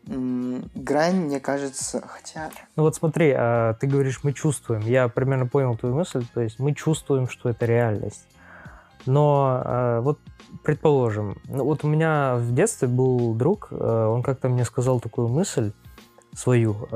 грань, 0.07 1.25
мне 1.25 1.39
кажется, 1.39 2.01
хотя... 2.07 2.49
Ну 2.75 2.83
вот 2.83 2.95
смотри, 2.95 3.33
а, 3.35 3.73
ты 3.73 3.87
говоришь, 3.87 4.21
мы 4.23 4.33
чувствуем. 4.33 4.81
Я 4.81 5.07
примерно 5.07 5.47
понял 5.47 5.75
твою 5.75 5.95
мысль. 5.95 6.25
То 6.33 6.41
есть 6.41 6.59
мы 6.59 6.73
чувствуем, 6.73 7.27
что 7.27 7.49
это 7.49 7.65
реальность. 7.65 8.25
Но 9.05 9.61
а, 9.63 10.01
вот 10.01 10.19
предположим, 10.63 11.37
ну 11.45 11.65
вот 11.65 11.83
у 11.83 11.87
меня 11.87 12.35
в 12.35 12.53
детстве 12.53 12.87
был 12.87 13.33
друг, 13.33 13.67
а, 13.71 14.09
он 14.09 14.23
как-то 14.23 14.49
мне 14.49 14.65
сказал 14.65 14.99
такую 14.99 15.27
мысль 15.27 15.71
свою, 16.33 16.87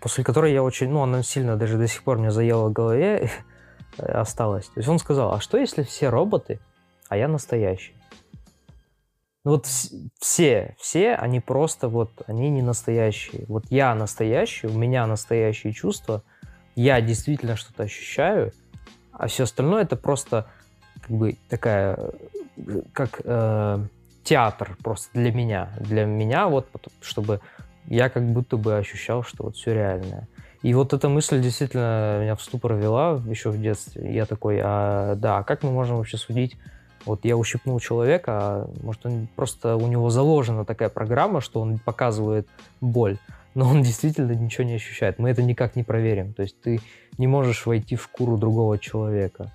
после 0.00 0.24
которой 0.24 0.52
я 0.52 0.60
очень, 0.64 0.88
ну, 0.88 1.00
она 1.00 1.22
сильно 1.22 1.56
даже 1.56 1.78
до 1.78 1.86
сих 1.86 2.02
пор 2.02 2.18
мне 2.18 2.32
заела 2.32 2.68
в 2.68 2.72
голове, 2.72 3.30
осталась. 3.98 4.66
То 4.66 4.80
есть 4.80 4.88
он 4.88 4.98
сказал, 4.98 5.32
а 5.32 5.40
что 5.40 5.58
если 5.58 5.84
все 5.84 6.08
роботы, 6.08 6.58
а 7.08 7.16
я 7.16 7.28
настоящий? 7.28 7.94
Ну 9.44 9.50
вот 9.52 9.66
все, 10.18 10.74
все, 10.80 11.14
они 11.14 11.40
просто 11.40 11.88
вот, 11.88 12.10
они 12.26 12.48
не 12.48 12.62
настоящие. 12.62 13.44
Вот 13.46 13.66
я 13.68 13.94
настоящий, 13.94 14.66
у 14.68 14.72
меня 14.72 15.06
настоящие 15.06 15.74
чувства, 15.74 16.22
я 16.76 17.00
действительно 17.02 17.54
что-то 17.54 17.82
ощущаю, 17.82 18.52
а 19.12 19.28
все 19.28 19.44
остальное 19.44 19.82
это 19.82 19.96
просто 19.96 20.46
как 21.00 21.10
бы 21.10 21.36
такая, 21.50 21.98
как 22.94 23.20
э, 23.22 23.84
театр 24.24 24.76
просто 24.82 25.10
для 25.12 25.30
меня. 25.30 25.70
Для 25.78 26.06
меня 26.06 26.48
вот, 26.48 26.66
чтобы 27.02 27.40
я 27.86 28.08
как 28.08 28.24
будто 28.24 28.56
бы 28.56 28.78
ощущал, 28.78 29.22
что 29.22 29.44
вот 29.44 29.56
все 29.56 29.74
реальное. 29.74 30.26
И 30.62 30.72
вот 30.72 30.94
эта 30.94 31.10
мысль 31.10 31.42
действительно 31.42 32.20
меня 32.22 32.34
в 32.34 32.42
ступор 32.42 32.72
вела 32.72 33.20
еще 33.26 33.50
в 33.50 33.60
детстве. 33.60 34.14
Я 34.14 34.24
такой, 34.24 34.58
а 34.62 35.14
да, 35.16 35.36
а 35.36 35.44
как 35.44 35.62
мы 35.62 35.70
можем 35.70 35.98
вообще 35.98 36.16
судить 36.16 36.56
вот 37.06 37.24
я 37.24 37.36
ущипнул 37.36 37.78
человека, 37.80 38.32
а 38.32 38.70
может, 38.82 39.04
он 39.06 39.28
просто 39.36 39.76
у 39.76 39.86
него 39.86 40.10
заложена 40.10 40.64
такая 40.64 40.88
программа, 40.88 41.40
что 41.40 41.60
он 41.60 41.78
показывает 41.78 42.48
боль, 42.80 43.18
но 43.54 43.68
он 43.68 43.82
действительно 43.82 44.32
ничего 44.32 44.64
не 44.64 44.74
ощущает. 44.74 45.18
Мы 45.18 45.30
это 45.30 45.42
никак 45.42 45.76
не 45.76 45.82
проверим. 45.82 46.32
То 46.32 46.42
есть 46.42 46.60
ты 46.60 46.80
не 47.18 47.26
можешь 47.26 47.66
войти 47.66 47.96
в 47.96 48.02
шкуру 48.02 48.36
другого 48.36 48.78
человека. 48.78 49.52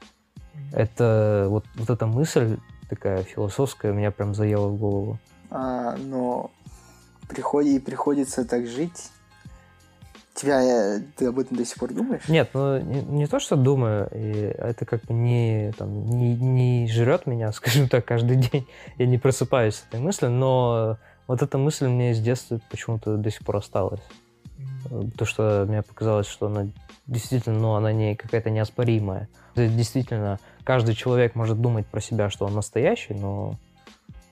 Это 0.72 1.48
вот, 1.50 1.66
вот 1.76 1.90
эта 1.90 2.06
мысль 2.06 2.58
такая 2.90 3.24
философская 3.24 3.92
меня 3.92 4.12
прям 4.12 4.34
заела 4.34 4.68
в 4.68 4.78
голову. 4.78 5.18
А, 5.50 5.96
но 5.98 6.52
приходи, 7.28 7.76
и 7.76 7.80
приходится 7.80 8.46
так 8.46 8.68
жить, 8.68 9.12
тебя, 10.40 10.62
э, 10.62 11.02
ты 11.16 11.28
об 11.28 11.40
этом 11.40 11.58
до 11.58 11.66
сих 11.66 11.76
пор 11.78 11.94
думаешь? 11.94 12.28
Нет, 12.28 12.50
ну 12.54 12.80
не, 12.80 13.02
не 13.02 13.28
то, 13.28 13.40
что 13.40 13.56
думаю, 13.56 14.10
и 14.14 14.54
это 14.58 14.86
как 14.86 15.04
бы 15.04 15.14
не, 15.14 15.74
там, 15.78 16.06
не, 16.06 16.36
не 16.36 16.88
жрет 16.88 17.26
меня, 17.26 17.52
скажем 17.54 17.90
так, 17.90 18.06
каждый 18.06 18.38
день. 18.38 18.68
Я 18.98 19.06
не 19.06 19.18
просыпаюсь 19.18 19.76
с 19.76 19.86
этой 19.88 20.00
мыслью, 20.00 20.32
но 20.32 20.98
вот 21.28 21.42
эта 21.42 21.58
мысль 21.58 21.88
мне 21.88 22.14
с 22.14 22.20
детства 22.20 22.60
почему-то 22.70 23.18
до 23.18 23.30
сих 23.32 23.44
пор 23.44 23.58
осталась. 23.58 24.02
То, 25.18 25.26
что 25.26 25.66
мне 25.68 25.82
показалось, 25.84 26.28
что 26.28 26.48
она 26.48 26.68
действительно, 27.06 27.60
ну, 27.60 27.74
она 27.74 27.92
не 27.92 28.16
какая-то 28.16 28.50
неоспоримая. 28.50 29.30
Действительно, 29.56 30.40
каждый 30.64 30.96
человек 30.96 31.36
может 31.36 31.60
думать 31.60 31.86
про 31.86 32.02
себя, 32.02 32.30
что 32.30 32.46
он 32.46 32.54
настоящий, 32.54 33.14
но 33.14 33.56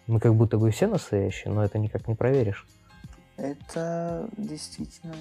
мы 0.08 0.20
как 0.20 0.36
будто 0.36 0.58
бы 0.58 0.72
все 0.72 0.88
настоящие, 0.88 1.54
но 1.54 1.64
это 1.64 1.78
никак 1.80 2.08
не 2.08 2.16
проверишь. 2.16 2.66
Это 3.36 4.28
действительно 4.38 5.14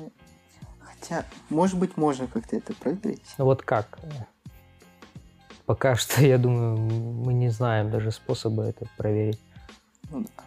Хотя, 1.01 1.25
может 1.51 1.79
быть, 1.79 1.97
можно 1.97 2.27
как-то 2.27 2.57
это 2.57 2.75
проверить. 2.75 3.23
Ну 3.39 3.45
вот 3.45 3.63
как? 3.63 3.99
Пока 5.67 5.97
что, 5.97 6.21
я 6.25 6.39
думаю, 6.39 6.77
мы 6.77 7.35
не 7.35 7.51
знаем 7.51 7.91
даже 7.91 8.11
способа 8.11 8.65
это 8.65 8.87
проверить. 8.97 9.41
Ну 10.11 10.21
да. 10.21 10.45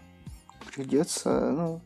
Придется, 0.74 1.52
ну, 1.52 1.82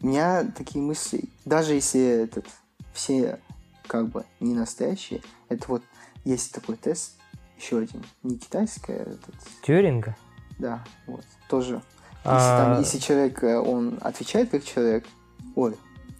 у 0.00 0.06
меня 0.06 0.44
такие 0.44 0.84
мысли, 0.84 1.24
даже 1.44 1.74
если 1.74 2.24
этот, 2.24 2.46
все 2.92 3.40
как 3.86 4.08
бы 4.08 4.24
не 4.40 4.54
настоящие, 4.54 5.22
это 5.48 5.64
вот 5.68 5.82
есть 6.24 6.52
такой 6.52 6.76
тест, 6.76 7.12
еще 7.56 7.78
один, 7.78 8.04
не 8.22 8.36
китайский, 8.36 8.92
а 8.92 9.02
этот... 9.02 9.34
Тюринга? 9.62 10.16
Да, 10.58 10.84
вот, 11.06 11.24
тоже. 11.48 11.74
Если, 11.74 11.82
а... 12.24 12.64
там, 12.64 12.80
если 12.80 12.98
человек, 12.98 13.42
э, 13.42 13.58
он 13.58 13.98
отвечает 14.02 14.50
как 14.50 14.64
человек, 14.64 15.06
ой, 15.54 15.76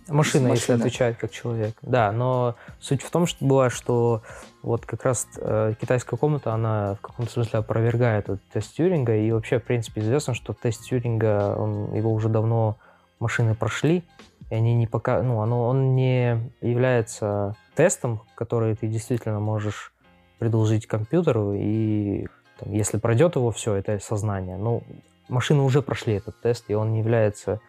Машина, 0.09 0.48
если 0.48 0.72
отвечает 0.72 1.16
как 1.16 1.30
человек. 1.30 1.76
Да, 1.80 2.12
но 2.12 2.57
суть 2.78 3.02
в 3.02 3.11
том, 3.11 3.26
что 3.26 3.44
была, 3.44 3.70
что 3.70 4.22
вот 4.62 4.84
как 4.84 5.05
раз 5.05 5.26
э, 5.36 5.74
китайская 5.80 6.16
комната, 6.16 6.52
она 6.52 6.96
в 6.96 7.00
каком-то 7.00 7.32
смысле 7.32 7.61
опровергает 7.61 8.24
этот 8.24 8.42
тест 8.52 8.74
Тьюринга, 8.74 9.16
и 9.16 9.32
вообще, 9.32 9.59
в 9.59 9.64
принципе, 9.64 10.02
известно, 10.02 10.34
что 10.34 10.52
тест 10.52 10.84
Тьюринга, 10.84 11.57
он, 11.57 11.94
его 11.94 12.12
уже 12.12 12.28
давно 12.28 12.76
машины 13.18 13.55
прошли, 13.55 14.05
и 14.50 14.55
они 14.55 14.74
не 14.74 14.86
пока, 14.86 15.22
ну, 15.22 15.40
оно, 15.40 15.66
он 15.66 15.94
не 15.94 16.52
является 16.61 17.57
тестом, 17.74 18.22
который 18.34 18.76
ты 18.76 18.88
действительно 18.88 19.40
можешь 19.40 19.92
предложить 20.38 20.86
компьютеру, 20.86 21.55
и 21.55 22.26
там, 22.59 22.72
если 22.72 22.98
пройдет 22.98 23.36
его 23.36 23.50
все, 23.52 23.74
это 23.74 23.98
сознание. 24.00 24.59
Ну, 24.59 24.82
машины 25.28 25.62
уже 25.62 25.80
прошли 25.80 26.14
этот 26.14 26.38
тест, 26.42 26.66
и 26.68 26.74
он 26.74 26.92
не 26.92 26.98
является 26.98 27.61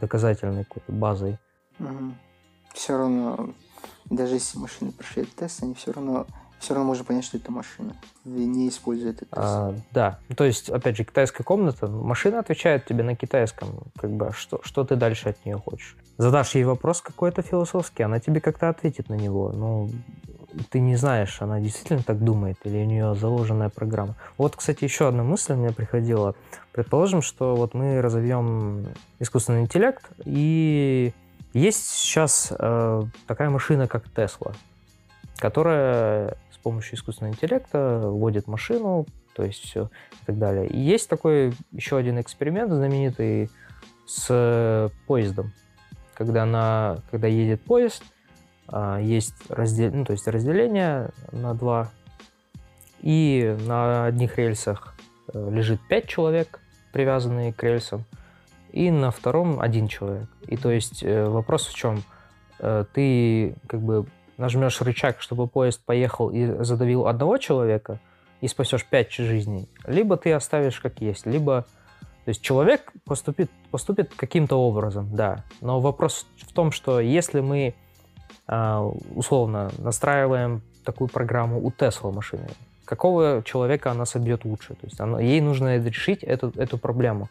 доказательной 0.00 0.64
какой-то 0.64 0.92
базой 0.92 1.38
Угу. 1.78 2.12
Все 2.74 2.96
равно 2.96 3.54
даже 4.10 4.34
если 4.34 4.58
машины 4.58 4.92
прошли 4.92 5.22
этот 5.22 5.34
тест, 5.34 5.62
они 5.62 5.74
все 5.74 5.92
равно 5.92 6.26
все 6.58 6.72
равно 6.72 6.88
можно 6.88 7.04
понять, 7.04 7.24
что 7.24 7.36
это 7.36 7.52
машина, 7.52 7.94
не 8.24 8.68
используя 8.70 9.10
этот 9.10 9.28
тест. 9.28 9.42
А, 9.42 9.74
да, 9.92 10.18
то 10.36 10.44
есть, 10.44 10.70
опять 10.70 10.96
же, 10.96 11.04
китайская 11.04 11.44
комната, 11.44 11.86
машина 11.86 12.38
отвечает 12.38 12.86
тебе 12.86 13.04
на 13.04 13.14
китайском, 13.14 13.82
как 13.96 14.10
бы, 14.10 14.32
что, 14.34 14.60
что 14.62 14.82
ты 14.84 14.96
дальше 14.96 15.28
от 15.28 15.44
нее 15.44 15.58
хочешь. 15.58 15.96
Задашь 16.16 16.54
ей 16.54 16.64
вопрос 16.64 17.02
какой-то 17.02 17.42
философский, 17.42 18.04
она 18.04 18.20
тебе 18.20 18.40
как-то 18.40 18.70
ответит 18.70 19.10
на 19.10 19.14
него. 19.14 19.52
Ну, 19.52 19.90
ты 20.70 20.80
не 20.80 20.96
знаешь, 20.96 21.42
она 21.42 21.60
действительно 21.60 22.02
так 22.02 22.24
думает 22.24 22.56
или 22.64 22.78
у 22.78 22.86
нее 22.86 23.14
заложенная 23.14 23.68
программа. 23.68 24.16
Вот, 24.38 24.56
кстати, 24.56 24.82
еще 24.82 25.08
одна 25.08 25.22
мысль 25.22 25.52
мне 25.52 25.72
приходила. 25.72 26.34
Предположим, 26.72 27.20
что 27.20 27.54
вот 27.54 27.74
мы 27.74 28.00
разовьем 28.00 28.86
искусственный 29.18 29.60
интеллект, 29.60 30.08
и 30.24 31.12
есть 31.52 31.88
сейчас 31.88 32.52
э, 32.58 33.02
такая 33.26 33.50
машина, 33.50 33.88
как 33.88 34.08
Тесла, 34.10 34.54
которая 35.38 36.36
с 36.50 36.58
помощью 36.58 36.96
искусственного 36.96 37.34
интеллекта 37.34 38.00
вводит 38.04 38.46
машину, 38.46 39.06
то 39.34 39.44
есть 39.44 39.62
все 39.62 39.90
и 40.22 40.26
так 40.26 40.38
далее. 40.38 40.66
И 40.66 40.78
есть 40.78 41.08
такой 41.08 41.52
еще 41.72 41.96
один 41.96 42.20
эксперимент 42.20 42.72
знаменитый 42.72 43.50
с 44.06 44.90
поездом, 45.06 45.52
когда, 46.14 46.46
на, 46.46 46.98
когда 47.10 47.26
едет 47.26 47.60
поезд, 47.62 48.02
а, 48.68 48.98
есть 49.00 49.34
раздел, 49.48 49.92
ну, 49.92 50.04
то 50.04 50.12
есть 50.12 50.26
разделение 50.26 51.10
на 51.32 51.54
два, 51.54 51.90
и 53.00 53.56
на 53.66 54.06
одних 54.06 54.38
рельсах 54.38 54.96
э, 55.32 55.50
лежит 55.50 55.80
пять 55.88 56.08
человек, 56.08 56.60
привязанные 56.92 57.52
к 57.52 57.62
рельсам, 57.62 58.04
и 58.76 58.90
на 58.90 59.10
втором 59.10 59.58
один 59.58 59.88
человек. 59.88 60.28
И 60.46 60.56
то 60.58 60.70
есть 60.70 61.02
э, 61.02 61.24
вопрос 61.24 61.66
в 61.66 61.74
чем? 61.74 62.02
Э, 62.58 62.84
ты 62.92 63.54
как 63.66 63.80
бы 63.80 64.06
нажмешь 64.36 64.82
рычаг, 64.82 65.22
чтобы 65.22 65.46
поезд 65.46 65.80
поехал 65.82 66.28
и 66.28 66.62
задавил 66.62 67.06
одного 67.06 67.38
человека, 67.38 68.00
и 68.42 68.48
спасешь 68.48 68.84
пять 68.84 69.12
жизней, 69.12 69.66
либо 69.86 70.18
ты 70.18 70.32
оставишь 70.32 70.78
как 70.80 71.00
есть, 71.00 71.26
либо... 71.26 71.64
То 72.26 72.30
есть 72.30 72.42
человек 72.42 72.92
поступит, 73.04 73.50
поступит 73.70 74.12
каким-то 74.14 74.56
образом, 74.56 75.08
да. 75.14 75.44
Но 75.62 75.80
вопрос 75.80 76.26
в 76.36 76.52
том, 76.52 76.70
что 76.72 77.00
если 77.00 77.40
мы 77.40 77.74
а, 78.46 78.82
условно 79.14 79.70
настраиваем 79.78 80.60
такую 80.84 81.08
программу 81.08 81.64
у 81.64 81.70
Тесла 81.70 82.10
машины, 82.10 82.48
какого 82.84 83.42
человека 83.44 83.92
она 83.92 84.06
собьет 84.06 84.44
лучше? 84.44 84.74
То 84.74 84.86
есть 84.86 85.00
она, 85.00 85.20
ей 85.20 85.40
нужно 85.40 85.78
решить 85.78 86.24
эту, 86.24 86.52
эту 86.56 86.78
проблему. 86.78 87.28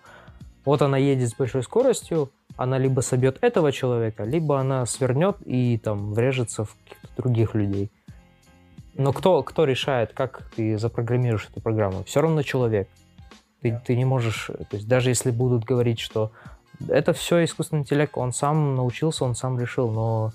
Вот 0.65 0.81
она 0.81 0.97
едет 0.97 1.29
с 1.29 1.35
большой 1.35 1.61
скоростью, 1.63 2.31
она 2.57 2.79
либо 2.79 3.01
собьет 3.01 3.37
этого 3.41 3.71
человека, 3.71 4.23
либо 4.23 4.59
она 4.59 4.85
свернет 4.87 5.37
и 5.45 5.77
там 5.77 6.13
врежется 6.13 6.65
в 6.65 6.75
каких-то 6.83 7.07
других 7.17 7.53
людей. 7.53 7.91
Но 8.95 9.13
кто, 9.13 9.43
кто 9.43 9.65
решает, 9.65 10.13
как 10.13 10.49
ты 10.55 10.77
запрограммируешь 10.77 11.47
эту 11.51 11.61
программу? 11.61 12.03
Все 12.05 12.21
равно 12.21 12.41
человек. 12.41 12.87
Ты, 13.61 13.69
yeah. 13.69 13.79
ты 13.85 13.95
не 13.95 14.05
можешь, 14.05 14.47
то 14.47 14.75
есть 14.75 14.87
даже 14.87 15.09
если 15.09 15.31
будут 15.31 15.65
говорить, 15.65 15.99
что 15.99 16.31
это 16.87 17.13
все 17.13 17.43
искусственный 17.43 17.81
интеллект, 17.81 18.17
он 18.17 18.31
сам 18.31 18.75
научился, 18.75 19.25
он 19.25 19.35
сам 19.35 19.59
решил, 19.59 19.91
но, 19.91 20.31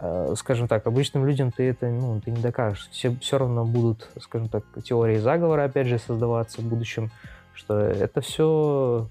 э, 0.00 0.34
скажем 0.36 0.68
так, 0.68 0.86
обычным 0.86 1.26
людям 1.26 1.52
ты 1.52 1.68
это 1.68 1.88
ну, 1.88 2.20
ты 2.20 2.30
не 2.30 2.40
докажешь. 2.40 2.88
Все, 2.90 3.14
все 3.20 3.38
равно 3.38 3.64
будут, 3.64 4.08
скажем 4.20 4.48
так, 4.48 4.64
теории 4.84 5.18
заговора, 5.18 5.64
опять 5.64 5.86
же, 5.86 5.98
создаваться 5.98 6.60
в 6.60 6.64
будущем, 6.64 7.10
что 7.54 7.78
это 7.78 8.20
все 8.20 9.08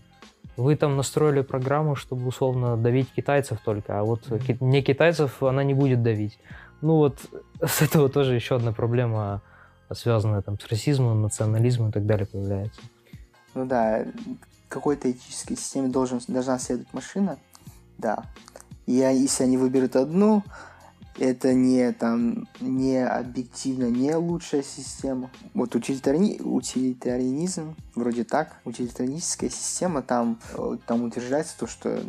вы 0.58 0.76
там 0.76 0.96
настроили 0.96 1.42
программу, 1.42 1.96
чтобы 1.96 2.28
условно 2.28 2.78
давить 2.78 3.12
китайцев 3.12 3.60
только, 3.64 4.00
а 4.00 4.04
вот 4.04 4.28
mm-hmm. 4.28 4.58
не 4.62 4.82
китайцев 4.82 5.44
она 5.44 5.64
не 5.64 5.74
будет 5.74 6.02
давить. 6.02 6.40
Ну 6.82 6.98
вот 6.98 7.20
с 7.62 7.82
этого 7.82 8.10
тоже 8.10 8.36
еще 8.36 8.56
одна 8.56 8.72
проблема, 8.72 9.42
связанная 9.92 10.42
там 10.42 10.60
с 10.60 10.68
расизмом, 10.68 11.22
национализмом 11.22 11.90
и 11.90 11.92
так 11.92 12.06
далее, 12.06 12.26
появляется. 12.26 12.82
Ну 13.54 13.66
да, 13.66 14.06
какой-то 14.68 15.12
этической 15.12 15.56
системе 15.58 15.88
должен, 15.90 16.20
должна 16.28 16.60
следовать 16.60 16.94
машина, 16.94 17.38
да. 17.98 18.26
И 18.86 18.94
если 18.94 19.44
они 19.44 19.58
выберут 19.58 19.96
одну, 19.96 20.44
это 21.18 21.54
не 21.54 21.92
там 21.94 22.48
не 22.60 23.06
объективно 23.06 23.90
не 23.90 24.14
лучшая 24.16 24.64
система. 24.64 25.30
Вот 25.54 25.76
утилитари... 25.76 26.42
утилитарианизм 26.42 27.76
вроде 27.96 28.24
так, 28.24 28.58
утилитаристическая 28.66 29.50
система 29.50 30.02
там 30.02 30.40
э, 30.54 30.78
там 30.86 31.04
утверждается 31.04 31.58
то, 31.58 31.68
что 31.68 32.00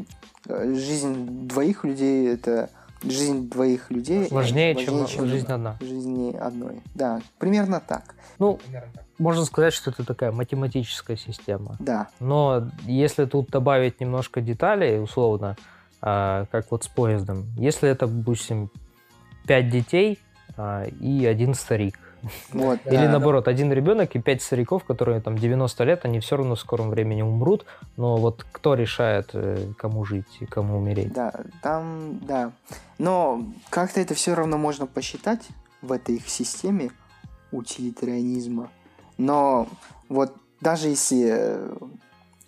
э, 0.46 0.74
жизнь 0.74 1.46
двоих 1.46 1.84
людей 1.84 2.28
это 2.28 2.70
жизнь 3.02 3.48
двоих 3.48 3.90
людей 3.90 4.28
важнее, 4.30 4.74
важнее 4.74 4.74
чем, 4.74 5.07
чем 5.07 5.26
жизнь 5.26 5.52
одна. 5.52 5.76
Жизни 5.80 6.34
одной. 6.36 6.82
Да, 6.94 7.20
примерно 7.38 7.80
так. 7.80 8.14
Ну, 8.38 8.54
примерно 8.57 8.92
так. 8.94 9.04
можно 9.18 9.44
сказать, 9.44 9.72
что 9.72 9.90
это 9.90 10.04
такая 10.04 10.32
математическая 10.32 11.16
система. 11.16 11.76
Да. 11.78 12.09
Но 12.20 12.68
если 12.86 13.24
тут 13.26 13.50
добавить 13.50 14.00
немножко 14.00 14.40
деталей, 14.40 15.00
условно, 15.00 15.57
а, 16.00 16.46
как 16.50 16.70
вот 16.70 16.84
с 16.84 16.88
поездом, 16.88 17.46
если 17.57 17.88
это, 17.88 18.07
допустим, 18.07 18.70
пять 19.47 19.70
детей 19.70 20.18
а, 20.57 20.84
и 20.84 21.24
один 21.26 21.55
старик. 21.55 21.99
Вот, 22.53 22.80
Или 22.86 22.97
да, 22.97 23.12
наоборот, 23.12 23.44
да. 23.44 23.51
один 23.51 23.72
ребенок 23.72 24.16
и 24.16 24.18
пять 24.18 24.42
стариков, 24.42 24.84
которые 24.84 25.20
там 25.20 25.38
90 25.38 25.84
лет, 25.84 26.05
они 26.05 26.20
все 26.20 26.36
равно 26.36 26.55
в 26.55 26.61
скором 26.61 26.90
времени 26.90 27.22
умрут. 27.22 27.66
Но 27.97 28.16
вот 28.16 28.44
кто 28.51 28.74
решает, 28.74 29.30
э, 29.34 29.72
кому 29.76 30.05
жить 30.05 30.26
и 30.40 30.47
кому 30.47 30.78
умереть? 30.78 31.12
Да, 31.12 31.32
там, 31.62 32.18
да. 32.20 32.53
Но 32.99 33.44
как-то 33.70 34.01
это 34.01 34.14
все 34.14 34.34
равно 34.34 34.59
можно 34.59 34.86
посчитать 34.86 35.47
в 35.82 35.92
этой 35.92 36.16
их 36.16 36.28
системе 36.28 36.90
утилитарианизма. 37.53 38.70
Но 39.18 39.68
вот 40.09 40.34
даже 40.61 40.88
если 40.88 41.28
э, 41.28 41.76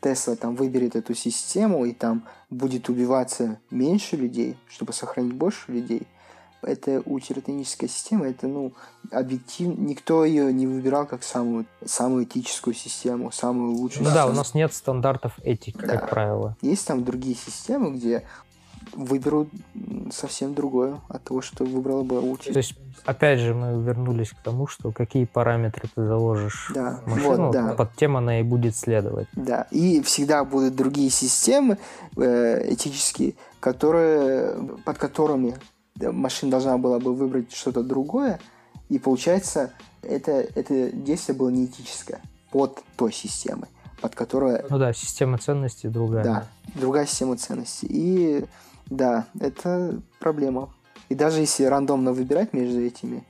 Тесла 0.00 0.34
там 0.34 0.56
выберет 0.56 0.96
эту 0.96 1.14
систему 1.14 1.84
и 1.84 1.92
там 1.92 2.24
будет 2.50 2.88
убиваться 2.88 3.60
меньше 3.70 4.16
людей, 4.16 4.56
чтобы 4.68 4.92
сохранить 4.92 5.34
больше 5.34 5.70
людей– 5.70 6.02
это 6.68 7.02
утилитарическая 7.04 7.88
система, 7.88 8.26
это, 8.26 8.46
ну, 8.46 8.72
объективно, 9.10 9.74
никто 9.80 10.24
ее 10.24 10.52
не 10.52 10.66
выбирал 10.66 11.06
как 11.06 11.22
самую, 11.22 11.66
самую 11.84 12.24
этическую 12.24 12.74
систему, 12.74 13.32
самую 13.32 13.72
лучшую 13.72 14.04
Ну 14.04 14.14
да, 14.14 14.26
у 14.26 14.32
нас 14.32 14.54
нет 14.54 14.72
стандартов 14.72 15.32
этики, 15.42 15.78
да. 15.78 15.86
как 15.86 16.10
правило. 16.10 16.56
Есть 16.60 16.86
там 16.86 17.04
другие 17.04 17.34
системы, 17.34 17.92
где 17.92 18.24
выберут 18.94 19.48
совсем 20.10 20.54
другое 20.54 21.00
от 21.08 21.24
того, 21.24 21.40
что 21.40 21.64
выбрала 21.64 22.02
бы 22.02 22.18
утилитарная. 22.18 22.52
То 22.52 22.58
есть, 22.58 22.74
опять 23.04 23.38
же, 23.40 23.54
мы 23.54 23.82
вернулись 23.82 24.30
к 24.30 24.42
тому, 24.42 24.66
что 24.66 24.92
какие 24.92 25.24
параметры 25.24 25.88
ты 25.94 26.06
заложишь 26.06 26.70
да. 26.74 27.00
в 27.04 27.10
машину, 27.10 27.46
вот, 27.46 27.52
да. 27.52 27.74
под 27.74 27.94
тем 27.96 28.16
она 28.16 28.40
и 28.40 28.42
будет 28.42 28.76
следовать. 28.76 29.28
Да, 29.34 29.66
и 29.70 30.02
всегда 30.02 30.44
будут 30.44 30.74
другие 30.74 31.10
системы 31.10 31.78
э, 32.16 32.72
этические, 32.72 33.34
которые, 33.60 34.56
под 34.84 34.98
которыми 34.98 35.54
машина 36.00 36.50
должна 36.50 36.78
была 36.78 36.98
бы 36.98 37.14
выбрать 37.14 37.52
что-то 37.52 37.82
другое, 37.82 38.40
и 38.88 38.98
получается, 38.98 39.72
это, 40.02 40.32
это 40.32 40.90
действие 40.90 41.36
было 41.36 41.50
неэтическое 41.50 42.20
под 42.50 42.82
той 42.96 43.12
системой, 43.12 43.68
под 44.00 44.14
которой... 44.14 44.62
Ну 44.70 44.78
да, 44.78 44.92
система 44.92 45.38
ценностей 45.38 45.88
другая. 45.88 46.24
Да, 46.24 46.46
другая 46.74 47.06
система 47.06 47.36
ценностей. 47.36 47.86
И 47.90 48.44
да, 48.86 49.26
это 49.38 50.00
проблема. 50.20 50.70
И 51.08 51.14
даже 51.14 51.40
если 51.40 51.64
рандомно 51.64 52.12
выбирать 52.12 52.52
между 52.52 52.80
этими, 52.80 53.24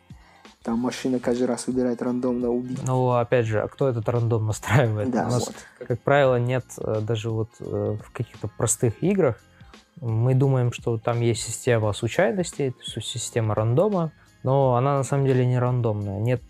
там 0.63 0.79
машина 0.79 1.19
каждый 1.19 1.47
раз 1.47 1.67
выбирает 1.67 2.03
рандомно 2.03 2.51
убить. 2.51 2.81
Ну, 2.85 3.11
опять 3.13 3.47
же, 3.47 3.61
а 3.61 3.69
кто 3.69 3.89
этот 3.89 4.09
рандом 4.09 4.47
настраивает? 4.47 5.11
Да, 5.11 5.27
У 5.27 5.31
нас, 5.31 5.47
вот. 5.47 5.57
как 5.87 6.01
правило, 6.01 6.39
нет 6.39 6.65
э, 6.79 7.01
даже 7.01 7.31
вот 7.31 7.49
э, 7.61 7.97
в 8.05 8.13
каких-то 8.13 8.49
простых 8.49 9.03
играх 9.03 9.41
мы 10.01 10.35
думаем, 10.35 10.73
что 10.73 10.99
там 10.99 11.21
есть 11.21 11.43
система 11.43 11.93
случайностей, 11.93 12.75
система 12.85 13.55
рандома, 13.55 14.13
но 14.43 14.77
она 14.77 14.99
на 14.99 15.05
самом 15.05 15.27
деле 15.27 15.47
не 15.47 15.59
рандомная. 15.59 16.19
Нет, 16.21 16.43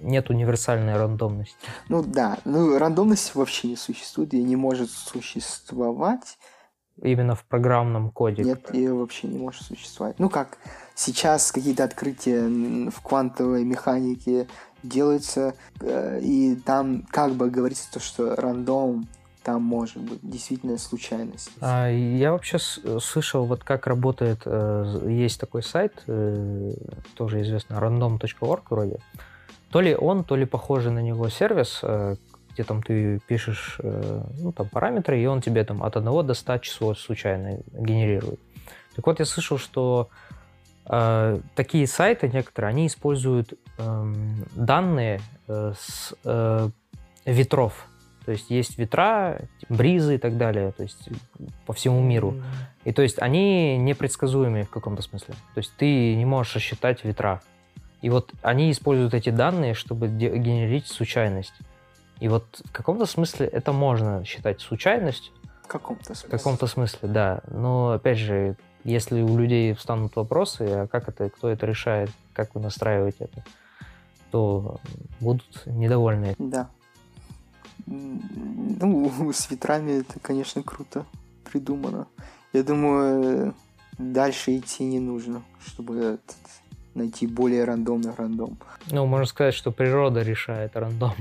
нет 0.00 0.30
универсальной 0.30 0.96
рандомности. 0.96 1.56
Ну 1.88 2.02
да, 2.02 2.38
ну 2.44 2.78
рандомность 2.78 3.34
вообще 3.34 3.68
не 3.68 3.76
существует 3.76 4.34
и 4.34 4.42
не 4.42 4.56
может 4.56 4.90
существовать. 4.90 6.38
Именно 7.00 7.34
в 7.34 7.44
программном 7.46 8.10
коде. 8.10 8.44
Нет, 8.44 8.72
ее 8.74 8.92
вообще 8.92 9.26
не 9.26 9.38
может 9.38 9.62
существовать. 9.62 10.18
Ну 10.18 10.28
как 10.28 10.58
сейчас 10.94 11.50
какие-то 11.50 11.84
открытия 11.84 12.46
в 12.90 13.00
квантовой 13.00 13.64
механике 13.64 14.46
делаются, 14.82 15.54
э, 15.80 16.20
и 16.20 16.56
там 16.56 17.02
как 17.10 17.32
бы 17.32 17.50
говорится 17.50 17.90
то, 17.92 18.00
что 18.00 18.36
рандом 18.36 19.08
там 19.42 19.62
может 19.62 19.98
быть 19.98 20.20
действительно 20.22 20.78
случайность. 20.78 21.50
А, 21.60 21.88
я 21.88 22.32
вообще 22.32 22.58
слышал, 22.58 23.44
вот 23.44 23.64
как 23.64 23.86
работает, 23.86 24.42
э, 24.44 25.06
есть 25.08 25.40
такой 25.40 25.62
сайт, 25.62 26.02
э, 26.06 26.72
тоже 27.14 27.42
известный, 27.42 27.76
random.org 27.76 28.62
вроде. 28.70 28.98
То 29.70 29.80
ли 29.80 29.94
он, 29.94 30.24
то 30.24 30.36
ли 30.36 30.44
похожий 30.44 30.92
на 30.92 31.00
него 31.00 31.28
сервис, 31.28 31.80
э, 31.82 32.16
где 32.52 32.64
там 32.64 32.82
ты 32.82 33.18
пишешь 33.26 33.80
ну, 33.82 34.52
там, 34.52 34.68
параметры, 34.68 35.18
и 35.18 35.24
он 35.24 35.40
тебе 35.40 35.64
там 35.64 35.82
от 35.82 35.96
1 35.96 36.26
до 36.26 36.34
100 36.34 36.58
число 36.58 36.94
случайно 36.94 37.58
генерирует. 37.72 38.40
Так 38.94 39.06
вот, 39.06 39.20
я 39.20 39.24
слышал, 39.24 39.58
что 39.58 40.10
э, 40.86 41.40
такие 41.54 41.86
сайты 41.86 42.28
некоторые, 42.28 42.70
они 42.70 42.86
используют 42.86 43.54
э, 43.78 44.14
данные 44.54 45.20
э, 45.48 45.72
с 45.78 46.14
э, 46.24 46.68
ветров. 47.24 47.86
То 48.24 48.32
есть 48.32 48.50
есть 48.50 48.78
ветра, 48.78 49.40
бризы 49.68 50.14
и 50.14 50.18
так 50.18 50.36
далее, 50.36 50.72
то 50.72 50.82
есть 50.84 51.08
по 51.66 51.72
всему 51.72 52.00
миру. 52.00 52.34
И 52.84 52.92
то 52.92 53.02
есть 53.02 53.20
они 53.20 53.76
непредсказуемые 53.78 54.64
в 54.64 54.70
каком-то 54.70 55.02
смысле. 55.02 55.34
То 55.54 55.58
есть 55.58 55.72
ты 55.76 56.14
не 56.14 56.24
можешь 56.24 56.54
рассчитать 56.54 57.04
ветра. 57.04 57.42
И 58.00 58.10
вот 58.10 58.32
они 58.42 58.70
используют 58.70 59.14
эти 59.14 59.30
данные, 59.30 59.74
чтобы 59.74 60.08
генерить 60.08 60.88
случайность. 60.88 61.54
И 62.20 62.28
вот 62.28 62.44
в 62.64 62.72
каком-то 62.72 63.06
смысле 63.06 63.46
это 63.46 63.72
можно 63.72 64.24
считать 64.24 64.60
случайностью. 64.60 65.32
В 65.64 65.66
каком-то 65.68 66.04
смысле. 66.04 66.28
В 66.28 66.30
каком-то 66.30 66.66
смысле, 66.66 67.08
да. 67.08 67.40
Но 67.48 67.92
опять 67.92 68.18
же, 68.18 68.56
если 68.84 69.22
у 69.22 69.36
людей 69.38 69.74
встанут 69.74 70.16
вопросы, 70.16 70.62
а 70.62 70.86
как 70.86 71.08
это, 71.08 71.30
кто 71.30 71.48
это 71.48 71.66
решает, 71.66 72.10
как 72.32 72.54
вы 72.54 72.60
настраиваете 72.60 73.24
это, 73.24 73.44
то 74.30 74.80
будут 75.20 75.62
недовольны. 75.66 76.34
Да. 76.38 76.68
Ну, 77.86 79.32
с 79.32 79.50
ветрами 79.50 80.00
это, 80.00 80.20
конечно, 80.20 80.62
круто 80.62 81.06
придумано. 81.50 82.06
Я 82.52 82.62
думаю, 82.62 83.54
дальше 83.98 84.56
идти 84.56 84.84
не 84.84 85.00
нужно, 85.00 85.42
чтобы 85.64 86.18
найти 86.94 87.26
более 87.26 87.64
рандомный 87.64 88.12
рандом. 88.16 88.58
Ну, 88.90 89.06
можно 89.06 89.26
сказать, 89.26 89.54
что 89.54 89.70
природа 89.70 90.22
решает 90.22 90.76
рандом. 90.76 91.14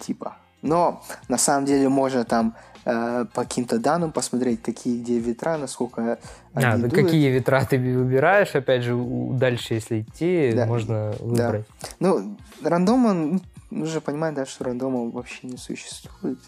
Типа. 0.00 0.36
Но 0.62 1.02
на 1.28 1.38
самом 1.38 1.66
деле 1.66 1.88
можно 1.88 2.24
там 2.24 2.56
э, 2.84 3.26
по 3.32 3.42
каким-то 3.42 3.78
данным 3.78 4.10
посмотреть, 4.10 4.62
какие 4.62 5.00
где 5.00 5.18
ветра, 5.18 5.56
насколько 5.56 6.18
они 6.52 6.64
а, 6.64 6.76
дуют. 6.78 6.94
какие 6.94 7.28
ветра 7.28 7.64
ты 7.64 7.78
выбираешь, 7.78 8.54
опять 8.54 8.82
же, 8.82 8.96
дальше, 8.96 9.74
если 9.74 10.00
идти, 10.00 10.52
да. 10.54 10.66
можно 10.66 11.14
выбрать. 11.20 11.66
Да. 11.80 11.88
Ну, 12.00 12.36
рандома, 12.62 13.40
нужно 13.70 14.00
понимать, 14.00 14.34
да, 14.34 14.46
что 14.46 14.64
рандома 14.64 15.10
вообще 15.10 15.46
не 15.46 15.56
существует. 15.56 16.38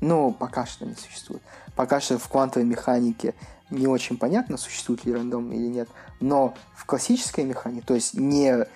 Ну, 0.00 0.32
пока 0.32 0.66
что 0.66 0.84
не 0.84 0.96
существует. 0.96 1.42
Пока 1.76 2.00
что 2.00 2.18
в 2.18 2.28
квантовой 2.28 2.68
механике 2.68 3.34
не 3.70 3.86
очень 3.86 4.18
понятно, 4.18 4.56
существует 4.56 5.04
ли 5.04 5.14
рандом 5.14 5.50
или 5.52 5.66
нет. 5.66 5.88
Но 6.20 6.54
в 6.74 6.84
классической 6.84 7.44
механике, 7.44 7.84
то 7.86 7.94
есть 7.94 8.14
не 8.14 8.66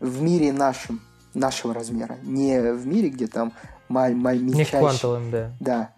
в 0.00 0.22
мире 0.22 0.52
нашем, 0.52 1.00
нашего 1.34 1.72
размера, 1.72 2.18
не 2.22 2.60
в 2.72 2.86
мире, 2.86 3.08
где 3.10 3.28
там 3.28 3.52
маль, 3.88 4.14
маль, 4.14 4.42
Не 4.42 4.64
в 4.64 4.70
квантовом, 4.70 5.30
да. 5.30 5.52
Да. 5.60 5.92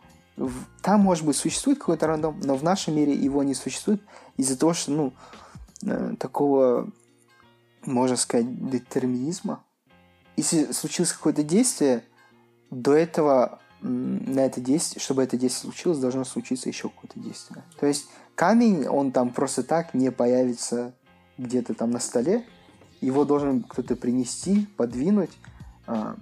Там, 0.82 1.00
может 1.00 1.24
быть, 1.24 1.36
существует 1.36 1.78
какой-то 1.78 2.06
рандом, 2.06 2.40
но 2.42 2.56
в 2.56 2.62
нашем 2.62 2.96
мире 2.96 3.14
его 3.14 3.42
не 3.42 3.54
существует 3.54 4.02
из-за 4.36 4.58
того, 4.58 4.74
что, 4.74 4.90
ну, 4.90 5.12
э, 5.86 6.14
такого, 6.18 6.90
можно 7.84 8.16
сказать, 8.16 8.68
детерминизма. 8.68 9.62
Если 10.36 10.72
случилось 10.72 11.12
какое-то 11.12 11.42
действие, 11.42 12.04
до 12.70 12.94
этого 12.94 13.60
на 13.80 14.40
это 14.40 14.60
действие, 14.60 15.02
чтобы 15.02 15.22
это 15.22 15.36
действие 15.36 15.70
случилось, 15.70 15.98
должно 15.98 16.24
случиться 16.24 16.68
еще 16.68 16.88
какое-то 16.88 17.20
действие. 17.20 17.62
То 17.78 17.86
есть 17.86 18.08
камень, 18.34 18.88
он 18.88 19.12
там 19.12 19.30
просто 19.30 19.62
так 19.62 19.92
не 19.92 20.10
появится 20.10 20.94
где-то 21.36 21.74
там 21.74 21.90
на 21.90 22.00
столе, 22.00 22.44
его 23.00 23.24
должен 23.24 23.62
кто-то 23.62 23.96
принести, 23.96 24.66
подвинуть, 24.76 25.30
а, 25.86 26.16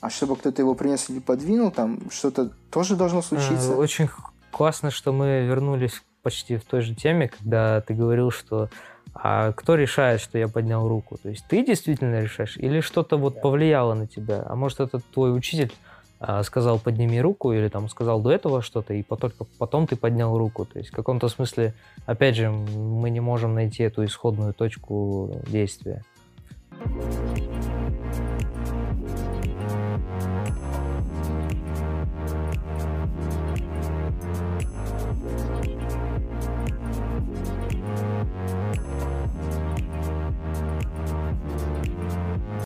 а 0.00 0.10
чтобы 0.10 0.36
кто-то 0.36 0.60
его 0.60 0.74
принес 0.74 1.08
или 1.08 1.20
подвинул, 1.20 1.70
там 1.70 2.10
что-то 2.10 2.50
тоже 2.70 2.96
должно 2.96 3.22
случиться. 3.22 3.72
А, 3.72 3.76
очень 3.76 4.08
классно, 4.50 4.90
что 4.90 5.12
мы 5.12 5.46
вернулись 5.46 6.02
почти 6.22 6.58
в 6.58 6.64
той 6.64 6.82
же 6.82 6.94
теме, 6.94 7.28
когда 7.28 7.80
ты 7.80 7.94
говорил, 7.94 8.30
что 8.30 8.68
а 9.14 9.52
кто 9.52 9.76
решает, 9.76 10.20
что 10.20 10.38
я 10.38 10.48
поднял 10.48 10.88
руку? 10.88 11.16
То 11.22 11.28
есть 11.28 11.46
ты 11.48 11.64
действительно 11.64 12.20
решаешь? 12.20 12.56
Или 12.56 12.80
что-то 12.80 13.16
вот 13.16 13.40
повлияло 13.40 13.94
на 13.94 14.06
тебя? 14.06 14.44
А 14.46 14.56
может, 14.56 14.80
это 14.80 15.00
твой 15.00 15.36
учитель 15.36 15.72
а, 16.20 16.42
сказал 16.42 16.78
подними 16.78 17.20
руку 17.20 17.52
или 17.52 17.68
там 17.68 17.88
сказал 17.88 18.20
до 18.20 18.32
этого 18.32 18.62
что-то, 18.62 18.94
и 18.94 19.02
только 19.02 19.44
потом 19.58 19.86
ты 19.86 19.96
поднял 19.96 20.36
руку. 20.36 20.64
То 20.64 20.78
есть 20.78 20.90
в 20.90 20.94
каком-то 20.94 21.28
смысле, 21.28 21.74
опять 22.06 22.36
же, 22.36 22.50
мы 22.50 23.10
не 23.10 23.20
можем 23.20 23.54
найти 23.54 23.82
эту 23.82 24.04
исходную 24.04 24.52
точку 24.54 25.30
действия. 25.46 26.02